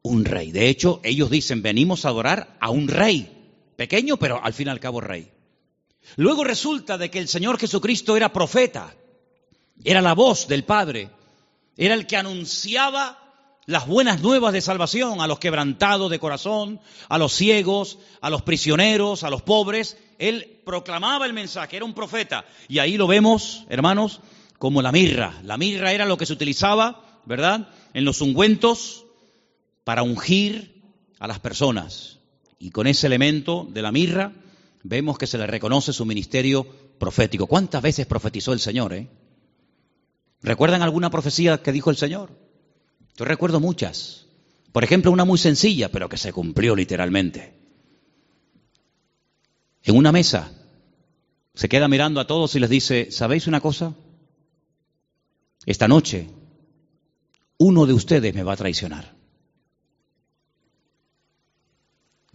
un 0.01 0.26
rey. 0.26 0.51
De 0.51 0.70
hecho, 0.70 0.99
ellos 1.04 1.30
dicen, 1.30 1.62
venimos 1.62 2.06
a 2.06 2.10
adorar 2.10 2.58
a 2.60 2.70
un 2.70 2.88
rey, 2.88 3.30
pequeño, 3.76 4.18
pero 4.18 4.43
al 4.43 4.54
fin 4.54 4.68
y 4.68 4.72
al 4.72 4.80
cabo 4.80 5.01
rey. 5.01 5.32
Luego 6.18 6.43
resulta 6.43 6.97
de 6.97 7.10
que 7.10 7.20
el 7.20 7.28
Señor 7.28 7.58
Jesucristo 7.58 8.18
era 8.18 8.34
profeta, 8.34 8.95
era 9.84 10.01
la 10.01 10.14
voz 10.14 10.47
del 10.47 10.64
Padre, 10.64 11.10
era 11.78 11.95
el 11.95 12.06
que 12.06 12.18
anunciaba 12.18 13.23
las 13.66 13.88
buenas 13.88 14.22
nuevas 14.22 14.53
de 14.53 14.61
salvación 14.61 15.22
a 15.22 15.28
los 15.28 15.39
quebrantados 15.39 16.11
de 16.11 16.20
corazón, 16.20 16.80
a 17.09 17.18
los 17.18 17.34
ciegos, 17.34 17.99
a 18.22 18.30
los 18.30 18.41
prisioneros, 18.41 19.24
a 19.24 19.30
los 19.30 19.41
pobres. 19.41 19.97
Él 20.20 20.61
proclamaba 20.66 21.26
el 21.26 21.34
mensaje, 21.34 21.78
era 21.78 21.86
un 21.86 21.93
profeta. 21.93 22.45
Y 22.68 22.80
ahí 22.80 22.97
lo 22.97 23.07
vemos, 23.07 23.66
hermanos, 23.70 24.20
como 24.59 24.82
la 24.82 24.91
mirra. 24.91 25.39
La 25.43 25.57
mirra 25.57 25.93
era 25.93 26.05
lo 26.05 26.18
que 26.18 26.26
se 26.26 26.34
utilizaba, 26.34 27.22
¿verdad? 27.26 27.70
en 27.93 28.05
los 28.05 28.22
ungüentos 28.22 29.05
para 29.84 30.03
ungir 30.03 30.82
a 31.20 31.28
las 31.28 31.39
personas. 31.39 32.20
Y 32.59 32.72
con 32.72 32.88
ese 32.88 33.07
elemento 33.07 33.68
de 33.70 33.82
la 33.82 33.91
mirra 33.91 34.34
vemos 34.84 35.18
que 35.18 35.28
se 35.28 35.38
le 35.38 35.47
reconoce 35.47 35.93
su 35.93 36.05
ministerio 36.05 36.66
profético. 36.97 37.47
¿Cuántas 37.47 37.82
veces 37.82 38.05
profetizó 38.05 38.53
el 38.53 38.59
Señor? 38.59 38.93
Eh? 38.93 39.09
¿Recuerdan 40.41 40.82
alguna 40.82 41.09
profecía 41.09 41.61
que 41.61 41.72
dijo 41.72 41.89
el 41.89 41.97
Señor? 41.97 42.43
Yo 43.16 43.26
recuerdo 43.26 43.59
muchas. 43.59 44.26
Por 44.72 44.84
ejemplo, 44.84 45.11
una 45.11 45.26
muy 45.26 45.38
sencilla, 45.38 45.91
pero 45.91 46.09
que 46.09 46.18
se 46.18 46.34
cumplió 46.34 46.76
literalmente. 46.76 47.53
En 49.84 49.95
una 49.95 50.11
mesa 50.11 50.51
se 51.53 51.70
queda 51.70 51.88
mirando 51.88 52.20
a 52.20 52.28
todos 52.28 52.55
y 52.55 52.59
les 52.59 52.70
dice, 52.70 53.11
¿sabéis 53.11 53.47
una 53.47 53.61
cosa? 53.61 53.93
Esta 55.66 55.88
noche 55.88 56.30
uno 57.57 57.86
de 57.86 57.93
ustedes 57.93 58.34
me 58.34 58.43
va 58.43 58.53
a 58.53 58.57
traicionar. 58.57 59.16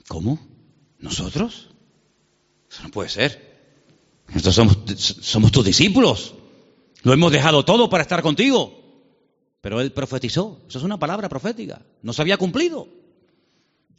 ¿Cómo? 0.06 0.38
¿Nosotros? 1.00 1.68
Eso 2.70 2.82
no 2.82 2.90
puede 2.90 3.08
ser. 3.08 3.48
Nosotros 4.28 4.54
somos, 4.54 4.78
somos 4.96 5.52
tus 5.52 5.64
discípulos. 5.64 6.34
Lo 7.02 7.12
hemos 7.12 7.32
dejado 7.32 7.64
todo 7.64 7.90
para 7.90 8.02
estar 8.02 8.22
contigo. 8.22 8.77
Pero 9.68 9.82
él 9.82 9.92
profetizó. 9.92 10.62
Eso 10.66 10.78
es 10.78 10.84
una 10.84 10.98
palabra 10.98 11.28
profética. 11.28 11.82
No 12.00 12.14
se 12.14 12.22
había 12.22 12.38
cumplido. 12.38 12.88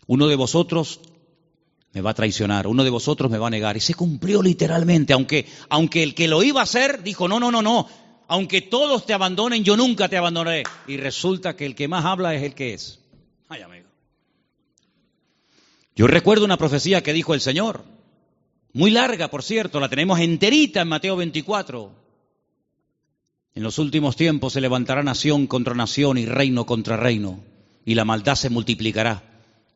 Uno 0.07 0.27
de 0.27 0.35
vosotros 0.35 0.99
me 1.93 2.01
va 2.01 2.09
a 2.09 2.13
traicionar, 2.15 2.65
uno 2.65 2.83
de 2.83 2.89
vosotros 2.89 3.29
me 3.29 3.37
va 3.37 3.45
a 3.45 3.51
negar. 3.51 3.77
Y 3.77 3.79
se 3.79 3.93
cumplió 3.93 4.41
literalmente, 4.41 5.13
aunque, 5.13 5.45
aunque 5.69 6.01
el 6.01 6.15
que 6.15 6.27
lo 6.27 6.41
iba 6.41 6.61
a 6.61 6.63
hacer 6.63 7.03
dijo, 7.03 7.27
no, 7.27 7.39
no, 7.39 7.51
no, 7.51 7.61
no, 7.61 7.87
aunque 8.27 8.63
todos 8.63 9.05
te 9.05 9.13
abandonen, 9.13 9.63
yo 9.63 9.77
nunca 9.77 10.09
te 10.09 10.17
abandonaré. 10.17 10.63
Y 10.87 10.97
resulta 10.97 11.55
que 11.55 11.67
el 11.67 11.75
que 11.75 11.87
más 11.87 12.03
habla 12.03 12.33
es 12.33 12.41
el 12.41 12.55
que 12.55 12.73
es. 12.73 13.01
Ay, 13.47 13.61
amigo. 13.61 13.89
Yo 15.95 16.07
recuerdo 16.07 16.45
una 16.45 16.57
profecía 16.57 17.03
que 17.03 17.13
dijo 17.13 17.35
el 17.35 17.41
Señor, 17.41 17.85
muy 18.73 18.89
larga, 18.89 19.27
por 19.27 19.43
cierto, 19.43 19.79
la 19.79 19.87
tenemos 19.87 20.19
enterita 20.19 20.81
en 20.81 20.87
Mateo 20.87 21.15
24. 21.15 21.98
En 23.59 23.63
los 23.63 23.77
últimos 23.77 24.15
tiempos 24.15 24.53
se 24.53 24.61
levantará 24.61 25.03
nación 25.03 25.45
contra 25.45 25.75
nación 25.75 26.17
y 26.17 26.25
reino 26.25 26.65
contra 26.65 26.95
reino, 26.95 27.43
y 27.83 27.93
la 27.93 28.05
maldad 28.05 28.35
se 28.35 28.49
multiplicará, 28.49 29.21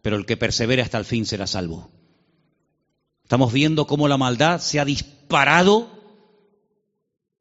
pero 0.01 0.15
el 0.15 0.25
que 0.25 0.38
persevere 0.38 0.81
hasta 0.81 0.97
el 0.97 1.03
fin 1.03 1.25
será 1.25 1.47
salvo. 1.47 1.91
Estamos 3.23 3.51
viendo 3.51 3.86
cómo 3.86 4.07
la 4.07 4.15
maldad 4.15 4.61
se 4.61 4.79
ha 4.79 4.86
disparado 4.86 5.89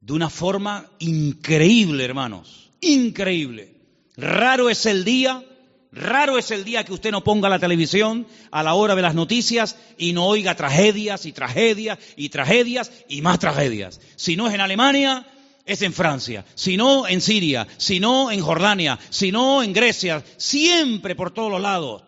de 0.00 0.14
una 0.14 0.30
forma 0.30 0.90
increíble, 0.98 2.04
hermanos, 2.04 2.72
increíble. 2.80 3.76
Raro 4.16 4.68
es 4.68 4.84
el 4.86 5.04
día, 5.04 5.44
raro 5.92 6.38
es 6.38 6.50
el 6.50 6.64
día 6.64 6.82
que 6.84 6.92
usted 6.92 7.12
no 7.12 7.22
ponga 7.22 7.48
la 7.48 7.60
televisión 7.60 8.26
a 8.50 8.64
la 8.64 8.74
hora 8.74 8.96
de 8.96 9.02
las 9.02 9.14
noticias 9.14 9.76
y 9.96 10.12
no 10.12 10.26
oiga 10.26 10.56
tragedias 10.56 11.24
y 11.24 11.30
tragedias 11.30 12.00
y 12.16 12.30
tragedias 12.30 12.90
y 13.08 13.22
más 13.22 13.38
tragedias. 13.38 14.00
Si 14.16 14.34
no 14.34 14.48
es 14.48 14.54
en 14.54 14.60
Alemania, 14.60 15.24
es 15.64 15.82
en 15.82 15.92
Francia, 15.92 16.44
si 16.54 16.76
no 16.76 17.06
en 17.06 17.20
Siria, 17.20 17.66
si 17.76 18.00
no 18.00 18.30
en 18.30 18.40
Jordania, 18.40 18.98
si 19.10 19.30
no 19.32 19.62
en 19.62 19.72
Grecia, 19.72 20.24
siempre 20.36 21.14
por 21.14 21.32
todos 21.32 21.50
los 21.50 21.60
lados. 21.60 22.02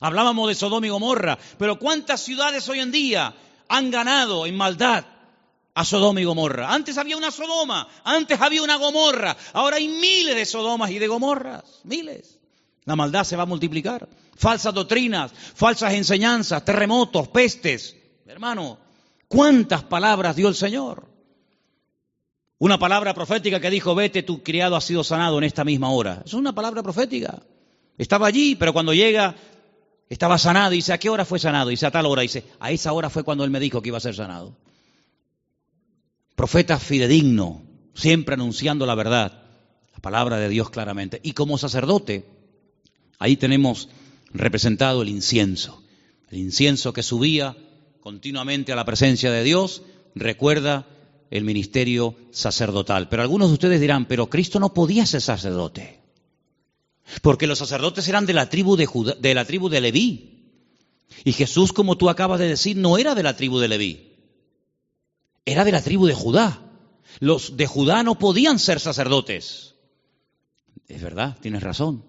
Hablábamos 0.00 0.48
de 0.48 0.54
Sodoma 0.54 0.86
y 0.86 0.90
Gomorra, 0.90 1.38
pero 1.58 1.78
¿cuántas 1.78 2.20
ciudades 2.22 2.68
hoy 2.68 2.80
en 2.80 2.90
día 2.90 3.34
han 3.68 3.90
ganado 3.90 4.46
en 4.46 4.56
maldad? 4.56 5.04
a 5.74 5.84
Sodoma 5.84 6.20
y 6.20 6.24
Gomorra. 6.24 6.72
Antes 6.72 6.98
había 6.98 7.16
una 7.16 7.30
Sodoma, 7.30 7.88
antes 8.04 8.38
había 8.40 8.62
una 8.62 8.76
Gomorra, 8.76 9.36
ahora 9.54 9.76
hay 9.76 9.88
miles 9.88 10.36
de 10.36 10.44
Sodomas 10.44 10.90
y 10.90 10.98
de 10.98 11.08
Gomorras, 11.08 11.64
miles. 11.84 12.38
La 12.84 12.96
maldad 12.96 13.24
se 13.24 13.36
va 13.36 13.44
a 13.44 13.46
multiplicar. 13.46 14.08
Falsas 14.36 14.74
doctrinas, 14.74 15.32
falsas 15.32 15.94
enseñanzas, 15.94 16.64
terremotos, 16.64 17.28
pestes. 17.28 17.96
Hermano, 18.26 18.78
¿cuántas 19.28 19.84
palabras 19.84 20.34
dio 20.34 20.48
el 20.48 20.54
Señor? 20.54 21.11
Una 22.62 22.78
palabra 22.78 23.12
profética 23.12 23.58
que 23.58 23.70
dijo, 23.70 23.92
vete, 23.96 24.22
tu 24.22 24.44
criado 24.44 24.76
ha 24.76 24.80
sido 24.80 25.02
sanado 25.02 25.36
en 25.36 25.42
esta 25.42 25.64
misma 25.64 25.90
hora. 25.90 26.22
Es 26.24 26.32
una 26.32 26.54
palabra 26.54 26.80
profética. 26.80 27.42
Estaba 27.98 28.28
allí, 28.28 28.54
pero 28.54 28.72
cuando 28.72 28.94
llega, 28.94 29.34
estaba 30.08 30.38
sanado. 30.38 30.72
Y 30.72 30.76
dice, 30.76 30.92
¿a 30.92 30.98
qué 30.98 31.10
hora 31.10 31.24
fue 31.24 31.40
sanado? 31.40 31.70
Y 31.70 31.72
dice, 31.72 31.86
a 31.86 31.90
tal 31.90 32.06
hora. 32.06 32.22
Dice, 32.22 32.44
a 32.60 32.70
esa 32.70 32.92
hora 32.92 33.10
fue 33.10 33.24
cuando 33.24 33.42
él 33.42 33.50
me 33.50 33.58
dijo 33.58 33.82
que 33.82 33.88
iba 33.88 33.98
a 33.98 34.00
ser 34.00 34.14
sanado. 34.14 34.56
Profeta 36.36 36.78
fidedigno, 36.78 37.64
siempre 37.94 38.34
anunciando 38.34 38.86
la 38.86 38.94
verdad, 38.94 39.42
la 39.92 39.98
palabra 39.98 40.36
de 40.36 40.48
Dios 40.48 40.70
claramente. 40.70 41.18
Y 41.24 41.32
como 41.32 41.58
sacerdote, 41.58 42.26
ahí 43.18 43.36
tenemos 43.36 43.88
representado 44.32 45.02
el 45.02 45.08
incienso. 45.08 45.82
El 46.30 46.38
incienso 46.38 46.92
que 46.92 47.02
subía 47.02 47.56
continuamente 47.98 48.70
a 48.70 48.76
la 48.76 48.84
presencia 48.84 49.32
de 49.32 49.42
Dios 49.42 49.82
recuerda 50.14 50.86
el 51.32 51.44
ministerio 51.44 52.14
sacerdotal. 52.30 53.08
Pero 53.08 53.22
algunos 53.22 53.48
de 53.48 53.54
ustedes 53.54 53.80
dirán, 53.80 54.04
pero 54.04 54.28
Cristo 54.28 54.60
no 54.60 54.74
podía 54.74 55.06
ser 55.06 55.22
sacerdote. 55.22 55.98
Porque 57.22 57.46
los 57.46 57.58
sacerdotes 57.58 58.06
eran 58.06 58.26
de 58.26 58.34
la 58.34 58.50
tribu 58.50 58.76
de, 58.76 58.86
de 59.18 59.34
la 59.34 59.46
tribu 59.46 59.70
de 59.70 59.80
Leví. 59.80 60.50
Y 61.24 61.32
Jesús, 61.32 61.72
como 61.72 61.96
tú 61.96 62.10
acabas 62.10 62.38
de 62.38 62.48
decir, 62.48 62.76
no 62.76 62.98
era 62.98 63.14
de 63.14 63.22
la 63.22 63.34
tribu 63.34 63.58
de 63.58 63.68
Leví. 63.68 64.12
Era 65.46 65.64
de 65.64 65.72
la 65.72 65.82
tribu 65.82 66.06
de 66.06 66.14
Judá. 66.14 66.62
Los 67.18 67.56
de 67.56 67.66
Judá 67.66 68.02
no 68.02 68.18
podían 68.18 68.58
ser 68.58 68.78
sacerdotes. 68.78 69.74
Es 70.86 71.00
verdad, 71.00 71.38
tienes 71.40 71.62
razón. 71.62 72.04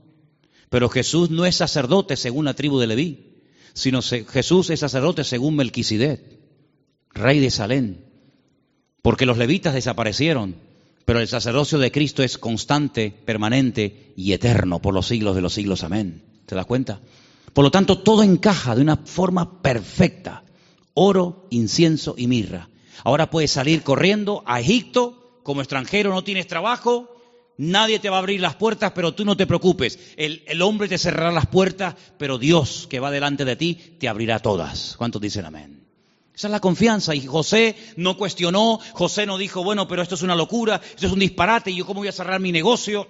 Pero 0.70 0.90
Jesús 0.90 1.30
no 1.30 1.46
es 1.46 1.56
sacerdote 1.56 2.18
según 2.18 2.44
la 2.44 2.56
tribu 2.56 2.78
de 2.80 2.88
Leví, 2.88 3.42
sino 3.74 4.02
Jesús 4.02 4.70
es 4.70 4.82
sacerdote 4.82 5.24
según 5.24 5.56
Melquisedec, 5.56 6.22
rey 7.14 7.40
de 7.40 7.52
Salén. 7.52 8.13
Porque 9.04 9.26
los 9.26 9.38
levitas 9.38 9.74
desaparecieron, 9.74 10.56
pero 11.04 11.20
el 11.20 11.28
sacerdocio 11.28 11.78
de 11.78 11.92
Cristo 11.92 12.24
es 12.24 12.38
constante, 12.38 13.12
permanente 13.12 14.14
y 14.16 14.32
eterno 14.32 14.82
por 14.82 14.94
los 14.94 15.08
siglos 15.08 15.36
de 15.36 15.42
los 15.42 15.54
siglos. 15.54 15.84
Amén. 15.84 16.24
¿Te 16.46 16.56
das 16.56 16.66
cuenta? 16.66 17.02
Por 17.52 17.66
lo 17.66 17.70
tanto, 17.70 18.00
todo 18.00 18.24
encaja 18.24 18.76
de 18.76 18.82
una 18.82 18.96
forma 18.96 19.62
perfecta. 19.62 20.44
Oro, 20.94 21.48
incienso 21.52 22.16
y 22.18 22.28
mirra. 22.28 22.70
Ahora 23.04 23.30
puedes 23.30 23.52
salir 23.52 23.84
corriendo 23.84 24.42
a 24.46 24.62
Egipto 24.62 25.42
como 25.44 25.60
extranjero, 25.60 26.12
no 26.12 26.24
tienes 26.24 26.48
trabajo, 26.48 27.14
nadie 27.58 28.00
te 28.00 28.10
va 28.10 28.16
a 28.16 28.20
abrir 28.20 28.40
las 28.40 28.56
puertas, 28.56 28.94
pero 28.94 29.14
tú 29.14 29.26
no 29.26 29.36
te 29.36 29.46
preocupes. 29.46 30.00
El, 30.16 30.62
hombre 30.62 30.88
te 30.88 30.98
cerrará 30.98 31.34
las 31.34 31.48
puertas, 31.48 31.96
pero 32.18 32.38
Dios 32.38 32.88
que 32.90 33.02
va 33.02 33.12
delante 33.12 33.44
de 33.44 33.58
ti 33.58 33.76
te 34.00 34.08
abrirá 34.08 34.40
todas. 34.40 34.96
¿Cuántos 34.98 35.22
dicen 35.22 35.44
amén? 35.44 35.83
Esa 36.36 36.48
es 36.48 36.52
la 36.52 36.60
confianza. 36.60 37.14
Y 37.14 37.26
José 37.26 37.76
no 37.96 38.18
cuestionó, 38.18 38.80
José 38.94 39.26
no 39.26 39.38
dijo, 39.38 39.64
bueno, 39.64 39.88
pero 39.88 40.02
esto 40.02 40.16
es 40.16 40.22
una 40.24 40.36
locura, 40.36 40.82
esto 40.84 41.06
es 41.06 41.14
un 41.14 41.20
disparate, 41.20 41.72
y 41.72 41.76
yo 41.76 41.86
cómo 41.86 42.02
voy 42.02 42.08
a 42.08 42.14
cerrar 42.14 42.40
mi 42.40 42.52
negocio 42.52 43.08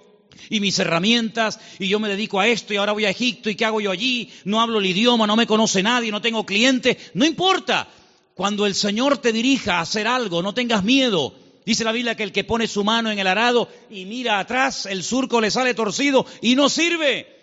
y 0.50 0.60
mis 0.60 0.78
herramientas, 0.78 1.60
y 1.78 1.88
yo 1.88 2.00
me 2.00 2.08
dedico 2.08 2.40
a 2.40 2.48
esto, 2.48 2.74
y 2.74 2.76
ahora 2.76 2.92
voy 2.92 3.04
a 3.04 3.10
Egipto, 3.10 3.48
y 3.48 3.54
qué 3.54 3.64
hago 3.64 3.80
yo 3.80 3.90
allí, 3.90 4.30
no 4.44 4.60
hablo 4.60 4.80
el 4.80 4.86
idioma, 4.86 5.26
no 5.26 5.36
me 5.36 5.46
conoce 5.46 5.82
nadie, 5.82 6.10
no 6.10 6.20
tengo 6.20 6.44
cliente, 6.44 6.98
no 7.14 7.24
importa. 7.24 7.88
Cuando 8.34 8.66
el 8.66 8.74
Señor 8.74 9.18
te 9.18 9.32
dirija 9.32 9.78
a 9.78 9.82
hacer 9.82 10.08
algo, 10.08 10.42
no 10.42 10.52
tengas 10.52 10.82
miedo. 10.82 11.34
Dice 11.64 11.84
la 11.84 11.92
Biblia 11.92 12.16
que 12.16 12.24
el 12.24 12.32
que 12.32 12.44
pone 12.44 12.66
su 12.66 12.84
mano 12.84 13.10
en 13.10 13.18
el 13.18 13.26
arado 13.26 13.68
y 13.90 14.04
mira 14.04 14.38
atrás, 14.38 14.86
el 14.86 15.02
surco 15.02 15.40
le 15.40 15.50
sale 15.50 15.72
torcido 15.72 16.26
y 16.42 16.56
no 16.56 16.68
sirve. 16.68 17.33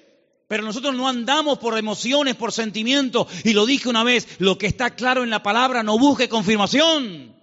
Pero 0.52 0.64
nosotros 0.64 0.93
no 0.93 1.08
andamos 1.08 1.60
por 1.60 1.78
emociones, 1.78 2.36
por 2.36 2.52
sentimientos. 2.52 3.26
Y 3.45 3.54
lo 3.54 3.66
dije 3.66 3.88
una 3.88 4.04
vez, 4.04 4.28
lo 4.39 4.58
que 4.58 4.68
está 4.68 4.89
claro 4.89 5.24
en 5.24 5.30
la 5.30 5.41
palabra, 5.41 5.82
no 5.82 5.97
busque 5.97 6.28
confirmación. 6.28 7.34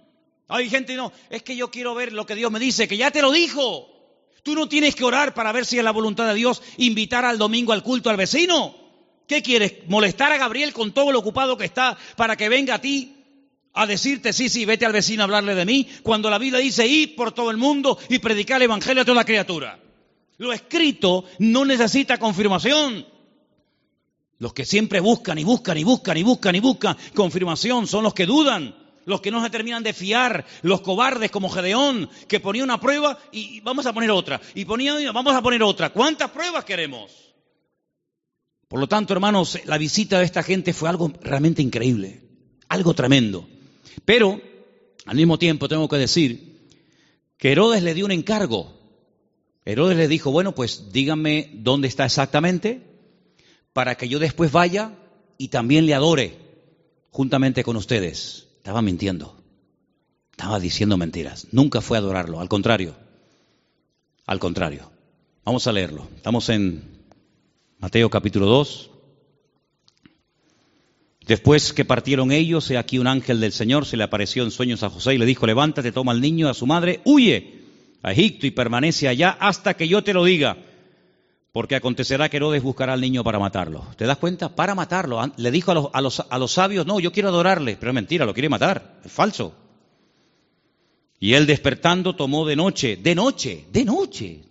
Hay 0.47 0.69
gente, 0.69 0.95
no, 0.95 1.11
es 1.31 1.41
que 1.41 1.55
yo 1.55 1.71
quiero 1.71 1.95
ver 1.95 2.13
lo 2.13 2.27
que 2.27 2.35
Dios 2.35 2.51
me 2.51 2.59
dice, 2.59 2.87
que 2.87 2.97
ya 2.97 3.09
te 3.09 3.23
lo 3.23 3.31
dijo. 3.31 3.87
Tú 4.43 4.53
no 4.53 4.69
tienes 4.69 4.93
que 4.93 5.05
orar 5.05 5.33
para 5.33 5.51
ver 5.51 5.65
si 5.65 5.79
es 5.79 5.83
la 5.83 5.89
voluntad 5.89 6.27
de 6.27 6.35
Dios 6.35 6.61
invitar 6.77 7.25
al 7.25 7.39
domingo 7.39 7.73
al 7.73 7.81
culto 7.81 8.11
al 8.11 8.17
vecino. 8.17 8.75
¿Qué 9.25 9.41
quieres? 9.41 9.73
¿Molestar 9.87 10.31
a 10.31 10.37
Gabriel 10.37 10.71
con 10.71 10.91
todo 10.91 11.11
lo 11.11 11.17
ocupado 11.17 11.57
que 11.57 11.65
está 11.65 11.97
para 12.15 12.37
que 12.37 12.47
venga 12.47 12.75
a 12.75 12.81
ti 12.81 13.15
a 13.73 13.87
decirte, 13.87 14.33
sí, 14.33 14.49
sí, 14.49 14.65
vete 14.65 14.85
al 14.85 14.93
vecino 14.93 15.23
a 15.23 15.25
hablarle 15.25 15.55
de 15.55 15.65
mí, 15.65 15.89
cuando 16.03 16.29
la 16.29 16.37
Biblia 16.37 16.59
dice, 16.59 16.85
ir 16.85 17.15
por 17.15 17.31
todo 17.31 17.49
el 17.49 17.57
mundo 17.57 17.97
y 18.07 18.19
predicar 18.19 18.57
el 18.57 18.65
Evangelio 18.65 19.01
a 19.01 19.05
toda 19.05 19.25
criatura? 19.25 19.79
Lo 20.39 20.53
escrito 20.53 21.25
no 21.37 21.65
necesita 21.65 22.17
confirmación. 22.17 23.05
Los 24.39 24.53
que 24.53 24.65
siempre 24.65 25.01
buscan 25.01 25.37
y 25.37 25.43
buscan 25.43 25.77
y 25.77 25.83
buscan 25.83 26.17
y 26.17 26.23
buscan 26.23 26.55
y 26.55 26.59
buscan 26.61 26.97
confirmación 27.13 27.87
son 27.87 28.05
los 28.05 28.13
que 28.13 28.25
dudan, 28.25 28.73
los 29.05 29.19
que 29.19 29.31
no 29.31 29.43
se 29.43 29.49
terminan 29.49 29.83
de 29.83 29.91
fiar, 29.91 30.45
los 30.61 30.79
cobardes 30.79 31.29
como 31.29 31.49
Gedeón, 31.49 32.09
que 32.29 32.39
ponía 32.39 32.63
una 32.63 32.79
prueba 32.79 33.19
y 33.33 33.59
vamos 33.59 33.85
a 33.85 33.91
poner 33.91 34.11
otra, 34.11 34.39
y 34.55 34.63
ponía, 34.63 35.11
vamos 35.11 35.35
a 35.35 35.41
poner 35.41 35.61
otra. 35.61 35.89
¿Cuántas 35.89 36.31
pruebas 36.31 36.63
queremos? 36.63 37.11
Por 38.69 38.79
lo 38.79 38.87
tanto, 38.87 39.11
hermanos, 39.13 39.59
la 39.65 39.77
visita 39.77 40.19
de 40.19 40.25
esta 40.25 40.41
gente 40.41 40.71
fue 40.71 40.87
algo 40.87 41.11
realmente 41.21 41.61
increíble, 41.61 42.21
algo 42.69 42.93
tremendo. 42.93 43.45
Pero, 44.05 44.39
al 45.05 45.17
mismo 45.17 45.37
tiempo, 45.37 45.67
tengo 45.67 45.89
que 45.89 45.97
decir 45.97 46.65
que 47.37 47.51
Herodes 47.51 47.83
le 47.83 47.93
dio 47.93 48.05
un 48.05 48.13
encargo 48.13 48.78
Herodes 49.69 49.97
le 49.97 50.07
dijo, 50.07 50.31
bueno, 50.31 50.55
pues 50.55 50.91
díganme 50.91 51.51
dónde 51.53 51.87
está 51.87 52.05
exactamente 52.05 52.81
para 53.71 53.95
que 53.95 54.09
yo 54.09 54.17
después 54.17 54.51
vaya 54.51 54.95
y 55.37 55.49
también 55.49 55.85
le 55.85 55.93
adore 55.93 56.37
juntamente 57.11 57.63
con 57.63 57.75
ustedes. 57.75 58.47
Estaba 58.57 58.81
mintiendo, 58.81 59.37
estaba 60.31 60.59
diciendo 60.59 60.97
mentiras. 60.97 61.49
Nunca 61.51 61.81
fue 61.81 61.97
a 61.97 61.99
adorarlo, 61.99 62.39
al 62.39 62.49
contrario, 62.49 62.95
al 64.25 64.39
contrario. 64.39 64.89
Vamos 65.45 65.67
a 65.67 65.71
leerlo. 65.71 66.07
Estamos 66.15 66.49
en 66.49 67.05
Mateo 67.77 68.09
capítulo 68.09 68.47
2. 68.47 68.89
Después 71.27 71.73
que 71.73 71.85
partieron 71.85 72.31
ellos, 72.31 72.71
he 72.71 72.77
aquí 72.79 72.97
un 72.97 73.05
ángel 73.05 73.39
del 73.39 73.51
Señor 73.51 73.85
se 73.85 73.97
le 73.97 74.03
apareció 74.03 74.43
en 74.43 74.49
sueños 74.49 74.81
a 74.81 74.89
José 74.89 75.13
y 75.13 75.19
le 75.19 75.27
dijo, 75.27 75.45
levántate, 75.45 75.91
toma 75.91 76.11
al 76.11 76.21
niño, 76.21 76.49
a 76.49 76.55
su 76.55 76.65
madre, 76.65 77.01
huye 77.05 77.58
a 78.01 78.11
Egipto 78.11 78.47
y 78.47 78.51
permanece 78.51 79.07
allá 79.07 79.37
hasta 79.39 79.75
que 79.75 79.87
yo 79.87 80.03
te 80.03 80.13
lo 80.13 80.23
diga, 80.23 80.57
porque 81.51 81.75
acontecerá 81.75 82.29
que 82.29 82.37
Herodes 82.37 82.63
buscará 82.63 82.93
al 82.93 83.01
niño 83.01 83.23
para 83.23 83.39
matarlo. 83.39 83.85
¿Te 83.97 84.05
das 84.05 84.17
cuenta? 84.17 84.55
Para 84.55 84.75
matarlo. 84.75 85.19
Le 85.37 85.51
dijo 85.51 85.71
a 85.71 85.73
los, 85.73 85.89
a 85.93 86.01
los, 86.01 86.25
a 86.29 86.37
los 86.37 86.51
sabios, 86.51 86.85
no, 86.85 86.99
yo 86.99 87.11
quiero 87.11 87.29
adorarle, 87.29 87.75
pero 87.77 87.91
es 87.91 87.95
mentira, 87.95 88.25
lo 88.25 88.33
quiere 88.33 88.49
matar, 88.49 88.99
es 89.03 89.11
falso. 89.11 89.53
Y 91.19 91.33
él 91.33 91.45
despertando 91.45 92.15
tomó 92.15 92.45
de 92.45 92.55
noche, 92.55 92.97
de 92.97 93.15
noche, 93.15 93.65
de 93.71 93.83
noche. 93.83 94.41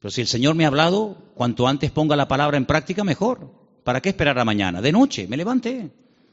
Pero 0.00 0.10
si 0.10 0.20
el 0.20 0.26
Señor 0.26 0.54
me 0.54 0.64
ha 0.64 0.68
hablado, 0.68 1.16
cuanto 1.34 1.68
antes 1.68 1.90
ponga 1.90 2.16
la 2.16 2.28
palabra 2.28 2.56
en 2.56 2.66
práctica, 2.66 3.04
mejor. 3.04 3.50
¿Para 3.84 4.00
qué 4.00 4.08
esperar 4.08 4.38
a 4.38 4.44
mañana? 4.44 4.80
De 4.80 4.90
noche, 4.90 5.28
me 5.28 5.36
levanté. 5.36 5.90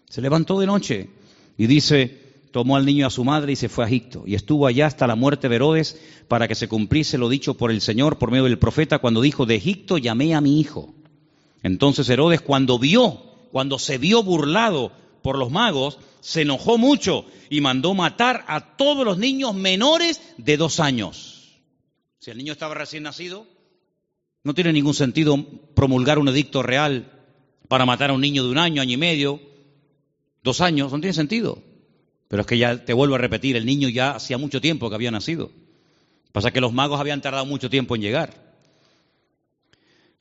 Se 0.10 0.22
levantó 0.22 0.60
de 0.60 0.66
noche 0.66 1.10
y 1.58 1.68
dice, 1.68 2.31
tomó 2.52 2.76
al 2.76 2.86
niño 2.86 3.08
a 3.08 3.10
su 3.10 3.24
madre 3.24 3.54
y 3.54 3.56
se 3.56 3.70
fue 3.70 3.86
a 3.86 3.88
Egipto, 3.88 4.24
y 4.26 4.36
estuvo 4.36 4.68
allá 4.68 4.86
hasta 4.86 5.08
la 5.08 5.16
muerte 5.16 5.50
de 5.50 5.56
Herodes, 5.56 6.00
para 6.28 6.48
que 6.48 6.56
se 6.56 6.68
cumpliese 6.68 7.18
lo 7.18 7.30
dicho 7.30 7.56
por 7.56 7.72
el 7.72 7.82
Señor 7.82 8.18
por 8.18 8.32
medio 8.32 8.44
del 8.44 8.60
profeta, 8.60 9.00
cuando 9.00 9.22
dijo, 9.22 9.46
de 9.46 9.56
Egipto 9.56 9.98
llamé 9.98 10.36
a 10.36 10.42
mi 10.42 10.60
hijo. 10.60 10.94
Entonces 11.64 12.10
Herodes, 12.10 12.42
cuando 12.42 12.78
vio, 12.78 13.22
cuando 13.52 13.80
se 13.80 13.98
vio 13.98 14.24
burlado 14.24 14.92
por 15.22 15.38
los 15.38 15.52
magos, 15.52 15.98
se 16.20 16.42
enojó 16.42 16.78
mucho 16.78 17.26
y 17.50 17.62
mandó 17.62 17.94
matar 17.94 18.44
a 18.48 18.76
todos 18.76 19.06
los 19.06 19.18
niños 19.18 19.56
menores 19.56 20.22
de 20.38 20.58
dos 20.58 20.80
años. 20.80 21.60
Si 22.20 22.32
el 22.32 22.38
niño 22.38 22.54
estaba 22.54 22.76
recién 22.76 23.04
nacido, 23.04 23.48
no 24.44 24.54
tiene 24.54 24.74
ningún 24.74 24.94
sentido 24.94 25.38
promulgar 25.76 26.20
un 26.20 26.28
edicto 26.30 26.64
real 26.64 27.12
para 27.68 27.86
matar 27.86 28.10
a 28.10 28.14
un 28.14 28.22
niño 28.22 28.44
de 28.44 28.52
un 28.52 28.58
año, 28.58 28.82
año 28.82 28.94
y 28.94 28.98
medio, 28.98 29.40
dos 30.44 30.62
años, 30.62 30.92
no 30.92 31.00
tiene 31.00 31.14
sentido. 31.14 31.62
Pero 32.32 32.42
es 32.42 32.48
que 32.48 32.58
ya 32.58 32.86
te 32.86 32.94
vuelvo 32.94 33.16
a 33.16 33.18
repetir, 33.18 33.58
el 33.58 33.66
niño 33.66 33.90
ya 33.90 34.12
hacía 34.12 34.38
mucho 34.38 34.62
tiempo 34.62 34.88
que 34.88 34.96
había 34.96 35.12
nacido. 35.12 35.52
Pasa 36.32 36.52
que 36.52 36.62
los 36.62 36.72
magos 36.72 36.98
habían 36.98 37.22
tardado 37.22 37.46
mucho 37.46 37.70
tiempo 37.70 37.94
en 37.94 38.02
llegar. 38.02 38.56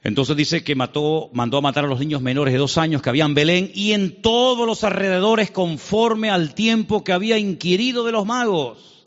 Entonces 0.02 0.36
dice 0.36 0.64
que 0.64 0.74
mató, 0.74 1.30
mandó 1.34 1.58
a 1.58 1.60
matar 1.60 1.84
a 1.84 1.86
los 1.86 2.00
niños 2.00 2.20
menores 2.20 2.52
de 2.52 2.58
dos 2.58 2.78
años 2.78 3.00
que 3.00 3.10
habían 3.10 3.34
Belén 3.34 3.70
y 3.76 3.92
en 3.92 4.22
todos 4.22 4.66
los 4.66 4.82
alrededores 4.82 5.52
conforme 5.52 6.30
al 6.30 6.52
tiempo 6.52 7.04
que 7.04 7.12
había 7.12 7.38
inquirido 7.38 8.02
de 8.02 8.10
los 8.10 8.26
magos. 8.26 9.06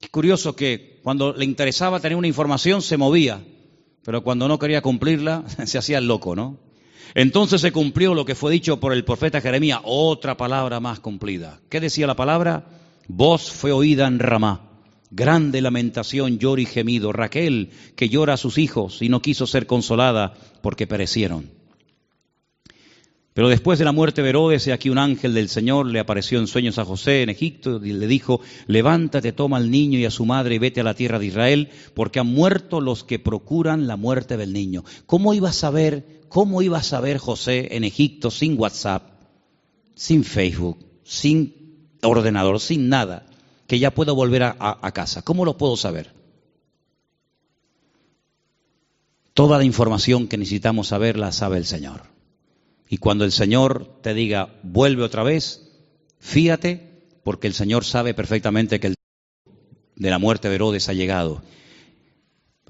Es 0.00 0.08
curioso 0.08 0.56
que 0.56 0.98
cuando 1.04 1.32
le 1.32 1.44
interesaba 1.44 2.00
tener 2.00 2.18
una 2.18 2.26
información 2.26 2.82
se 2.82 2.96
movía, 2.96 3.40
pero 4.04 4.24
cuando 4.24 4.48
no 4.48 4.58
quería 4.58 4.82
cumplirla 4.82 5.44
se 5.64 5.78
hacía 5.78 5.98
el 5.98 6.08
loco, 6.08 6.34
¿no? 6.34 6.58
Entonces 7.14 7.60
se 7.60 7.70
cumplió 7.70 8.12
lo 8.12 8.24
que 8.24 8.34
fue 8.34 8.52
dicho 8.52 8.80
por 8.80 8.92
el 8.92 9.04
profeta 9.04 9.40
Jeremías, 9.40 9.80
otra 9.84 10.36
palabra 10.36 10.80
más 10.80 10.98
cumplida. 10.98 11.60
¿Qué 11.68 11.80
decía 11.80 12.08
la 12.08 12.16
palabra? 12.16 12.66
Voz 13.06 13.52
fue 13.52 13.70
oída 13.70 14.08
en 14.08 14.18
Ramá. 14.18 14.70
Grande 15.10 15.60
lamentación, 15.60 16.40
lloro 16.40 16.60
y 16.60 16.66
gemido. 16.66 17.12
Raquel, 17.12 17.70
que 17.94 18.08
llora 18.08 18.34
a 18.34 18.36
sus 18.36 18.58
hijos 18.58 19.00
y 19.00 19.08
no 19.08 19.22
quiso 19.22 19.46
ser 19.46 19.66
consolada 19.66 20.34
porque 20.60 20.88
perecieron. 20.88 21.50
Pero 23.34 23.48
después 23.48 23.80
de 23.80 23.84
la 23.84 23.90
muerte 23.90 24.22
de 24.22 24.28
Herodes, 24.28 24.68
aquí 24.68 24.90
un 24.90 24.98
ángel 24.98 25.34
del 25.34 25.48
Señor 25.48 25.86
le 25.86 25.98
apareció 25.98 26.38
en 26.38 26.46
sueños 26.46 26.78
a 26.78 26.84
José 26.84 27.22
en 27.22 27.30
Egipto 27.30 27.84
y 27.84 27.92
le 27.92 28.06
dijo, 28.06 28.40
levántate, 28.68 29.32
toma 29.32 29.56
al 29.56 29.72
niño 29.72 29.98
y 29.98 30.04
a 30.04 30.12
su 30.12 30.24
madre 30.24 30.54
y 30.54 30.58
vete 30.58 30.80
a 30.80 30.84
la 30.84 30.94
tierra 30.94 31.18
de 31.18 31.26
Israel, 31.26 31.68
porque 31.94 32.20
han 32.20 32.28
muerto 32.28 32.80
los 32.80 33.02
que 33.02 33.18
procuran 33.18 33.88
la 33.88 33.96
muerte 33.96 34.36
del 34.36 34.52
niño. 34.52 34.84
¿Cómo 35.06 35.34
iba 35.34 35.48
a 35.48 35.52
saber, 35.52 36.23
cómo 36.34 36.62
iba 36.62 36.78
a 36.78 36.82
saber 36.82 37.18
José 37.18 37.76
en 37.76 37.84
Egipto 37.84 38.28
sin 38.28 38.58
WhatsApp, 38.58 39.04
sin 39.94 40.24
Facebook, 40.24 40.84
sin 41.04 41.86
ordenador, 42.02 42.58
sin 42.58 42.88
nada, 42.88 43.24
que 43.68 43.78
ya 43.78 43.92
puedo 43.92 44.16
volver 44.16 44.42
a, 44.42 44.92
casa? 44.92 45.22
¿Cómo 45.22 45.44
lo 45.44 45.56
puedo 45.56 45.76
saber? 45.76 46.12
Toda 49.32 49.58
la 49.58 49.64
información 49.64 50.26
que 50.26 50.36
necesitamos 50.36 50.88
saber 50.88 51.16
la 51.16 51.30
sabe 51.30 51.56
el 51.56 51.66
Señor. 51.66 52.02
Y 52.88 52.96
cuando 52.96 53.24
el 53.24 53.30
Señor 53.30 54.00
te 54.02 54.12
diga, 54.12 54.58
vuelve 54.64 55.04
otra 55.04 55.22
vez, 55.22 55.70
fíate, 56.18 57.04
porque 57.22 57.46
el 57.46 57.54
Señor 57.54 57.84
sabe 57.84 58.12
perfectamente 58.12 58.80
que 58.80 58.88
el 58.88 58.94
de 59.94 60.10
la 60.10 60.18
muerte 60.18 60.48
de 60.48 60.56
Herodes 60.56 60.88
ha 60.88 60.94
llegado. 60.94 61.42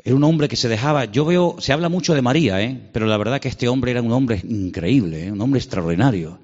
Era 0.02 0.16
un 0.16 0.24
hombre 0.24 0.48
que 0.48 0.56
se 0.56 0.68
dejaba, 0.68 1.04
yo 1.04 1.24
veo, 1.24 1.56
se 1.60 1.72
habla 1.72 1.88
mucho 1.88 2.14
de 2.14 2.22
María, 2.22 2.60
¿eh? 2.60 2.90
pero 2.92 3.06
la 3.06 3.16
verdad 3.16 3.40
que 3.40 3.48
este 3.48 3.68
hombre 3.68 3.92
era 3.92 4.02
un 4.02 4.10
hombre 4.10 4.42
increíble, 4.48 5.26
¿eh? 5.26 5.32
un 5.32 5.40
hombre 5.40 5.60
extraordinario, 5.60 6.38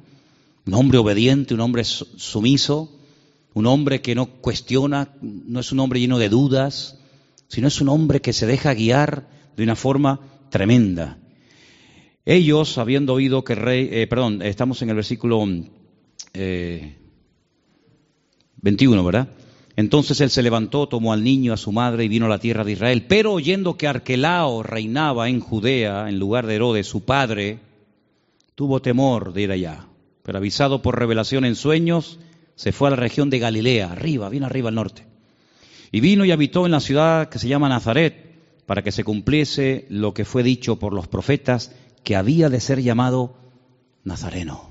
un 0.67 0.75
hombre 0.75 0.99
obediente, 0.99 1.55
un 1.55 1.61
hombre 1.61 1.83
sumiso, 1.85 2.93
un 3.55 3.67
hombre 3.67 4.01
que 4.01 4.15
no 4.15 4.27
cuestiona, 4.27 5.09
no 5.21 5.61
es 5.61 5.73
un 5.73 5.81
hombre 5.81 5.99
lleno 5.99 6.19
de 6.19 6.29
dudas, 6.29 6.99
sino 7.49 7.67
es 7.67 7.81
un 7.81 7.89
hombre 7.89 8.21
que 8.21 8.33
se 8.33 8.47
deja 8.47 8.73
guiar 8.73 9.29
de 9.57 9.65
una 9.65 9.75
forma 9.75 10.21
tremenda. 10.51 11.19
Ellos, 12.25 12.79
habiendo 12.79 13.15
oído 13.15 13.43
que 13.43 13.57
rey, 13.57 13.89
eh, 13.91 14.07
perdón, 14.07 14.43
estamos 14.43 14.81
en 14.83 14.91
el 14.91 14.95
versículo 14.95 15.45
21, 15.45 15.83
eh, 16.35 16.95
¿verdad? 19.05 19.29
Entonces 19.77 20.21
él 20.21 20.31
se 20.31 20.43
levantó, 20.43 20.89
tomó 20.89 21.13
al 21.13 21.25
niño, 21.25 21.53
a 21.53 21.57
su 21.57 21.73
madre 21.73 22.05
y 22.05 22.09
vino 22.09 22.27
a 22.27 22.29
la 22.29 22.39
tierra 22.39 22.65
de 22.65 22.73
Israel. 22.73 23.07
Pero 23.09 23.33
oyendo 23.33 23.77
que 23.77 23.87
Arquelao 23.87 24.63
reinaba 24.63 25.29
en 25.29 25.41
Judea 25.41 26.09
en 26.09 26.19
lugar 26.19 26.47
de 26.47 26.57
Herodes, 26.57 26.87
su 26.87 27.05
padre, 27.05 27.61
tuvo 28.55 28.83
temor 28.83 29.33
de 29.33 29.43
ir 29.43 29.53
allá. 29.53 29.87
Pero 30.23 30.39
avisado 30.39 30.83
por 30.83 30.99
revelación 30.99 31.45
en 31.45 31.55
sueños, 31.55 32.19
se 32.57 32.73
fue 32.73 32.89
a 32.89 32.91
la 32.91 32.97
región 32.97 33.31
de 33.31 33.39
Galilea, 33.39 33.93
arriba, 33.93 34.29
bien 34.29 34.45
arriba 34.45 34.69
al 34.69 34.75
norte. 34.75 35.07
Y 35.93 36.01
vino 36.01 36.25
y 36.25 36.31
habitó 36.31 36.67
en 36.67 36.73
la 36.73 36.81
ciudad 36.81 37.29
que 37.29 37.39
se 37.39 37.49
llama 37.49 37.69
Nazaret, 37.69 38.31
para 38.67 38.83
que 38.83 38.93
se 38.93 39.03
cumpliese 39.03 39.87
lo 39.89 40.15
que 40.15 40.25
fue 40.25 40.43
dicho 40.43 40.79
por 40.79 40.93
los 40.93 41.09
profetas 41.09 41.73
que 42.05 42.17
había 42.17 42.49
de 42.49 42.61
ser 42.61 42.83
llamado 42.83 43.35
Nazareno. 44.05 44.71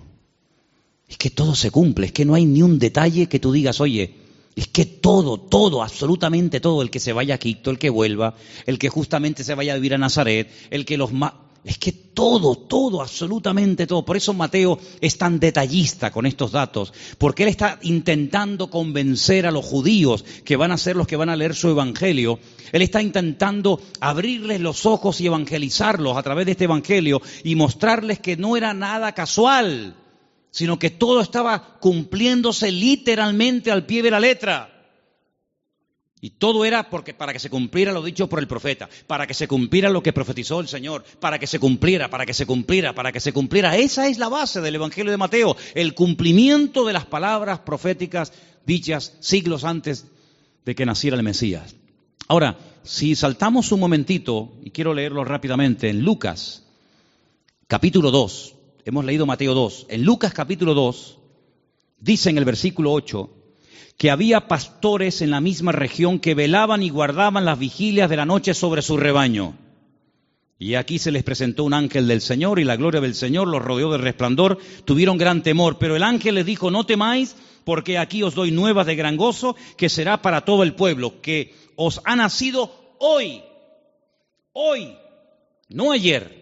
Es 1.07 1.17
que 1.17 1.29
todo 1.29 1.55
se 1.55 1.71
cumple, 1.71 2.05
es 2.05 2.11
que 2.11 2.25
no 2.25 2.35
hay 2.35 2.45
ni 2.45 2.61
un 2.61 2.79
detalle 2.79 3.27
que 3.27 3.39
tú 3.39 3.51
digas, 3.51 3.81
oye, 3.81 4.13
es 4.59 4.67
que 4.67 4.83
todo, 4.83 5.39
todo, 5.39 5.81
absolutamente 5.81 6.59
todo, 6.59 6.81
el 6.81 6.89
que 6.89 6.99
se 6.99 7.13
vaya 7.13 7.35
a 7.35 7.37
Quito, 7.37 7.71
el 7.71 7.79
que 7.79 7.89
vuelva, 7.89 8.35
el 8.65 8.77
que 8.77 8.89
justamente 8.89 9.45
se 9.45 9.55
vaya 9.55 9.71
a 9.71 9.75
vivir 9.75 9.93
a 9.93 9.97
Nazaret, 9.97 10.51
el 10.69 10.83
que 10.83 10.97
los... 10.97 11.11
Es 11.63 11.77
que 11.77 11.93
todo, 11.93 12.57
todo, 12.57 13.01
absolutamente 13.01 13.87
todo. 13.87 14.03
Por 14.03 14.17
eso 14.17 14.33
Mateo 14.33 14.77
es 14.99 15.17
tan 15.17 15.39
detallista 15.39 16.11
con 16.11 16.25
estos 16.25 16.51
datos, 16.51 16.93
porque 17.17 17.43
él 17.43 17.49
está 17.49 17.79
intentando 17.83 18.69
convencer 18.69 19.45
a 19.45 19.51
los 19.51 19.65
judíos 19.65 20.25
que 20.43 20.57
van 20.57 20.73
a 20.73 20.77
ser 20.77 20.97
los 20.97 21.07
que 21.07 21.15
van 21.15 21.29
a 21.29 21.37
leer 21.37 21.55
su 21.55 21.69
evangelio. 21.69 22.39
Él 22.73 22.81
está 22.81 23.01
intentando 23.01 23.81
abrirles 24.01 24.59
los 24.59 24.85
ojos 24.85 25.21
y 25.21 25.27
evangelizarlos 25.27 26.17
a 26.17 26.23
través 26.23 26.45
de 26.45 26.51
este 26.51 26.65
evangelio 26.65 27.21
y 27.45 27.55
mostrarles 27.55 28.19
que 28.19 28.35
no 28.35 28.57
era 28.57 28.73
nada 28.73 29.13
casual, 29.13 29.95
sino 30.51 30.79
que 30.79 30.89
todo 30.89 31.21
estaba 31.21 31.79
cumpliéndose 31.79 32.71
literalmente 32.71 33.71
al 33.71 33.85
pie 33.85 34.01
de 34.01 34.11
la 34.11 34.19
letra. 34.19 34.75
Y 36.21 36.31
todo 36.31 36.65
era 36.65 36.89
porque 36.89 37.13
para 37.13 37.31
que 37.31 37.39
se 37.39 37.49
cumpliera 37.49 37.93
lo 37.93 38.03
dicho 38.03 38.27
por 38.27 38.39
el 38.39 38.47
profeta, 38.47 38.89
para 39.07 39.25
que 39.25 39.33
se 39.33 39.47
cumpliera 39.47 39.89
lo 39.89 40.03
que 40.03 40.11
profetizó 40.11 40.59
el 40.59 40.67
Señor, 40.67 41.05
para 41.19 41.39
que 41.39 41.47
se 41.47 41.59
cumpliera, 41.59 42.09
para 42.09 42.25
que 42.25 42.33
se 42.33 42.45
cumpliera, 42.45 42.93
para 42.93 43.13
que 43.13 43.21
se 43.21 43.31
cumpliera. 43.31 43.77
Esa 43.77 44.07
es 44.07 44.17
la 44.17 44.27
base 44.27 44.59
del 44.59 44.75
Evangelio 44.75 45.11
de 45.11 45.17
Mateo, 45.17 45.55
el 45.75 45.93
cumplimiento 45.93 46.85
de 46.85 46.93
las 46.93 47.05
palabras 47.05 47.59
proféticas 47.59 48.33
dichas 48.65 49.15
siglos 49.21 49.63
antes 49.63 50.07
de 50.65 50.75
que 50.75 50.85
naciera 50.85 51.15
el 51.15 51.23
Mesías. 51.23 51.75
Ahora, 52.27 52.57
si 52.83 53.15
saltamos 53.15 53.71
un 53.71 53.79
momentito, 53.79 54.53
y 54.61 54.71
quiero 54.71 54.93
leerlo 54.93 55.23
rápidamente, 55.23 55.89
en 55.89 56.01
Lucas, 56.01 56.65
capítulo 57.67 58.11
2, 58.11 58.55
hemos 58.89 59.05
leído 59.05 59.27
Mateo 59.27 59.53
2, 59.53 59.85
en 59.89 60.03
Lucas 60.03 60.33
capítulo 60.33 60.73
2, 60.73 61.19
dice 61.99 62.31
en 62.31 62.39
el 62.39 62.45
versículo 62.45 62.91
8, 62.91 63.29
que 63.97 64.09
había 64.09 64.47
pastores 64.47 65.21
en 65.21 65.29
la 65.29 65.41
misma 65.41 65.71
región 65.71 66.19
que 66.19 66.33
velaban 66.33 66.81
y 66.81 66.89
guardaban 66.89 67.45
las 67.45 67.59
vigilias 67.59 68.09
de 68.09 68.17
la 68.17 68.25
noche 68.25 68.55
sobre 68.55 68.81
su 68.81 68.97
rebaño. 68.97 69.53
Y 70.57 70.73
aquí 70.73 70.97
se 70.97 71.11
les 71.11 71.23
presentó 71.23 71.65
un 71.65 71.75
ángel 71.75 72.07
del 72.07 72.19
Señor 72.19 72.59
y 72.59 72.63
la 72.63 72.77
gloria 72.77 72.99
del 72.99 73.13
Señor 73.13 73.47
los 73.47 73.61
rodeó 73.61 73.91
de 73.91 73.99
resplandor, 73.99 74.57
tuvieron 74.85 75.19
gran 75.19 75.43
temor, 75.43 75.77
pero 75.77 75.95
el 75.95 76.01
ángel 76.01 76.33
les 76.33 76.47
dijo, 76.47 76.71
no 76.71 76.85
temáis, 76.85 77.35
porque 77.65 77.99
aquí 77.99 78.23
os 78.23 78.33
doy 78.33 78.49
nuevas 78.49 78.87
de 78.87 78.95
gran 78.95 79.17
gozo, 79.17 79.55
que 79.77 79.89
será 79.89 80.23
para 80.23 80.45
todo 80.45 80.63
el 80.63 80.73
pueblo, 80.73 81.21
que 81.21 81.53
os 81.75 82.01
ha 82.05 82.15
nacido 82.15 82.71
hoy, 82.97 83.43
hoy, 84.53 84.95
no 85.69 85.91
ayer, 85.91 86.39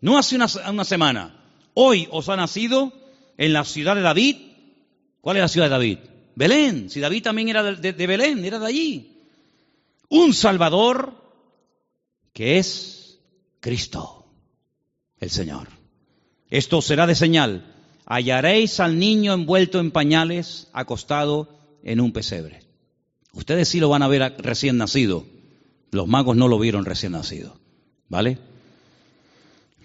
no 0.00 0.16
hace 0.16 0.36
una, 0.36 0.46
una 0.70 0.84
semana, 0.84 1.37
hoy 1.80 2.08
os 2.10 2.28
ha 2.28 2.34
nacido 2.34 2.92
en 3.36 3.52
la 3.52 3.64
ciudad 3.64 3.94
de 3.94 4.02
David. 4.02 4.36
¿Cuál 5.20 5.36
es 5.36 5.42
la 5.42 5.48
ciudad 5.48 5.66
de 5.66 5.70
David? 5.70 5.98
Belén, 6.34 6.90
si 6.90 6.98
David 6.98 7.22
también 7.22 7.48
era 7.48 7.62
de, 7.62 8.06
Belén, 8.06 8.44
era 8.44 8.58
de 8.58 8.66
allí. 8.66 9.22
Un 10.08 10.34
Salvador 10.34 11.14
que 12.32 12.58
es 12.58 13.20
Cristo, 13.60 14.26
el 15.20 15.30
Señor. 15.30 15.68
Esto 16.50 16.82
será 16.82 17.06
de 17.06 17.14
señal. 17.14 17.74
Hallaréis 18.06 18.80
al 18.80 18.98
niño 18.98 19.32
envuelto 19.32 19.78
en 19.78 19.92
pañales, 19.92 20.68
acostado 20.72 21.48
en 21.84 22.00
un 22.00 22.12
pesebre. 22.12 22.60
Ustedes 23.34 23.68
sí 23.68 23.78
lo 23.78 23.88
van 23.88 24.02
a 24.02 24.08
ver 24.08 24.34
recién 24.38 24.78
nacido. 24.78 25.26
Los 25.92 26.08
magos 26.08 26.36
no 26.36 26.48
lo 26.48 26.58
vieron 26.58 26.84
recién 26.84 27.12
nacido. 27.12 27.56
¿Vale? 28.08 28.38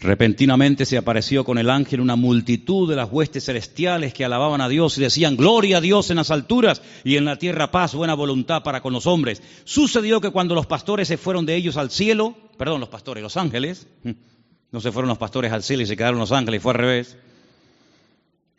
Repentinamente 0.04 0.86
se 0.86 0.98
apareció 0.98 1.46
con 1.46 1.58
el 1.58 1.70
ángel 1.70 2.02
una 2.02 2.18
multitud 2.18 2.90
de 2.90 2.96
las 2.98 3.10
huestes 3.10 3.46
celestiales 3.46 4.14
que 4.14 4.26
alababan 4.26 4.60
a 4.60 4.68
Dios 4.68 4.98
y 4.98 5.02
decían, 5.02 5.38
Gloria 5.38 5.78
a 5.78 5.82
Dios 5.82 6.10
en 6.10 6.18
las 6.18 6.30
alturas 6.30 6.82
y 7.06 7.16
en 7.16 7.24
la 7.24 7.38
tierra 7.38 7.72
paz, 7.72 7.96
buena 7.96 8.14
voluntad 8.14 8.64
para 8.64 8.82
con 8.82 8.92
los 8.92 9.08
hombres. 9.08 9.42
Sucedió 9.64 10.20
que 10.20 10.32
cuando 10.32 10.56
los 10.56 10.66
pastores 10.66 11.08
se 11.08 11.18
fueron 11.18 11.46
de 11.46 11.56
ellos 11.56 11.78
al 11.78 11.90
cielo, 11.90 12.36
perdón, 12.58 12.82
los 12.82 12.90
pastores, 12.90 13.24
los 13.24 13.38
ángeles, 13.38 13.88
no 14.72 14.82
se 14.82 14.92
fueron 14.92 15.08
los 15.08 15.18
pastores 15.18 15.54
al 15.54 15.64
cielo 15.64 15.84
y 15.84 15.86
se 15.86 15.96
quedaron 15.96 16.20
los 16.20 16.34
ángeles, 16.34 16.62
fue 16.62 16.74
al 16.74 16.80
revés. 16.80 17.18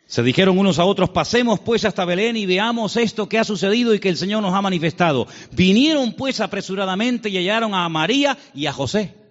Se 0.07 0.23
dijeron 0.23 0.57
unos 0.57 0.79
a 0.79 0.85
otros, 0.85 1.09
pasemos 1.09 1.59
pues 1.59 1.85
hasta 1.85 2.05
Belén 2.05 2.37
y 2.37 2.47
veamos 2.47 2.95
esto 2.97 3.29
que 3.29 3.37
ha 3.37 3.43
sucedido 3.43 3.93
y 3.93 3.99
que 3.99 4.09
el 4.09 4.17
Señor 4.17 4.41
nos 4.41 4.53
ha 4.53 4.61
manifestado. 4.61 5.27
Vinieron 5.51 6.13
pues 6.13 6.39
apresuradamente 6.39 7.29
y 7.29 7.37
hallaron 7.37 7.75
a 7.75 7.87
María 7.89 8.37
y 8.53 8.65
a 8.65 8.73
José 8.73 9.24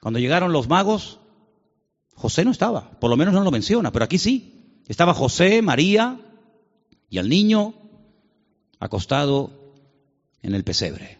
cuando 0.00 0.18
llegaron 0.18 0.52
los 0.52 0.68
magos, 0.68 1.20
José 2.14 2.44
no 2.44 2.50
estaba, 2.50 2.90
por 2.98 3.10
lo 3.10 3.16
menos 3.16 3.34
no 3.34 3.44
lo 3.44 3.50
menciona, 3.50 3.92
pero 3.92 4.04
aquí 4.04 4.18
sí. 4.18 4.80
Estaba 4.88 5.14
José, 5.14 5.62
María 5.62 6.20
y 7.08 7.18
el 7.18 7.28
niño 7.28 7.74
acostado 8.78 9.74
en 10.42 10.54
el 10.54 10.64
pesebre. 10.64 11.18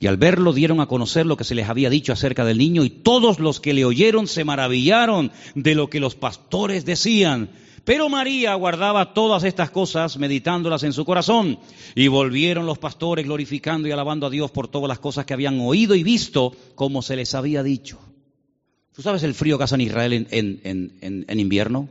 Y 0.00 0.06
al 0.06 0.16
verlo 0.16 0.52
dieron 0.52 0.80
a 0.80 0.86
conocer 0.86 1.26
lo 1.26 1.36
que 1.36 1.44
se 1.44 1.54
les 1.54 1.68
había 1.68 1.90
dicho 1.90 2.12
acerca 2.12 2.44
del 2.44 2.58
niño 2.58 2.84
y 2.84 2.90
todos 2.90 3.38
los 3.40 3.60
que 3.60 3.74
le 3.74 3.84
oyeron 3.84 4.28
se 4.28 4.44
maravillaron 4.44 5.32
de 5.54 5.74
lo 5.74 5.90
que 5.90 6.00
los 6.00 6.14
pastores 6.14 6.84
decían. 6.84 7.50
Pero 7.88 8.10
María 8.10 8.54
guardaba 8.54 9.14
todas 9.14 9.44
estas 9.44 9.70
cosas, 9.70 10.18
meditándolas 10.18 10.82
en 10.82 10.92
su 10.92 11.06
corazón. 11.06 11.58
Y 11.94 12.08
volvieron 12.08 12.66
los 12.66 12.76
pastores 12.76 13.24
glorificando 13.24 13.88
y 13.88 13.92
alabando 13.92 14.26
a 14.26 14.30
Dios 14.30 14.50
por 14.50 14.68
todas 14.68 14.90
las 14.90 14.98
cosas 14.98 15.24
que 15.24 15.32
habían 15.32 15.58
oído 15.58 15.94
y 15.94 16.02
visto, 16.02 16.54
como 16.74 17.00
se 17.00 17.16
les 17.16 17.34
había 17.34 17.62
dicho. 17.62 17.98
¿Tú 18.94 19.00
sabes 19.00 19.22
el 19.22 19.32
frío 19.32 19.56
que 19.56 19.64
hace 19.64 19.76
en 19.76 19.80
Israel 19.80 20.26
en, 20.30 21.40
invierno? 21.40 21.88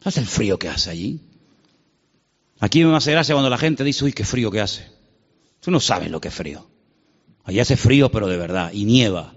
¿Sabes 0.00 0.16
el 0.16 0.24
frío 0.24 0.58
que 0.58 0.70
hace 0.70 0.88
allí? 0.88 1.20
Aquí 2.58 2.82
me 2.82 2.96
hace 2.96 3.12
gracia 3.12 3.34
cuando 3.34 3.50
la 3.50 3.58
gente 3.58 3.84
dice, 3.84 4.02
uy, 4.02 4.14
qué 4.14 4.24
frío 4.24 4.50
que 4.50 4.62
hace. 4.62 4.86
Tú 5.60 5.70
no 5.70 5.78
sabes 5.78 6.10
lo 6.10 6.22
que 6.22 6.28
es 6.28 6.34
frío. 6.34 6.66
Allí 7.44 7.60
hace 7.60 7.76
frío, 7.76 8.10
pero 8.10 8.28
de 8.28 8.38
verdad, 8.38 8.72
y 8.72 8.86
nieva. 8.86 9.34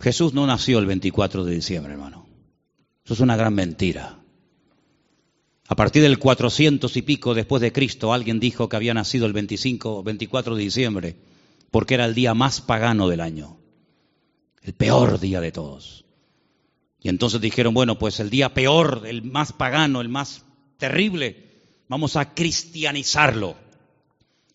Jesús 0.00 0.34
no 0.34 0.48
nació 0.48 0.80
el 0.80 0.86
24 0.86 1.44
de 1.44 1.54
diciembre, 1.54 1.92
hermano. 1.92 2.25
Eso 3.06 3.14
es 3.14 3.20
una 3.20 3.36
gran 3.36 3.54
mentira. 3.54 4.18
A 5.68 5.76
partir 5.76 6.02
del 6.02 6.18
400 6.18 6.96
y 6.96 7.02
pico 7.02 7.34
después 7.34 7.62
de 7.62 7.72
Cristo, 7.72 8.12
alguien 8.12 8.40
dijo 8.40 8.68
que 8.68 8.74
había 8.74 8.94
nacido 8.94 9.26
el 9.26 9.32
25 9.32 9.98
o 9.98 10.02
24 10.02 10.56
de 10.56 10.62
diciembre, 10.64 11.16
porque 11.70 11.94
era 11.94 12.04
el 12.04 12.16
día 12.16 12.34
más 12.34 12.60
pagano 12.60 13.08
del 13.08 13.20
año, 13.20 13.58
el 14.60 14.72
peor 14.74 15.20
día 15.20 15.40
de 15.40 15.52
todos. 15.52 16.04
Y 17.00 17.08
entonces 17.08 17.40
dijeron, 17.40 17.74
bueno, 17.74 17.96
pues 17.96 18.18
el 18.18 18.28
día 18.28 18.52
peor, 18.52 19.04
el 19.06 19.22
más 19.22 19.52
pagano, 19.52 20.00
el 20.00 20.08
más 20.08 20.44
terrible, 20.76 21.46
vamos 21.86 22.16
a 22.16 22.34
cristianizarlo. 22.34 23.54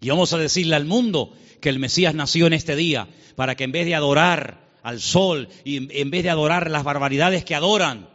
Y 0.02 0.10
vamos 0.10 0.34
a 0.34 0.38
decirle 0.38 0.76
al 0.76 0.84
mundo 0.84 1.34
que 1.62 1.70
el 1.70 1.80
Mesías 1.80 2.16
nació 2.16 2.48
en 2.48 2.54
este 2.54 2.76
día, 2.76 3.08
para 3.38 3.56
que 3.56 3.64
en 3.64 3.72
vez 3.72 3.86
de 3.86 3.96
adorar 3.96 4.72
al 4.84 5.00
sol 5.00 5.48
y 5.64 5.98
en 6.02 6.12
vez 6.12 6.24
de 6.24 6.32
adorar 6.32 6.70
las 6.70 6.84
barbaridades 6.84 7.46
que 7.46 7.56
adoran, 7.56 8.11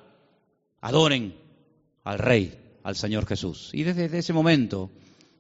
adoren 0.81 1.35
al 2.05 2.19
Rey, 2.19 2.59
al 2.83 2.97
Señor 2.97 3.27
Jesús. 3.27 3.71
Y 3.73 3.83
desde 3.83 4.17
ese 4.17 4.33
momento, 4.33 4.91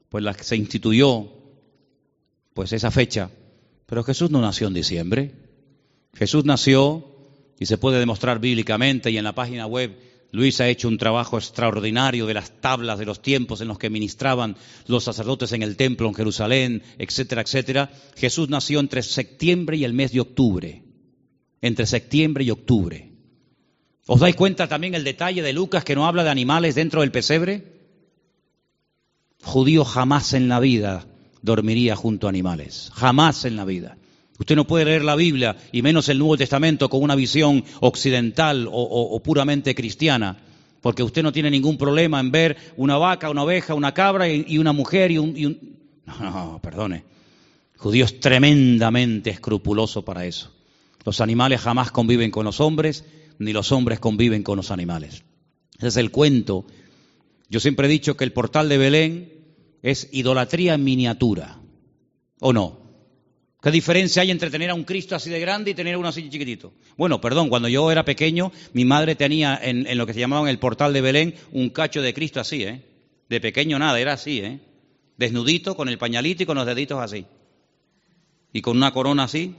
pues 0.08 0.24
la, 0.24 0.34
se 0.34 0.56
instituyó 0.56 1.32
pues 2.54 2.72
esa 2.72 2.90
fecha. 2.90 3.30
Pero 3.86 4.02
Jesús 4.02 4.30
no 4.30 4.40
nació 4.40 4.66
en 4.66 4.74
diciembre. 4.74 5.32
Jesús 6.14 6.44
nació, 6.44 7.04
y 7.58 7.66
se 7.66 7.78
puede 7.78 7.98
demostrar 7.98 8.40
bíblicamente, 8.40 9.10
y 9.10 9.18
en 9.18 9.24
la 9.24 9.34
página 9.34 9.66
web 9.66 9.96
Luis 10.32 10.60
ha 10.60 10.68
hecho 10.68 10.88
un 10.88 10.98
trabajo 10.98 11.38
extraordinario 11.38 12.26
de 12.26 12.34
las 12.34 12.60
tablas 12.60 12.98
de 12.98 13.06
los 13.06 13.22
tiempos 13.22 13.60
en 13.60 13.68
los 13.68 13.78
que 13.78 13.90
ministraban 13.90 14.56
los 14.86 15.04
sacerdotes 15.04 15.52
en 15.52 15.62
el 15.62 15.76
templo 15.76 16.08
en 16.08 16.14
Jerusalén, 16.14 16.82
etcétera, 16.98 17.42
etcétera. 17.42 17.90
Jesús 18.16 18.48
nació 18.48 18.80
entre 18.80 19.02
septiembre 19.02 19.76
y 19.76 19.84
el 19.84 19.92
mes 19.92 20.12
de 20.12 20.20
octubre. 20.20 20.82
Entre 21.62 21.86
septiembre 21.86 22.44
y 22.44 22.50
octubre. 22.50 23.15
¿Os 24.06 24.20
dais 24.20 24.36
cuenta 24.36 24.68
también 24.68 24.94
el 24.94 25.04
detalle 25.04 25.42
de 25.42 25.52
Lucas 25.52 25.84
que 25.84 25.96
no 25.96 26.06
habla 26.06 26.22
de 26.22 26.30
animales 26.30 26.76
dentro 26.76 27.00
del 27.00 27.10
pesebre? 27.10 27.64
Judío 29.42 29.84
jamás 29.84 30.32
en 30.32 30.48
la 30.48 30.60
vida 30.60 31.06
dormiría 31.42 31.96
junto 31.96 32.26
a 32.26 32.30
animales. 32.30 32.90
Jamás 32.94 33.44
en 33.44 33.56
la 33.56 33.64
vida. 33.64 33.96
Usted 34.38 34.54
no 34.54 34.66
puede 34.66 34.84
leer 34.84 35.04
la 35.04 35.16
Biblia 35.16 35.56
y 35.72 35.82
menos 35.82 36.08
el 36.08 36.18
Nuevo 36.18 36.36
Testamento 36.36 36.88
con 36.88 37.02
una 37.02 37.14
visión 37.14 37.64
occidental 37.80 38.68
o, 38.70 39.20
puramente 39.22 39.74
cristiana, 39.74 40.36
porque 40.82 41.02
usted 41.02 41.22
no 41.22 41.32
tiene 41.32 41.50
ningún 41.50 41.78
problema 41.78 42.20
en 42.20 42.30
ver 42.30 42.56
una 42.76 42.98
vaca, 42.98 43.30
una 43.30 43.42
oveja, 43.42 43.74
una 43.74 43.94
cabra 43.94 44.28
y, 44.28 44.58
una 44.58 44.72
mujer 44.72 45.10
y 45.10 45.18
un, 45.18 45.34
No, 46.06 46.18
no, 46.20 46.60
perdone. 46.62 47.04
Judío 47.76 48.04
es 48.04 48.20
tremendamente 48.20 49.30
escrupuloso 49.30 50.04
para 50.04 50.26
eso. 50.26 50.52
Los 51.04 51.20
animales 51.20 51.60
jamás 51.60 51.90
conviven 51.90 52.30
con 52.30 52.44
los 52.44 52.60
hombres, 52.60 53.04
ni 53.38 53.52
los 53.52 53.72
hombres 53.72 54.00
conviven 54.00 54.42
con 54.42 54.56
los 54.56 54.70
animales. 54.70 55.22
Ese 55.78 55.88
es 55.88 55.96
el 55.96 56.10
cuento. 56.10 56.66
Yo 57.48 57.60
siempre 57.60 57.86
he 57.86 57.90
dicho 57.90 58.16
que 58.16 58.24
el 58.24 58.32
portal 58.32 58.68
de 58.68 58.78
Belén 58.78 59.32
es 59.82 60.08
idolatría 60.12 60.74
en 60.74 60.84
miniatura. 60.84 61.60
¿O 62.40 62.52
no? 62.52 62.86
¿Qué 63.62 63.70
diferencia 63.70 64.22
hay 64.22 64.30
entre 64.30 64.50
tener 64.50 64.70
a 64.70 64.74
un 64.74 64.84
Cristo 64.84 65.16
así 65.16 65.30
de 65.30 65.40
grande 65.40 65.72
y 65.72 65.74
tener 65.74 65.96
uno 65.96 66.08
así 66.08 66.28
chiquitito? 66.28 66.72
Bueno, 66.96 67.20
perdón, 67.20 67.48
cuando 67.48 67.68
yo 67.68 67.90
era 67.90 68.04
pequeño, 68.04 68.52
mi 68.74 68.84
madre 68.84 69.16
tenía 69.16 69.58
en, 69.60 69.96
lo 69.96 70.06
que 70.06 70.14
se 70.14 70.20
llamaba 70.20 70.48
el 70.50 70.58
portal 70.58 70.92
de 70.92 71.00
Belén 71.00 71.34
un 71.52 71.70
cacho 71.70 72.02
de 72.02 72.14
Cristo 72.14 72.40
así, 72.40 72.62
¿eh? 72.62 72.82
De 73.28 73.40
pequeño 73.40 73.78
nada, 73.78 73.98
era 73.98 74.12
así, 74.12 74.38
¿eh? 74.38 74.60
Desnudito, 75.16 75.74
con 75.74 75.88
el 75.88 75.98
pañalito 75.98 76.42
y 76.42 76.46
con 76.46 76.56
los 76.56 76.66
deditos 76.66 77.02
así. 77.02 77.26
Y 78.52 78.60
con 78.60 78.76
una 78.76 78.92
corona 78.92 79.24
así. 79.24 79.56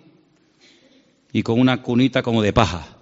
Y 1.34 1.43
con 1.43 1.59
una 1.59 1.82
cunita 1.82 2.23
como 2.23 2.41
de 2.41 2.53
paja. 2.53 2.97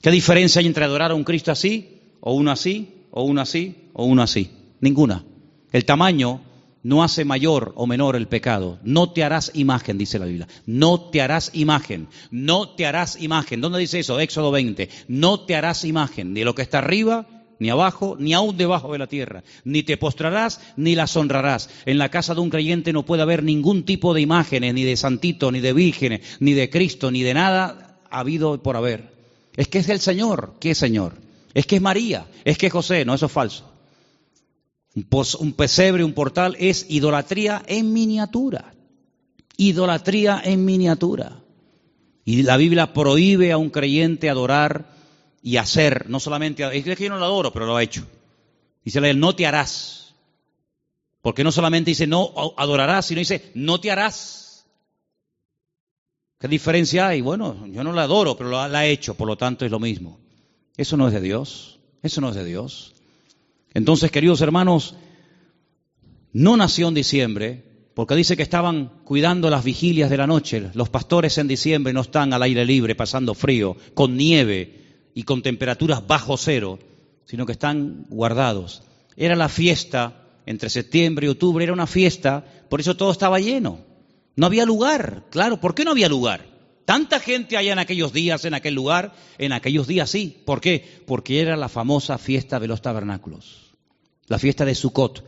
¿Qué 0.00 0.10
diferencia 0.12 0.60
hay 0.60 0.66
entre 0.66 0.84
adorar 0.84 1.10
a 1.10 1.14
un 1.14 1.24
Cristo 1.24 1.50
así, 1.50 2.00
o 2.20 2.32
uno 2.34 2.52
así, 2.52 3.06
o 3.10 3.24
uno 3.24 3.40
así, 3.40 3.88
o 3.92 4.04
uno 4.04 4.22
así? 4.22 4.50
Ninguna. 4.80 5.24
El 5.72 5.84
tamaño 5.84 6.40
no 6.84 7.02
hace 7.02 7.24
mayor 7.24 7.72
o 7.74 7.86
menor 7.86 8.14
el 8.14 8.28
pecado. 8.28 8.78
No 8.84 9.10
te 9.10 9.24
harás 9.24 9.50
imagen, 9.54 9.98
dice 9.98 10.20
la 10.20 10.26
Biblia. 10.26 10.46
No 10.66 11.10
te 11.10 11.20
harás 11.20 11.50
imagen. 11.52 12.06
No 12.30 12.70
te 12.70 12.86
harás 12.86 13.20
imagen. 13.20 13.60
¿Dónde 13.60 13.80
dice 13.80 13.98
eso? 13.98 14.20
Éxodo 14.20 14.52
20. 14.52 14.88
No 15.08 15.40
te 15.40 15.56
harás 15.56 15.84
imagen 15.84 16.32
de 16.32 16.44
lo 16.44 16.54
que 16.54 16.62
está 16.62 16.78
arriba, 16.78 17.26
ni 17.58 17.68
abajo, 17.68 18.16
ni 18.20 18.34
aún 18.34 18.56
debajo 18.56 18.92
de 18.92 18.98
la 18.98 19.08
tierra. 19.08 19.42
Ni 19.64 19.82
te 19.82 19.96
postrarás, 19.96 20.60
ni 20.76 20.94
las 20.94 21.16
honrarás. 21.16 21.70
En 21.86 21.98
la 21.98 22.08
casa 22.08 22.34
de 22.34 22.40
un 22.40 22.50
creyente 22.50 22.92
no 22.92 23.04
puede 23.04 23.22
haber 23.22 23.42
ningún 23.42 23.82
tipo 23.82 24.14
de 24.14 24.20
imágenes, 24.20 24.72
ni 24.74 24.84
de 24.84 24.96
santito, 24.96 25.50
ni 25.50 25.58
de 25.58 25.72
vírgenes, 25.72 26.20
ni 26.38 26.52
de 26.52 26.70
Cristo, 26.70 27.10
ni 27.10 27.22
de 27.22 27.34
nada 27.34 28.00
habido 28.10 28.62
por 28.62 28.76
haber. 28.76 29.17
Es 29.58 29.66
que 29.66 29.78
es 29.78 29.88
el 29.88 29.98
Señor. 29.98 30.54
¿Qué 30.60 30.72
Señor? 30.72 31.14
Es 31.52 31.66
que 31.66 31.76
es 31.76 31.82
María. 31.82 32.28
Es 32.44 32.56
que 32.56 32.68
es 32.68 32.72
José. 32.72 33.04
No, 33.04 33.12
eso 33.12 33.26
es 33.26 33.32
falso. 33.32 33.68
Un 34.94 35.52
pesebre, 35.52 36.04
un 36.04 36.12
portal, 36.12 36.56
es 36.60 36.86
idolatría 36.88 37.64
en 37.66 37.92
miniatura. 37.92 38.72
Idolatría 39.56 40.40
en 40.44 40.64
miniatura. 40.64 41.40
Y 42.24 42.44
la 42.44 42.56
Biblia 42.56 42.92
prohíbe 42.92 43.50
a 43.50 43.58
un 43.58 43.70
creyente 43.70 44.30
adorar 44.30 44.94
y 45.42 45.56
hacer, 45.56 46.08
no 46.08 46.20
solamente, 46.20 46.62
es 46.78 46.84
que 46.84 47.04
yo 47.04 47.10
no 47.10 47.18
lo 47.18 47.24
adoro, 47.24 47.52
pero 47.52 47.66
lo 47.66 47.76
ha 47.76 47.82
hecho. 47.82 48.06
Dice 48.84 49.00
la 49.00 49.12
no 49.12 49.34
te 49.34 49.44
harás. 49.44 50.14
Porque 51.20 51.42
no 51.42 51.50
solamente 51.50 51.90
dice 51.90 52.06
no 52.06 52.32
adorarás, 52.56 53.06
sino 53.06 53.18
dice 53.18 53.50
no 53.54 53.80
te 53.80 53.90
harás. 53.90 54.47
¿Qué 56.38 56.46
diferencia 56.46 57.08
hay? 57.08 57.20
Bueno, 57.20 57.66
yo 57.66 57.82
no 57.82 57.92
la 57.92 58.04
adoro, 58.04 58.36
pero 58.36 58.50
la 58.50 58.78
ha 58.78 58.86
hecho, 58.86 59.14
por 59.14 59.26
lo 59.26 59.36
tanto 59.36 59.64
es 59.64 59.70
lo 59.70 59.80
mismo. 59.80 60.20
Eso 60.76 60.96
no 60.96 61.08
es 61.08 61.14
de 61.14 61.20
Dios. 61.20 61.80
Eso 62.02 62.20
no 62.20 62.28
es 62.28 62.36
de 62.36 62.44
Dios. 62.44 62.94
Entonces, 63.74 64.10
queridos 64.12 64.40
hermanos, 64.40 64.94
no 66.32 66.56
nació 66.56 66.88
en 66.88 66.94
diciembre, 66.94 67.64
porque 67.94 68.14
dice 68.14 68.36
que 68.36 68.44
estaban 68.44 68.92
cuidando 69.02 69.50
las 69.50 69.64
vigilias 69.64 70.10
de 70.10 70.16
la 70.16 70.28
noche. 70.28 70.70
Los 70.74 70.88
pastores 70.88 71.36
en 71.38 71.48
diciembre 71.48 71.92
no 71.92 72.02
están 72.02 72.32
al 72.32 72.42
aire 72.42 72.64
libre 72.64 72.94
pasando 72.94 73.34
frío, 73.34 73.76
con 73.94 74.16
nieve 74.16 75.10
y 75.14 75.24
con 75.24 75.42
temperaturas 75.42 76.06
bajo 76.06 76.36
cero, 76.36 76.78
sino 77.24 77.44
que 77.44 77.52
están 77.52 78.06
guardados. 78.08 78.84
Era 79.16 79.34
la 79.34 79.48
fiesta 79.48 80.24
entre 80.46 80.70
septiembre 80.70 81.26
y 81.26 81.30
octubre, 81.30 81.64
era 81.64 81.72
una 81.72 81.88
fiesta, 81.88 82.44
por 82.70 82.80
eso 82.80 82.96
todo 82.96 83.10
estaba 83.10 83.40
lleno. 83.40 83.87
No 84.38 84.46
había 84.46 84.64
lugar, 84.64 85.24
claro, 85.30 85.60
¿por 85.60 85.74
qué 85.74 85.84
no 85.84 85.90
había 85.90 86.08
lugar? 86.08 86.46
Tanta 86.84 87.18
gente 87.18 87.56
allá 87.56 87.72
en 87.72 87.80
aquellos 87.80 88.12
días, 88.12 88.44
en 88.44 88.54
aquel 88.54 88.72
lugar, 88.72 89.12
en 89.36 89.52
aquellos 89.52 89.88
días 89.88 90.10
sí. 90.10 90.40
¿Por 90.46 90.60
qué? 90.60 91.02
Porque 91.08 91.40
era 91.40 91.56
la 91.56 91.68
famosa 91.68 92.18
fiesta 92.18 92.60
de 92.60 92.68
los 92.68 92.80
tabernáculos, 92.80 93.74
la 94.28 94.38
fiesta 94.38 94.64
de 94.64 94.76
Sukkot. 94.76 95.24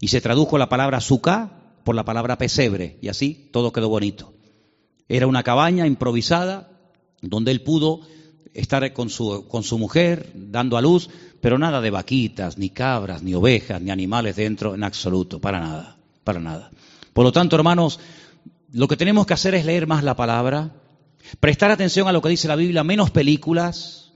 Y 0.00 0.08
se 0.08 0.20
tradujo 0.20 0.58
la 0.58 0.68
palabra 0.68 1.00
Sukkah 1.00 1.52
por 1.84 1.94
la 1.94 2.04
palabra 2.04 2.36
pesebre, 2.36 2.98
y 3.00 3.06
así 3.06 3.48
todo 3.52 3.72
quedó 3.72 3.88
bonito. 3.90 4.34
Era 5.08 5.28
una 5.28 5.44
cabaña 5.44 5.86
improvisada 5.86 6.80
donde 7.22 7.52
él 7.52 7.62
pudo 7.62 8.00
estar 8.54 8.92
con 8.92 9.08
su, 9.08 9.46
con 9.46 9.62
su 9.62 9.78
mujer, 9.78 10.32
dando 10.34 10.76
a 10.76 10.82
luz, 10.82 11.10
pero 11.40 11.60
nada 11.60 11.80
de 11.80 11.90
vaquitas, 11.90 12.58
ni 12.58 12.70
cabras, 12.70 13.22
ni 13.22 13.34
ovejas, 13.34 13.80
ni 13.80 13.92
animales 13.92 14.34
dentro 14.34 14.74
en 14.74 14.82
absoluto, 14.82 15.40
para 15.40 15.60
nada, 15.60 15.96
para 16.24 16.40
nada. 16.40 16.72
Por 17.12 17.24
lo 17.24 17.32
tanto, 17.32 17.56
hermanos, 17.56 17.98
lo 18.78 18.88
que 18.88 18.96
tenemos 18.96 19.26
que 19.26 19.34
hacer 19.34 19.54
es 19.54 19.66
leer 19.66 19.86
más 19.86 20.02
la 20.02 20.16
palabra, 20.16 20.72
Prestar 21.40 21.70
atención 21.70 22.08
a 22.08 22.12
lo 22.12 22.22
que 22.22 22.30
dice 22.30 22.48
la 22.48 22.56
Biblia, 22.56 22.84
menos 22.84 23.10
películas 23.10 24.12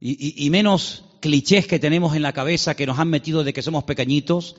y, 0.00 0.48
menos 0.50 1.04
clichés 1.20 1.66
que 1.66 1.78
tenemos 1.78 2.14
en 2.14 2.22
la 2.22 2.32
cabeza 2.32 2.76
que 2.76 2.86
nos 2.86 2.98
han 2.98 3.08
metido 3.08 3.44
de 3.44 3.52
que 3.52 3.62
somos 3.62 3.84
pequeñitos. 3.84 4.56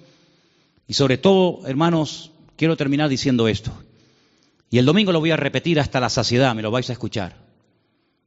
Y 0.87 0.93
sobre 0.93 1.17
todo, 1.17 1.65
hermanos, 1.67 2.31
quiero 2.57 2.75
terminar 2.75 3.09
diciendo 3.09 3.47
esto. 3.47 3.71
Y 4.69 4.77
el 4.77 4.85
domingo 4.85 5.11
lo 5.11 5.19
voy 5.19 5.31
a 5.31 5.37
repetir 5.37 5.79
hasta 5.79 5.99
la 5.99 6.09
saciedad, 6.09 6.55
me 6.55 6.61
lo 6.61 6.71
vais 6.71 6.89
a 6.89 6.93
escuchar. 6.93 7.45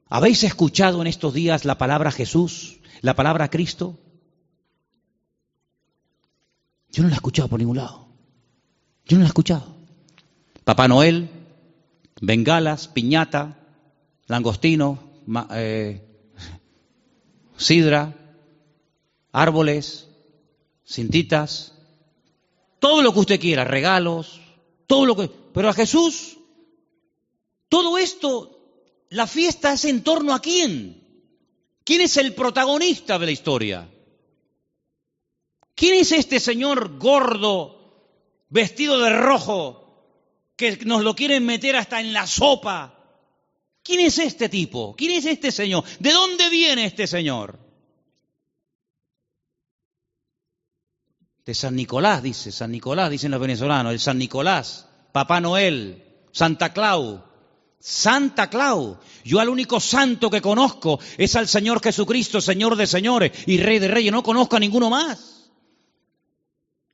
¿Habéis 0.07 0.43
escuchado 0.43 1.01
en 1.01 1.07
estos 1.07 1.33
días 1.33 1.65
la 1.65 1.77
palabra 1.77 2.11
Jesús, 2.11 2.79
la 3.01 3.15
palabra 3.15 3.49
Cristo? 3.49 3.99
Yo 6.91 7.03
no 7.03 7.09
la 7.09 7.15
he 7.15 7.17
escuchado 7.17 7.49
por 7.49 7.59
ningún 7.59 7.77
lado. 7.77 8.07
Yo 9.05 9.17
no 9.17 9.21
la 9.21 9.27
he 9.27 9.27
escuchado. 9.27 9.78
Papá 10.69 10.87
Noel, 10.87 11.31
bengalas, 12.21 12.87
piñata, 12.87 13.57
langostino, 14.27 14.99
eh, 15.55 15.99
sidra, 17.57 18.13
árboles, 19.31 20.09
cintitas, 20.85 21.73
todo 22.77 23.01
lo 23.01 23.11
que 23.13 23.19
usted 23.19 23.39
quiera, 23.39 23.63
regalos, 23.63 24.41
todo 24.85 25.07
lo 25.07 25.15
que... 25.15 25.31
Pero 25.55 25.69
a 25.69 25.73
Jesús, 25.73 26.37
todo 27.67 27.97
esto, 27.97 28.61
la 29.09 29.25
fiesta 29.25 29.73
es 29.73 29.85
en 29.85 30.03
torno 30.03 30.35
a 30.35 30.39
quién. 30.39 31.03
¿Quién 31.83 32.01
es 32.01 32.15
el 32.17 32.35
protagonista 32.35 33.17
de 33.17 33.25
la 33.25 33.31
historia? 33.31 33.89
¿Quién 35.73 35.95
es 35.95 36.11
este 36.11 36.39
señor 36.39 36.99
gordo, 36.99 38.05
vestido 38.49 38.99
de 38.99 39.09
rojo, 39.17 39.78
que 40.59 40.77
nos 40.83 41.05
lo 41.05 41.15
quieren 41.15 41.45
meter 41.45 41.77
hasta 41.77 42.01
en 42.01 42.11
la 42.11 42.27
sopa. 42.27 42.93
¿Quién 43.81 44.01
es 44.01 44.19
este 44.19 44.49
tipo? 44.49 44.93
¿Quién 44.93 45.11
es 45.13 45.25
este 45.25 45.53
señor? 45.53 45.85
¿De 45.99 46.11
dónde 46.11 46.49
viene 46.49 46.83
este 46.83 47.07
señor? 47.07 47.57
De 51.45 51.55
San 51.55 51.77
Nicolás, 51.77 52.21
dice, 52.21 52.51
San 52.51 52.73
Nicolás, 52.73 53.09
dicen 53.09 53.31
los 53.31 53.39
venezolanos, 53.39 53.93
el 53.93 54.01
San 54.01 54.17
Nicolás, 54.17 54.89
Papá 55.13 55.39
Noel, 55.39 56.03
Santa 56.33 56.73
Claus. 56.73 57.21
Santa 57.79 58.49
Claus. 58.49 58.97
Yo 59.23 59.39
al 59.39 59.47
único 59.47 59.79
santo 59.79 60.29
que 60.29 60.41
conozco 60.41 60.99
es 61.17 61.37
al 61.37 61.47
Señor 61.47 61.81
Jesucristo, 61.81 62.41
Señor 62.41 62.75
de 62.75 62.85
señores 62.85 63.31
y 63.47 63.59
Rey 63.59 63.79
de 63.79 63.87
reyes. 63.87 64.11
No 64.11 64.23
conozco 64.23 64.57
a 64.57 64.59
ninguno 64.59 64.89
más. 64.89 65.53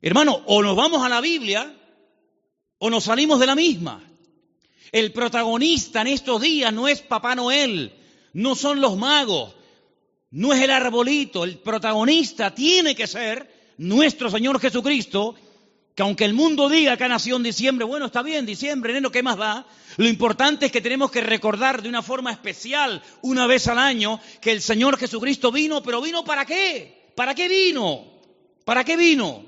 Hermano, 0.00 0.40
o 0.46 0.62
nos 0.62 0.76
vamos 0.76 1.04
a 1.04 1.08
la 1.08 1.20
Biblia 1.20 1.76
o 2.78 2.90
nos 2.90 3.04
salimos 3.04 3.40
de 3.40 3.46
la 3.46 3.54
misma. 3.54 4.02
El 4.92 5.12
protagonista 5.12 6.00
en 6.02 6.08
estos 6.08 6.40
días 6.40 6.72
no 6.72 6.88
es 6.88 7.02
Papá 7.02 7.34
Noel, 7.34 7.92
no 8.32 8.54
son 8.54 8.80
los 8.80 8.96
magos, 8.96 9.54
no 10.30 10.52
es 10.52 10.62
el 10.62 10.70
arbolito. 10.70 11.44
El 11.44 11.58
protagonista 11.58 12.54
tiene 12.54 12.94
que 12.94 13.06
ser 13.06 13.74
nuestro 13.78 14.30
Señor 14.30 14.60
Jesucristo 14.60 15.34
que 15.96 16.02
aunque 16.02 16.26
el 16.26 16.34
mundo 16.34 16.68
diga 16.68 16.98
que 16.98 17.04
ha 17.04 17.08
nacido 17.08 17.38
en 17.38 17.42
diciembre, 17.42 17.86
bueno, 17.86 18.04
está 18.04 18.22
bien, 18.22 18.44
diciembre, 18.44 18.92
enero, 18.92 19.10
¿qué 19.10 19.22
más 19.22 19.38
da? 19.38 19.66
Lo 19.96 20.06
importante 20.06 20.66
es 20.66 20.72
que 20.72 20.82
tenemos 20.82 21.10
que 21.10 21.22
recordar 21.22 21.80
de 21.80 21.88
una 21.88 22.02
forma 22.02 22.30
especial, 22.30 23.02
una 23.22 23.46
vez 23.46 23.66
al 23.66 23.78
año, 23.78 24.20
que 24.42 24.52
el 24.52 24.60
Señor 24.60 24.98
Jesucristo 24.98 25.50
vino, 25.50 25.82
pero 25.82 26.02
vino 26.02 26.22
para 26.22 26.44
qué? 26.44 27.12
¿Para 27.14 27.34
qué 27.34 27.48
vino? 27.48 28.04
¿Para 28.66 28.84
qué 28.84 28.94
vino? 28.94 29.42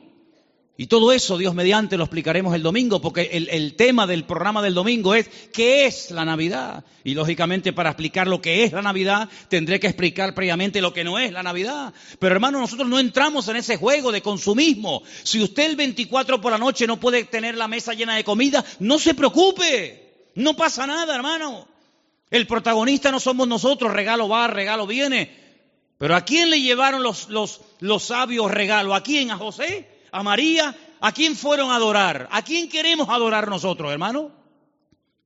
Y 0.81 0.87
todo 0.87 1.11
eso, 1.11 1.37
Dios 1.37 1.57
mediante, 1.57 1.97
lo 1.97 2.05
explicaremos 2.05 2.55
el 2.55 2.63
domingo, 2.63 3.01
porque 3.01 3.23
el, 3.33 3.75
tema 3.75 4.07
del 4.07 4.23
programa 4.23 4.63
del 4.63 4.75
domingo 4.75 5.13
es 5.13 5.29
¿qué 5.53 5.87
es 5.87 6.13
la 6.13 6.25
Navidad? 6.25 6.85
Y 7.03 7.15
lógicamente 7.15 7.73
para 7.73 7.91
explicar 7.91 8.29
lo 8.29 8.41
que 8.41 8.63
es 8.63 8.71
la 8.71 8.81
Navidad, 8.81 9.29
tendré 9.49 9.81
que 9.81 9.89
explicar 9.89 10.37
previamente 10.37 10.81
lo 10.81 10.95
que 10.95 11.03
no 11.03 11.19
es 11.19 11.33
la 11.33 11.43
Navidad. 11.43 11.93
Pero 12.21 12.33
hermano, 12.33 12.61
nosotros 12.61 12.89
no 12.89 13.01
entramos 13.01 13.49
en 13.49 13.57
ese 13.57 13.77
juego 13.77 14.13
de 14.13 14.23
consumismo. 14.23 15.03
Si 15.25 15.43
usted 15.43 15.69
el 15.69 15.75
24 15.75 16.41
por 16.41 16.53
la 16.53 16.59
noche 16.59 16.87
no 16.87 17.01
puede 17.01 17.25
tener 17.25 17.57
la 17.57 17.67
mesa 17.67 17.93
llena 17.93 18.15
de 18.15 18.23
comida, 18.23 18.65
no 18.79 19.01
se 19.01 19.15
preocupe. 19.15 20.29
No 20.37 20.55
pasa 20.55 20.87
nada, 20.87 21.13
hermano. 21.13 21.67
El 22.31 22.47
protagonista 22.47 23.11
no 23.11 23.19
somos 23.19 23.49
nosotros, 23.49 23.93
regalo 23.93 24.29
va, 24.29 24.47
regalo 24.47 24.87
viene. 24.87 25.29
Pero 25.99 26.15
¿a 26.15 26.25
quién 26.25 26.51
le 26.51 26.61
llevaron 26.61 27.03
los, 27.03 27.31
los, 27.31 27.63
los 27.81 28.05
sabios 28.05 28.49
regalos? 28.49 28.97
¿A 28.97 29.03
quién? 29.03 29.33
¿A 29.33 29.37
José? 29.39 29.98
A 30.11 30.23
María, 30.23 30.77
¿a 31.01 31.13
quién 31.13 31.37
fueron 31.37 31.71
a 31.71 31.77
adorar? 31.77 32.29
¿A 32.31 32.43
quién 32.43 32.69
queremos 32.69 33.09
adorar 33.09 33.49
nosotros, 33.49 33.91
hermano? 33.93 34.33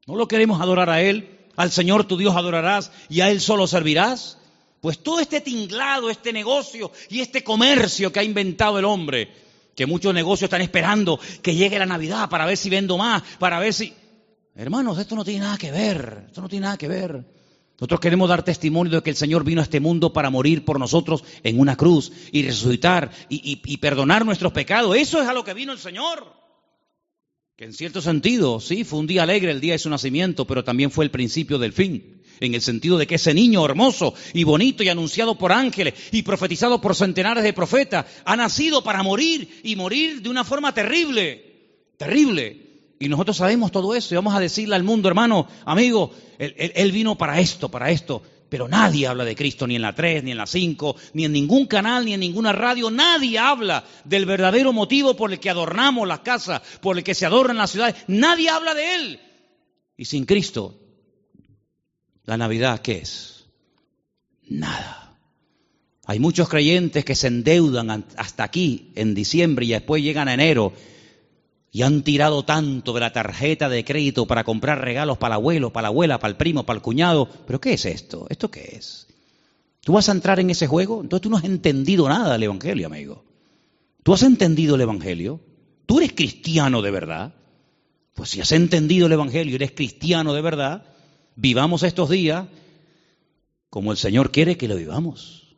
¿No 0.06 0.16
lo 0.16 0.28
queremos 0.28 0.60
adorar 0.60 0.90
a 0.90 1.00
Él? 1.00 1.38
¿Al 1.56 1.70
Señor 1.70 2.04
tu 2.04 2.16
Dios 2.16 2.34
adorarás 2.34 2.90
y 3.08 3.20
a 3.20 3.30
Él 3.30 3.40
solo 3.40 3.66
servirás? 3.66 4.38
Pues 4.80 4.98
todo 5.02 5.20
este 5.20 5.40
tinglado, 5.40 6.10
este 6.10 6.32
negocio 6.32 6.90
y 7.08 7.20
este 7.20 7.44
comercio 7.44 8.12
que 8.12 8.20
ha 8.20 8.24
inventado 8.24 8.78
el 8.78 8.84
hombre, 8.84 9.32
que 9.76 9.86
muchos 9.86 10.12
negocios 10.12 10.48
están 10.48 10.60
esperando 10.60 11.20
que 11.40 11.54
llegue 11.54 11.78
la 11.78 11.86
Navidad 11.86 12.28
para 12.28 12.46
ver 12.46 12.56
si 12.56 12.68
vendo 12.68 12.98
más, 12.98 13.22
para 13.38 13.58
ver 13.60 13.72
si... 13.72 13.94
Hermanos, 14.54 14.98
esto 14.98 15.14
no 15.14 15.24
tiene 15.24 15.40
nada 15.40 15.56
que 15.56 15.70
ver, 15.70 16.24
esto 16.26 16.40
no 16.42 16.48
tiene 16.48 16.64
nada 16.64 16.76
que 16.76 16.88
ver. 16.88 17.24
Nosotros 17.82 17.98
queremos 17.98 18.28
dar 18.28 18.44
testimonio 18.44 18.92
de 18.92 19.02
que 19.02 19.10
el 19.10 19.16
Señor 19.16 19.42
vino 19.42 19.60
a 19.60 19.64
este 19.64 19.80
mundo 19.80 20.12
para 20.12 20.30
morir 20.30 20.64
por 20.64 20.78
nosotros 20.78 21.24
en 21.42 21.58
una 21.58 21.76
cruz 21.76 22.12
y 22.30 22.44
resucitar 22.44 23.10
y, 23.28 23.76
perdonar 23.78 24.24
nuestros 24.24 24.52
pecados. 24.52 24.94
Eso 24.94 25.20
es 25.20 25.26
a 25.26 25.32
lo 25.32 25.42
que 25.42 25.52
vino 25.52 25.72
el 25.72 25.80
Señor. 25.80 26.32
Que 27.56 27.64
en 27.64 27.72
cierto 27.72 28.00
sentido, 28.00 28.60
sí, 28.60 28.84
fue 28.84 29.00
un 29.00 29.08
día 29.08 29.24
alegre 29.24 29.50
el 29.50 29.60
día 29.60 29.72
de 29.72 29.80
su 29.80 29.90
nacimiento, 29.90 30.46
pero 30.46 30.62
también 30.62 30.92
fue 30.92 31.04
el 31.04 31.10
principio 31.10 31.58
del 31.58 31.72
fin. 31.72 32.22
En 32.38 32.54
el 32.54 32.62
sentido 32.62 32.98
de 32.98 33.08
que 33.08 33.16
ese 33.16 33.34
niño 33.34 33.64
hermoso 33.64 34.14
y 34.32 34.44
bonito 34.44 34.84
y 34.84 34.88
anunciado 34.88 35.36
por 35.36 35.50
ángeles 35.50 35.94
y 36.12 36.22
profetizado 36.22 36.80
por 36.80 36.94
centenares 36.94 37.42
de 37.42 37.52
profetas 37.52 38.06
ha 38.24 38.36
nacido 38.36 38.84
para 38.84 39.02
morir 39.02 39.60
y 39.64 39.74
morir 39.74 40.22
de 40.22 40.28
una 40.28 40.44
forma 40.44 40.72
terrible, 40.72 41.88
terrible. 41.96 42.71
Y 43.02 43.08
nosotros 43.08 43.36
sabemos 43.36 43.72
todo 43.72 43.96
eso 43.96 44.14
y 44.14 44.16
vamos 44.16 44.32
a 44.32 44.38
decirle 44.38 44.76
al 44.76 44.84
mundo, 44.84 45.08
hermano, 45.08 45.48
amigo, 45.64 46.14
él, 46.38 46.92
vino 46.92 47.18
para 47.18 47.40
esto, 47.40 47.68
para 47.68 47.90
esto. 47.90 48.22
Pero 48.48 48.68
nadie 48.68 49.08
habla 49.08 49.24
de 49.24 49.34
Cristo, 49.34 49.66
ni 49.66 49.74
en 49.74 49.82
la 49.82 49.92
3, 49.92 50.22
ni 50.22 50.30
en 50.30 50.36
la 50.36 50.46
5, 50.46 50.94
ni 51.14 51.24
en 51.24 51.32
ningún 51.32 51.66
canal, 51.66 52.04
ni 52.04 52.14
en 52.14 52.20
ninguna 52.20 52.52
radio. 52.52 52.92
Nadie 52.92 53.40
habla 53.40 53.82
del 54.04 54.24
verdadero 54.24 54.72
motivo 54.72 55.16
por 55.16 55.32
el 55.32 55.40
que 55.40 55.50
adornamos 55.50 56.06
las 56.06 56.20
casas, 56.20 56.62
por 56.80 56.96
el 56.96 57.02
que 57.02 57.16
se 57.16 57.26
adornan 57.26 57.56
las 57.56 57.72
ciudades. 57.72 57.96
Nadie 58.06 58.50
habla 58.50 58.72
de 58.72 58.94
Él. 58.94 59.20
Y 59.96 60.04
sin 60.04 60.24
Cristo, 60.24 60.78
la 62.24 62.36
Navidad, 62.36 62.82
¿qué 62.82 62.98
es? 62.98 63.46
Nada. 64.44 65.18
Hay 66.06 66.20
muchos 66.20 66.48
creyentes 66.48 67.04
que 67.04 67.16
se 67.16 67.26
endeudan 67.26 68.06
hasta 68.16 68.44
aquí, 68.44 68.92
en 68.94 69.12
diciembre, 69.12 69.66
y 69.66 69.70
después 69.70 70.04
llegan 70.04 70.28
a 70.28 70.34
enero 70.34 70.72
y 71.74 71.82
han 71.82 72.02
tirado 72.02 72.44
tanto 72.44 72.92
de 72.92 73.00
la 73.00 73.14
tarjeta 73.14 73.70
de 73.70 73.82
crédito 73.82 74.26
para 74.26 74.44
comprar 74.44 74.82
regalos 74.82 75.16
para 75.16 75.34
el 75.34 75.40
abuelo, 75.40 75.72
para 75.72 75.84
la 75.84 75.88
abuela, 75.88 76.18
para 76.18 76.30
el 76.30 76.36
primo, 76.36 76.64
para 76.66 76.76
el 76.76 76.82
cuñado. 76.82 77.26
¿Pero 77.46 77.62
qué 77.62 77.72
es 77.72 77.86
esto? 77.86 78.26
¿Esto 78.28 78.50
qué 78.50 78.76
es? 78.76 79.06
¿Tú 79.80 79.94
vas 79.94 80.10
a 80.10 80.12
entrar 80.12 80.38
en 80.38 80.50
ese 80.50 80.66
juego? 80.66 81.00
Entonces 81.00 81.22
tú 81.22 81.30
no 81.30 81.38
has 81.38 81.44
entendido 81.44 82.06
nada 82.10 82.34
del 82.34 82.42
Evangelio, 82.42 82.86
amigo. 82.86 83.24
¿Tú 84.02 84.12
has 84.12 84.22
entendido 84.22 84.74
el 84.74 84.82
Evangelio? 84.82 85.40
¿Tú 85.86 85.98
eres 85.98 86.12
cristiano 86.12 86.82
de 86.82 86.90
verdad? 86.90 87.34
Pues 88.12 88.28
si 88.28 88.42
has 88.42 88.52
entendido 88.52 89.06
el 89.06 89.12
Evangelio 89.12 89.52
y 89.52 89.54
eres 89.54 89.72
cristiano 89.72 90.34
de 90.34 90.42
verdad, 90.42 90.84
vivamos 91.36 91.84
estos 91.84 92.10
días 92.10 92.48
como 93.70 93.92
el 93.92 93.96
Señor 93.96 94.30
quiere 94.30 94.58
que 94.58 94.68
lo 94.68 94.76
vivamos. 94.76 95.56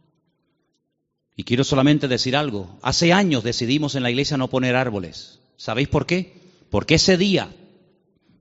Y 1.35 1.43
quiero 1.43 1.65
solamente 1.65 2.07
decir 2.07 2.37
algo. 2.37 2.79
Hace 2.83 3.13
años 3.13 3.43
decidimos 3.43 3.97
en 3.97 4.05
la 4.05 4.11
iglesia 4.11 4.37
no 4.37 4.49
poner 4.49 4.77
árboles. 4.77 5.41
¿Sabéis 5.57 5.89
por 5.89 6.07
qué? 6.07 6.35
Porque 6.71 6.97
ese 6.97 7.17
día, 7.17 7.55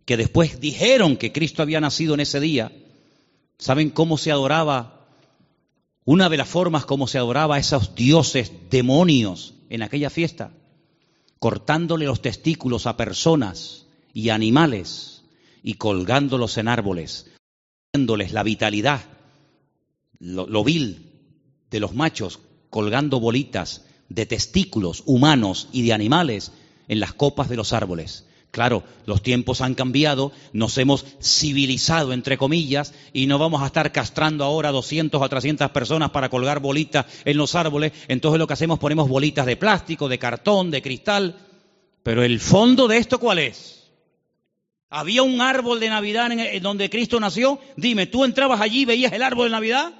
que 0.05 0.17
después 0.17 0.59
dijeron 0.59 1.17
que 1.17 1.31
Cristo 1.31 1.61
había 1.61 1.79
nacido 1.79 2.13
en 2.13 2.19
ese 2.19 2.39
día, 2.39 2.71
¿saben 3.57 3.89
cómo 3.89 4.17
se 4.17 4.31
adoraba? 4.31 5.07
Una 6.05 6.29
de 6.29 6.37
las 6.37 6.49
formas 6.49 6.85
como 6.85 7.07
se 7.07 7.17
adoraba 7.17 7.55
a 7.55 7.59
esos 7.59 7.95
dioses 7.95 8.51
demonios 8.69 9.53
en 9.69 9.83
aquella 9.83 10.09
fiesta, 10.09 10.51
cortándole 11.39 12.05
los 12.05 12.21
testículos 12.21 12.87
a 12.87 12.97
personas 12.97 13.85
y 14.13 14.29
animales 14.29 15.23
y 15.61 15.75
colgándolos 15.75 16.57
en 16.57 16.67
árboles, 16.67 17.31
dándoles 17.93 18.33
la 18.33 18.43
vitalidad, 18.43 19.01
lo, 20.19 20.45
lo 20.47 20.63
vil 20.63 21.11
de 21.71 21.79
los 21.79 21.93
machos, 21.93 22.39
colgando 22.69 23.19
bolitas 23.19 23.85
de 24.09 24.25
testículos 24.25 25.03
humanos 25.05 25.69
y 25.71 25.83
de 25.83 25.93
animales 25.93 26.51
en 26.87 26.99
las 26.99 27.13
copas 27.13 27.49
de 27.49 27.55
los 27.55 27.73
árboles. 27.73 28.25
Claro, 28.53 28.83
los 29.07 29.23
tiempos 29.23 29.61
han 29.61 29.73
cambiado, 29.73 30.31
nos 30.51 30.77
hemos 30.77 31.05
civilizado, 31.19 32.13
entre 32.13 32.37
comillas, 32.37 32.93
y 33.11 33.25
no 33.25 33.39
vamos 33.39 33.63
a 33.63 33.65
estar 33.65 33.91
castrando 33.91 34.43
ahora 34.43 34.69
200 34.69 35.19
o 35.19 35.27
300 35.27 35.71
personas 35.71 36.11
para 36.11 36.29
colgar 36.29 36.59
bolitas 36.59 37.07
en 37.25 37.37
los 37.37 37.55
árboles. 37.55 37.93
Entonces 38.07 38.37
lo 38.37 38.45
que 38.45 38.53
hacemos 38.53 38.77
ponemos 38.77 39.09
bolitas 39.09 39.47
de 39.47 39.57
plástico, 39.57 40.07
de 40.07 40.19
cartón, 40.19 40.69
de 40.69 40.83
cristal. 40.83 41.35
Pero 42.03 42.21
el 42.21 42.39
fondo 42.39 42.87
de 42.87 42.97
esto, 42.97 43.19
¿cuál 43.19 43.39
es? 43.39 43.91
¿Había 44.91 45.23
un 45.23 45.41
árbol 45.41 45.79
de 45.79 45.89
Navidad 45.89 46.31
en 46.31 46.61
donde 46.61 46.91
Cristo 46.91 47.19
nació? 47.19 47.59
Dime, 47.75 48.05
¿tú 48.05 48.23
entrabas 48.23 48.61
allí 48.61 48.81
y 48.81 48.85
veías 48.85 49.13
el 49.13 49.23
árbol 49.23 49.47
de 49.47 49.53
Navidad? 49.53 49.93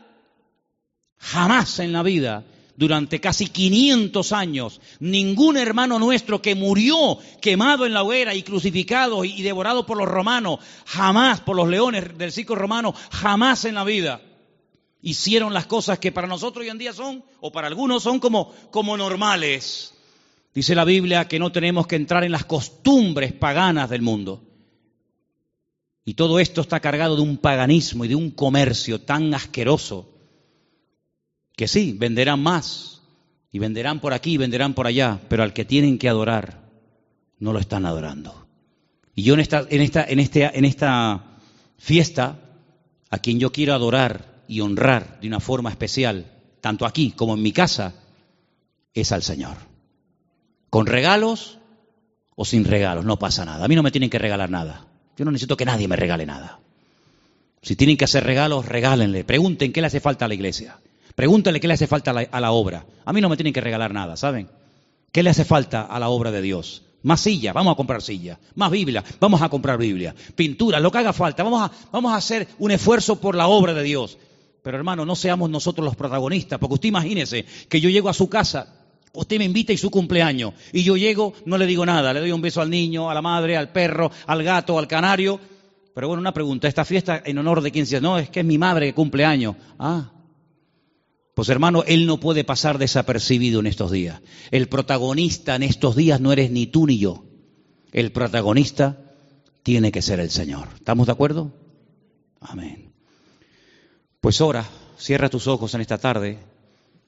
Jamás 1.18 1.80
en 1.80 1.92
la 1.92 2.04
vida 2.04 2.44
durante 2.76 3.22
casi 3.22 3.48
500 3.48 4.32
años, 4.32 4.82
ningún 5.00 5.58
hermano 5.58 6.00
nuestro 6.00 6.42
que 6.42 6.56
murió 6.56 7.20
quemado 7.42 7.86
en 7.86 7.94
la 7.94 8.04
hoguera 8.04 8.34
y 8.34 8.44
crucificado 8.44 9.24
y 9.26 9.42
devorado 9.42 9.86
por 9.86 9.98
los 9.98 10.08
romanos, 10.08 10.60
jamás 10.86 11.42
por 11.42 11.56
los 11.56 11.68
leones 11.68 12.18
del 12.18 12.32
circo 12.32 12.56
romano, 12.56 12.94
jamás 13.12 13.66
en 13.66 13.76
la 13.76 13.84
vida 13.84 14.22
hicieron 15.04 15.54
las 15.54 15.68
cosas 15.68 16.00
que 16.00 16.12
para 16.12 16.28
nosotros 16.28 16.64
hoy 16.64 16.70
en 16.70 16.78
día 16.78 16.94
son, 16.94 17.24
o 17.42 17.52
para 17.52 17.68
algunos 17.68 18.02
son 18.02 18.20
como, 18.20 18.52
como 18.72 18.98
normales. 18.98 19.94
Dice 20.56 20.74
la 20.76 20.86
Biblia 20.86 21.28
que 21.28 21.40
no 21.40 21.52
tenemos 21.52 21.88
que 21.88 21.98
entrar 21.98 22.24
en 22.24 22.32
las 22.32 22.46
costumbres 22.46 23.34
paganas 23.34 23.90
del 23.90 24.02
mundo. 24.02 24.42
Y 26.06 26.16
todo 26.16 26.40
esto 26.40 26.62
está 26.62 26.80
cargado 26.80 27.16
de 27.16 27.22
un 27.22 27.38
paganismo 27.38 28.06
y 28.06 28.08
de 28.08 28.16
un 28.16 28.32
comercio 28.32 29.02
tan 29.02 29.34
asqueroso 29.34 30.13
que 31.56 31.68
sí, 31.68 31.96
venderán 31.98 32.42
más 32.42 33.02
y 33.52 33.60
venderán 33.60 34.00
por 34.00 34.14
aquí 34.14 34.34
y 34.34 34.38
venderán 34.38 34.74
por 34.74 34.88
allá, 34.88 35.22
pero 35.30 35.44
al 35.44 35.54
que 35.54 35.66
tienen 35.66 35.98
que 35.98 36.10
adorar 36.10 36.64
no 37.40 37.54
lo 37.54 37.60
están 37.60 37.86
adorando. 37.86 38.48
Y 39.16 39.24
yo 39.24 39.36
en 39.36 39.40
esta, 39.40 39.66
en 39.70 39.82
esta, 39.82 40.04
en 40.04 40.20
este, 40.20 40.58
en 40.58 40.66
esta 40.66 41.38
fiesta, 41.78 42.40
a 43.10 43.20
quien 43.20 43.40
yo 43.40 43.52
quiero 43.52 43.74
adorar 43.74 44.44
y 44.48 44.62
honrar 44.62 45.20
de 45.22 45.28
una 45.28 45.40
forma 45.40 45.70
especial, 45.70 46.26
tanto 46.62 46.86
aquí 46.86 47.12
como 47.12 47.36
en 47.36 47.44
mi 47.44 47.52
casa, 47.52 47.94
es 48.94 49.12
al 49.12 49.22
Señor. 49.22 49.58
Con 50.70 50.88
regalos 50.88 51.60
o 52.36 52.46
sin 52.46 52.66
regalos, 52.66 53.06
no 53.06 53.20
pasa 53.20 53.46
nada. 53.46 53.66
A 53.66 53.68
mí 53.68 53.76
no 53.76 53.84
me 53.84 53.92
tienen 53.92 54.10
que 54.10 54.18
regalar 54.18 54.50
nada. 54.50 54.88
Yo 55.16 55.26
no 55.26 55.32
necesito 55.32 55.58
que 55.58 55.66
nadie 55.66 55.88
me 55.88 55.96
regale 55.96 56.26
nada. 56.26 56.60
Si 57.62 57.76
tienen 57.76 57.98
que 57.98 58.06
hacer 58.06 58.24
regalos, 58.24 58.66
regálenle. 58.66 59.24
Pregunten 59.24 59.72
qué 59.72 59.82
le 59.82 59.88
hace 59.88 60.00
falta 60.00 60.26
a 60.26 60.28
la 60.28 60.34
iglesia. 60.34 60.80
Pregúntale 61.16 61.60
qué 61.60 61.68
le 61.68 61.76
hace 61.76 61.88
falta 61.88 62.12
a 62.12 62.40
la, 62.40 62.52
obra. 62.52 62.86
A 63.06 63.14
mí 63.14 63.22
no 63.22 63.30
me 63.30 63.38
tienen 63.38 63.54
que 63.54 63.62
regalar 63.62 63.94
nada, 63.94 64.18
¿saben? 64.18 64.50
¿Qué 65.12 65.22
le 65.22 65.30
hace 65.30 65.46
falta 65.46 65.84
a 65.84 66.00
la 66.00 66.10
obra 66.10 66.32
de 66.32 66.42
Dios? 66.42 66.84
Más 67.04 67.22
sillas, 67.22 67.54
vamos 67.54 67.74
a 67.74 67.76
comprar 67.76 68.02
sillas. 68.02 68.40
Más 68.56 68.72
Biblia, 68.72 69.04
vamos 69.20 69.42
a 69.42 69.50
comprar 69.50 69.78
Biblia. 69.78 70.16
Pintura, 70.36 70.80
lo 70.80 70.92
que 70.92 70.98
haga 71.00 71.14
falta. 71.14 71.44
Vamos 71.44 71.62
a, 71.62 71.72
vamos 71.92 72.14
a 72.14 72.16
hacer 72.16 72.48
un 72.60 72.72
esfuerzo 72.72 73.20
por 73.20 73.36
la 73.36 73.48
obra 73.48 73.74
de 73.74 73.84
Dios. 73.84 74.18
Pero 74.64 74.78
hermano, 74.78 75.06
no 75.06 75.16
seamos 75.16 75.50
nosotros 75.50 75.84
los 75.84 75.96
protagonistas, 75.96 76.58
porque 76.58 76.76
usted 76.76 76.88
imagínese 76.88 77.46
que 77.68 77.82
yo 77.82 77.90
llego 77.90 78.08
a 78.08 78.14
su 78.14 78.30
casa, 78.30 78.74
usted 79.12 79.38
me 79.38 79.44
invita 79.44 79.74
y 79.74 79.78
su 79.78 79.92
cumpleaños, 79.92 80.54
y 80.72 80.84
yo 80.84 80.96
llego, 80.96 81.34
no 81.46 81.58
le 81.58 81.66
digo 81.66 81.86
nada, 81.86 82.14
le 82.14 82.22
doy 82.22 82.32
un 82.32 82.42
beso 82.42 82.62
al 82.62 82.70
niño, 82.70 83.10
a 83.10 83.14
la 83.14 83.22
madre, 83.22 83.58
al 83.58 83.74
perro, 83.74 84.10
al 84.26 84.42
gato, 84.42 84.80
al 84.80 84.88
canario. 84.88 85.38
Pero 85.94 86.08
bueno, 86.08 86.22
una 86.22 86.34
pregunta, 86.34 86.70
¿esta 86.70 86.86
fiesta 86.86 87.22
en 87.26 87.38
honor 87.38 87.62
de 87.62 87.72
quién 87.72 87.86
se 87.86 88.00
No, 88.00 88.18
es 88.18 88.30
que 88.30 88.40
es 88.40 88.46
mi 88.46 88.58
madre 88.58 88.88
que 88.88 88.94
cumple 88.94 89.26
años. 89.26 89.58
Ah, 89.78 90.13
pues 91.34 91.50
hermano, 91.50 91.84
Él 91.88 92.06
no 92.06 92.20
puede 92.20 92.44
pasar 92.44 92.78
desapercibido 92.78 93.60
en 93.60 93.68
estos 93.68 93.92
días. 93.92 94.22
El 94.52 94.70
protagonista 94.70 95.56
en 95.56 95.64
estos 95.64 95.96
días 95.96 96.22
no 96.22 96.32
eres 96.32 96.52
ni 96.52 96.68
tú 96.68 96.86
ni 96.86 97.00
yo. 97.00 97.26
El 97.92 98.12
protagonista 98.12 99.00
tiene 99.64 99.92
que 99.92 100.02
ser 100.02 100.20
el 100.20 100.30
Señor. 100.30 100.70
¿Estamos 100.76 101.08
de 101.08 101.12
acuerdo? 101.14 101.52
Amén. 102.40 102.94
Pues 104.22 104.42
ora, 104.42 104.66
cierra 104.98 105.30
tus 105.30 105.48
ojos 105.48 105.74
en 105.74 105.82
esta 105.82 105.98
tarde 105.98 106.40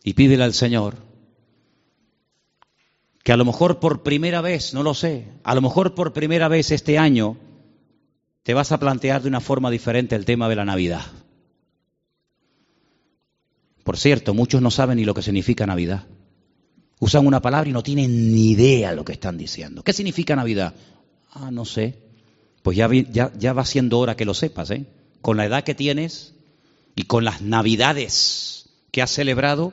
y 0.03 0.13
pídele 0.13 0.43
al 0.43 0.53
Señor 0.53 0.95
que 3.23 3.32
a 3.32 3.38
lo 3.38 3.45
mejor 3.45 3.80
por 3.80 4.03
primera 4.03 4.41
vez, 4.41 4.73
no 4.73 4.84
lo 4.84 4.93
sé, 4.93 5.28
a 5.43 5.55
lo 5.55 5.61
mejor 5.61 5.95
por 5.95 6.13
primera 6.13 6.47
vez 6.47 6.69
este 6.71 6.99
año 6.99 7.38
te 8.43 8.53
vas 8.53 8.71
a 8.71 8.80
plantear 8.80 9.23
de 9.23 9.28
una 9.28 9.39
forma 9.39 9.71
diferente 9.71 10.15
el 10.15 10.26
tema 10.26 10.47
de 10.47 10.55
la 10.55 10.65
Navidad. 10.65 11.05
Por 13.86 13.99
cierto, 13.99 14.33
muchos 14.33 14.63
no 14.63 14.71
saben 14.71 14.97
ni 14.97 15.05
lo 15.05 15.13
que 15.13 15.21
significa 15.21 15.67
Navidad. 15.67 16.07
Usan 16.99 17.27
una 17.27 17.39
palabra 17.39 17.69
y 17.69 17.71
no 17.71 17.83
tienen 17.83 18.33
ni 18.33 18.49
idea 18.49 18.93
lo 18.93 19.05
que 19.05 19.13
están 19.13 19.38
diciendo. 19.38 19.83
¿Qué 19.83 19.93
significa 19.93 20.36
Navidad? 20.36 20.73
Ah, 21.31 21.51
no 21.51 21.65
sé. 21.65 21.99
Pues 22.63 22.75
ya, 22.75 23.53
va 23.53 23.63
siendo 23.63 23.99
hora 23.99 24.15
que 24.15 24.25
lo 24.25 24.33
sepas, 24.33 24.71
¿eh? 24.71 24.88
Con 25.21 25.38
la 25.38 25.45
edad 25.45 25.63
que 25.63 25.75
tienes 25.75 26.33
y 26.95 27.03
con 27.03 27.25
las 27.25 27.43
Navidades 27.43 28.71
que 28.89 29.03
has 29.03 29.11
celebrado 29.11 29.71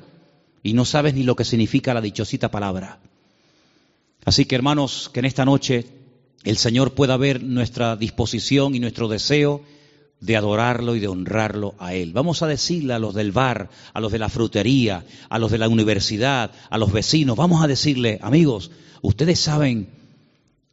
y 0.63 0.75
no 0.75 0.85
sabes 0.85 1.15
ni 1.15 1.23
lo 1.23 1.35
que 1.35 1.47
significa 1.47 1.95
la 1.95 2.03
dichosita 2.03 2.51
palabra. 2.51 3.01
Así 4.27 4.45
que 4.45 4.57
hermanos, 4.57 5.09
que 5.11 5.21
en 5.21 5.25
esta 5.25 5.47
noche 5.47 5.87
el 6.45 6.59
Señor 6.59 6.93
pueda 6.93 7.17
ver 7.17 7.43
nuestra 7.43 7.97
disposición 7.97 8.75
y 8.75 8.79
nuestro 8.79 9.09
deseo 9.09 9.63
de 10.23 10.37
adorarlo 10.37 10.95
y 10.95 11.01
de 11.01 11.09
honrarlo 11.09 11.75
a 11.79 11.95
Él. 11.95 12.13
Vamos 12.13 12.43
a 12.43 12.47
decirle 12.47 12.95
a 12.95 13.01
los 13.01 13.13
del 13.13 13.33
bar, 13.33 13.69
a 13.93 14.01
los 14.01 14.13
de 14.13 14.21
la 14.21 14.29
frutería, 14.29 15.05
a 15.29 15.39
los 15.39 15.51
de 15.51 15.59
la 15.59 15.69
universidad, 15.69 16.53
a 16.71 16.79
los 16.79 16.93
vecinos, 16.93 17.37
vamos 17.37 17.63
a 17.63 17.67
decirle, 17.67 18.21
amigos, 18.23 18.71
ustedes 19.03 19.41
saben 19.41 19.89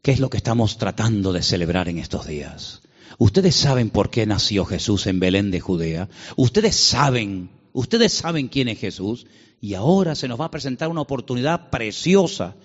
qué 0.03 0.11
es 0.11 0.19
lo 0.19 0.29
que 0.29 0.37
estamos 0.37 0.77
tratando 0.77 1.33
de 1.33 1.41
celebrar 1.41 1.89
en 1.89 1.97
estos 1.97 2.27
días. 2.27 2.81
Ustedes 3.17 3.55
saben 3.55 3.89
por 3.89 4.11
qué 4.11 4.27
nació 4.27 4.65
Jesús 4.65 5.07
en 5.07 5.19
Belén 5.19 5.49
de 5.49 5.59
Judea. 5.59 6.09
Ustedes 6.35 6.75
saben, 6.75 7.49
ustedes 7.73 8.13
saben 8.13 8.49
quién 8.49 8.69
es 8.69 8.79
Jesús. 8.79 9.25
Y 9.59 9.73
ahora 9.73 10.15
se 10.15 10.27
nos 10.27 10.39
va 10.39 10.45
a 10.45 10.51
presentar 10.51 10.89
una 10.89 11.01
oportunidad 11.01 11.69
preciosa 11.69 12.55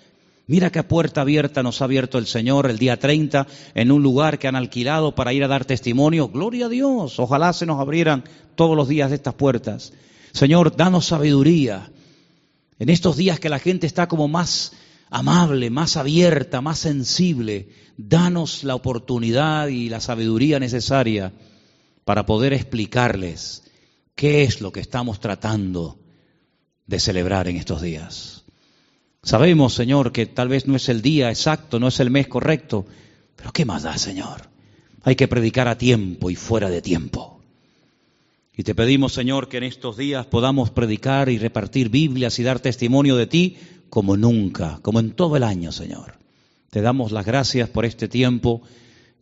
Mira 0.46 0.70
qué 0.70 0.82
puerta 0.82 1.22
abierta 1.22 1.62
nos 1.62 1.80
ha 1.80 1.86
abierto 1.86 2.18
el 2.18 2.26
Señor 2.26 2.68
el 2.68 2.78
día 2.78 2.98
30 2.98 3.46
en 3.74 3.90
un 3.90 4.02
lugar 4.02 4.38
que 4.38 4.46
han 4.46 4.56
alquilado 4.56 5.14
para 5.14 5.32
ir 5.32 5.42
a 5.42 5.48
dar 5.48 5.64
testimonio. 5.64 6.28
Gloria 6.28 6.66
a 6.66 6.68
Dios. 6.68 7.18
Ojalá 7.18 7.52
se 7.54 7.64
nos 7.64 7.80
abrieran 7.80 8.24
todos 8.54 8.76
los 8.76 8.88
días 8.88 9.10
estas 9.10 9.34
puertas. 9.34 9.94
Señor, 10.32 10.76
danos 10.76 11.06
sabiduría. 11.06 11.90
En 12.78 12.90
estos 12.90 13.16
días 13.16 13.40
que 13.40 13.48
la 13.48 13.58
gente 13.58 13.86
está 13.86 14.06
como 14.06 14.28
más 14.28 14.72
amable, 15.08 15.70
más 15.70 15.96
abierta, 15.96 16.60
más 16.60 16.78
sensible, 16.78 17.68
danos 17.96 18.64
la 18.64 18.74
oportunidad 18.74 19.68
y 19.68 19.88
la 19.88 20.00
sabiduría 20.00 20.58
necesaria 20.58 21.32
para 22.04 22.26
poder 22.26 22.52
explicarles 22.52 23.62
qué 24.14 24.42
es 24.42 24.60
lo 24.60 24.72
que 24.72 24.80
estamos 24.80 25.20
tratando 25.20 25.98
de 26.86 27.00
celebrar 27.00 27.48
en 27.48 27.56
estos 27.56 27.80
días. 27.80 28.43
Sabemos, 29.24 29.72
Señor, 29.72 30.12
que 30.12 30.26
tal 30.26 30.48
vez 30.48 30.66
no 30.66 30.76
es 30.76 30.90
el 30.90 31.00
día 31.00 31.30
exacto, 31.30 31.80
no 31.80 31.88
es 31.88 31.98
el 31.98 32.10
mes 32.10 32.28
correcto, 32.28 32.84
pero 33.34 33.52
¿qué 33.52 33.64
más 33.64 33.82
da, 33.84 33.96
Señor? 33.96 34.50
Hay 35.02 35.16
que 35.16 35.28
predicar 35.28 35.66
a 35.66 35.78
tiempo 35.78 36.28
y 36.28 36.36
fuera 36.36 36.68
de 36.68 36.82
tiempo. 36.82 37.40
Y 38.54 38.62
te 38.64 38.74
pedimos, 38.74 39.14
Señor, 39.14 39.48
que 39.48 39.56
en 39.56 39.64
estos 39.64 39.96
días 39.96 40.26
podamos 40.26 40.70
predicar 40.70 41.30
y 41.30 41.38
repartir 41.38 41.88
Biblias 41.88 42.38
y 42.38 42.42
dar 42.42 42.60
testimonio 42.60 43.16
de 43.16 43.26
ti 43.26 43.56
como 43.88 44.18
nunca, 44.18 44.78
como 44.82 45.00
en 45.00 45.12
todo 45.12 45.36
el 45.36 45.42
año, 45.42 45.72
Señor. 45.72 46.18
Te 46.68 46.82
damos 46.82 47.10
las 47.10 47.24
gracias 47.24 47.70
por 47.70 47.86
este 47.86 48.08
tiempo, 48.08 48.60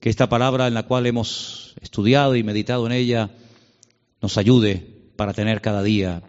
que 0.00 0.10
esta 0.10 0.28
palabra 0.28 0.66
en 0.66 0.74
la 0.74 0.82
cual 0.82 1.06
hemos 1.06 1.76
estudiado 1.80 2.34
y 2.34 2.42
meditado 2.42 2.86
en 2.86 2.92
ella 2.92 3.30
nos 4.20 4.36
ayude 4.36 4.84
para 5.14 5.32
tener 5.32 5.60
cada 5.60 5.84
día 5.84 6.24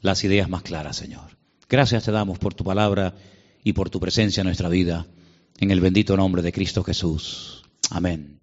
las 0.00 0.24
ideas 0.24 0.48
más 0.48 0.62
claras, 0.62 0.96
Señor. 0.96 1.35
Gracias 1.68 2.04
te 2.04 2.12
damos 2.12 2.38
por 2.38 2.54
tu 2.54 2.64
palabra 2.64 3.14
y 3.64 3.72
por 3.72 3.90
tu 3.90 4.00
presencia 4.00 4.40
en 4.40 4.46
nuestra 4.46 4.68
vida. 4.68 5.06
En 5.58 5.70
el 5.70 5.80
bendito 5.80 6.16
nombre 6.16 6.42
de 6.42 6.52
Cristo 6.52 6.84
Jesús. 6.84 7.64
Amén. 7.90 8.34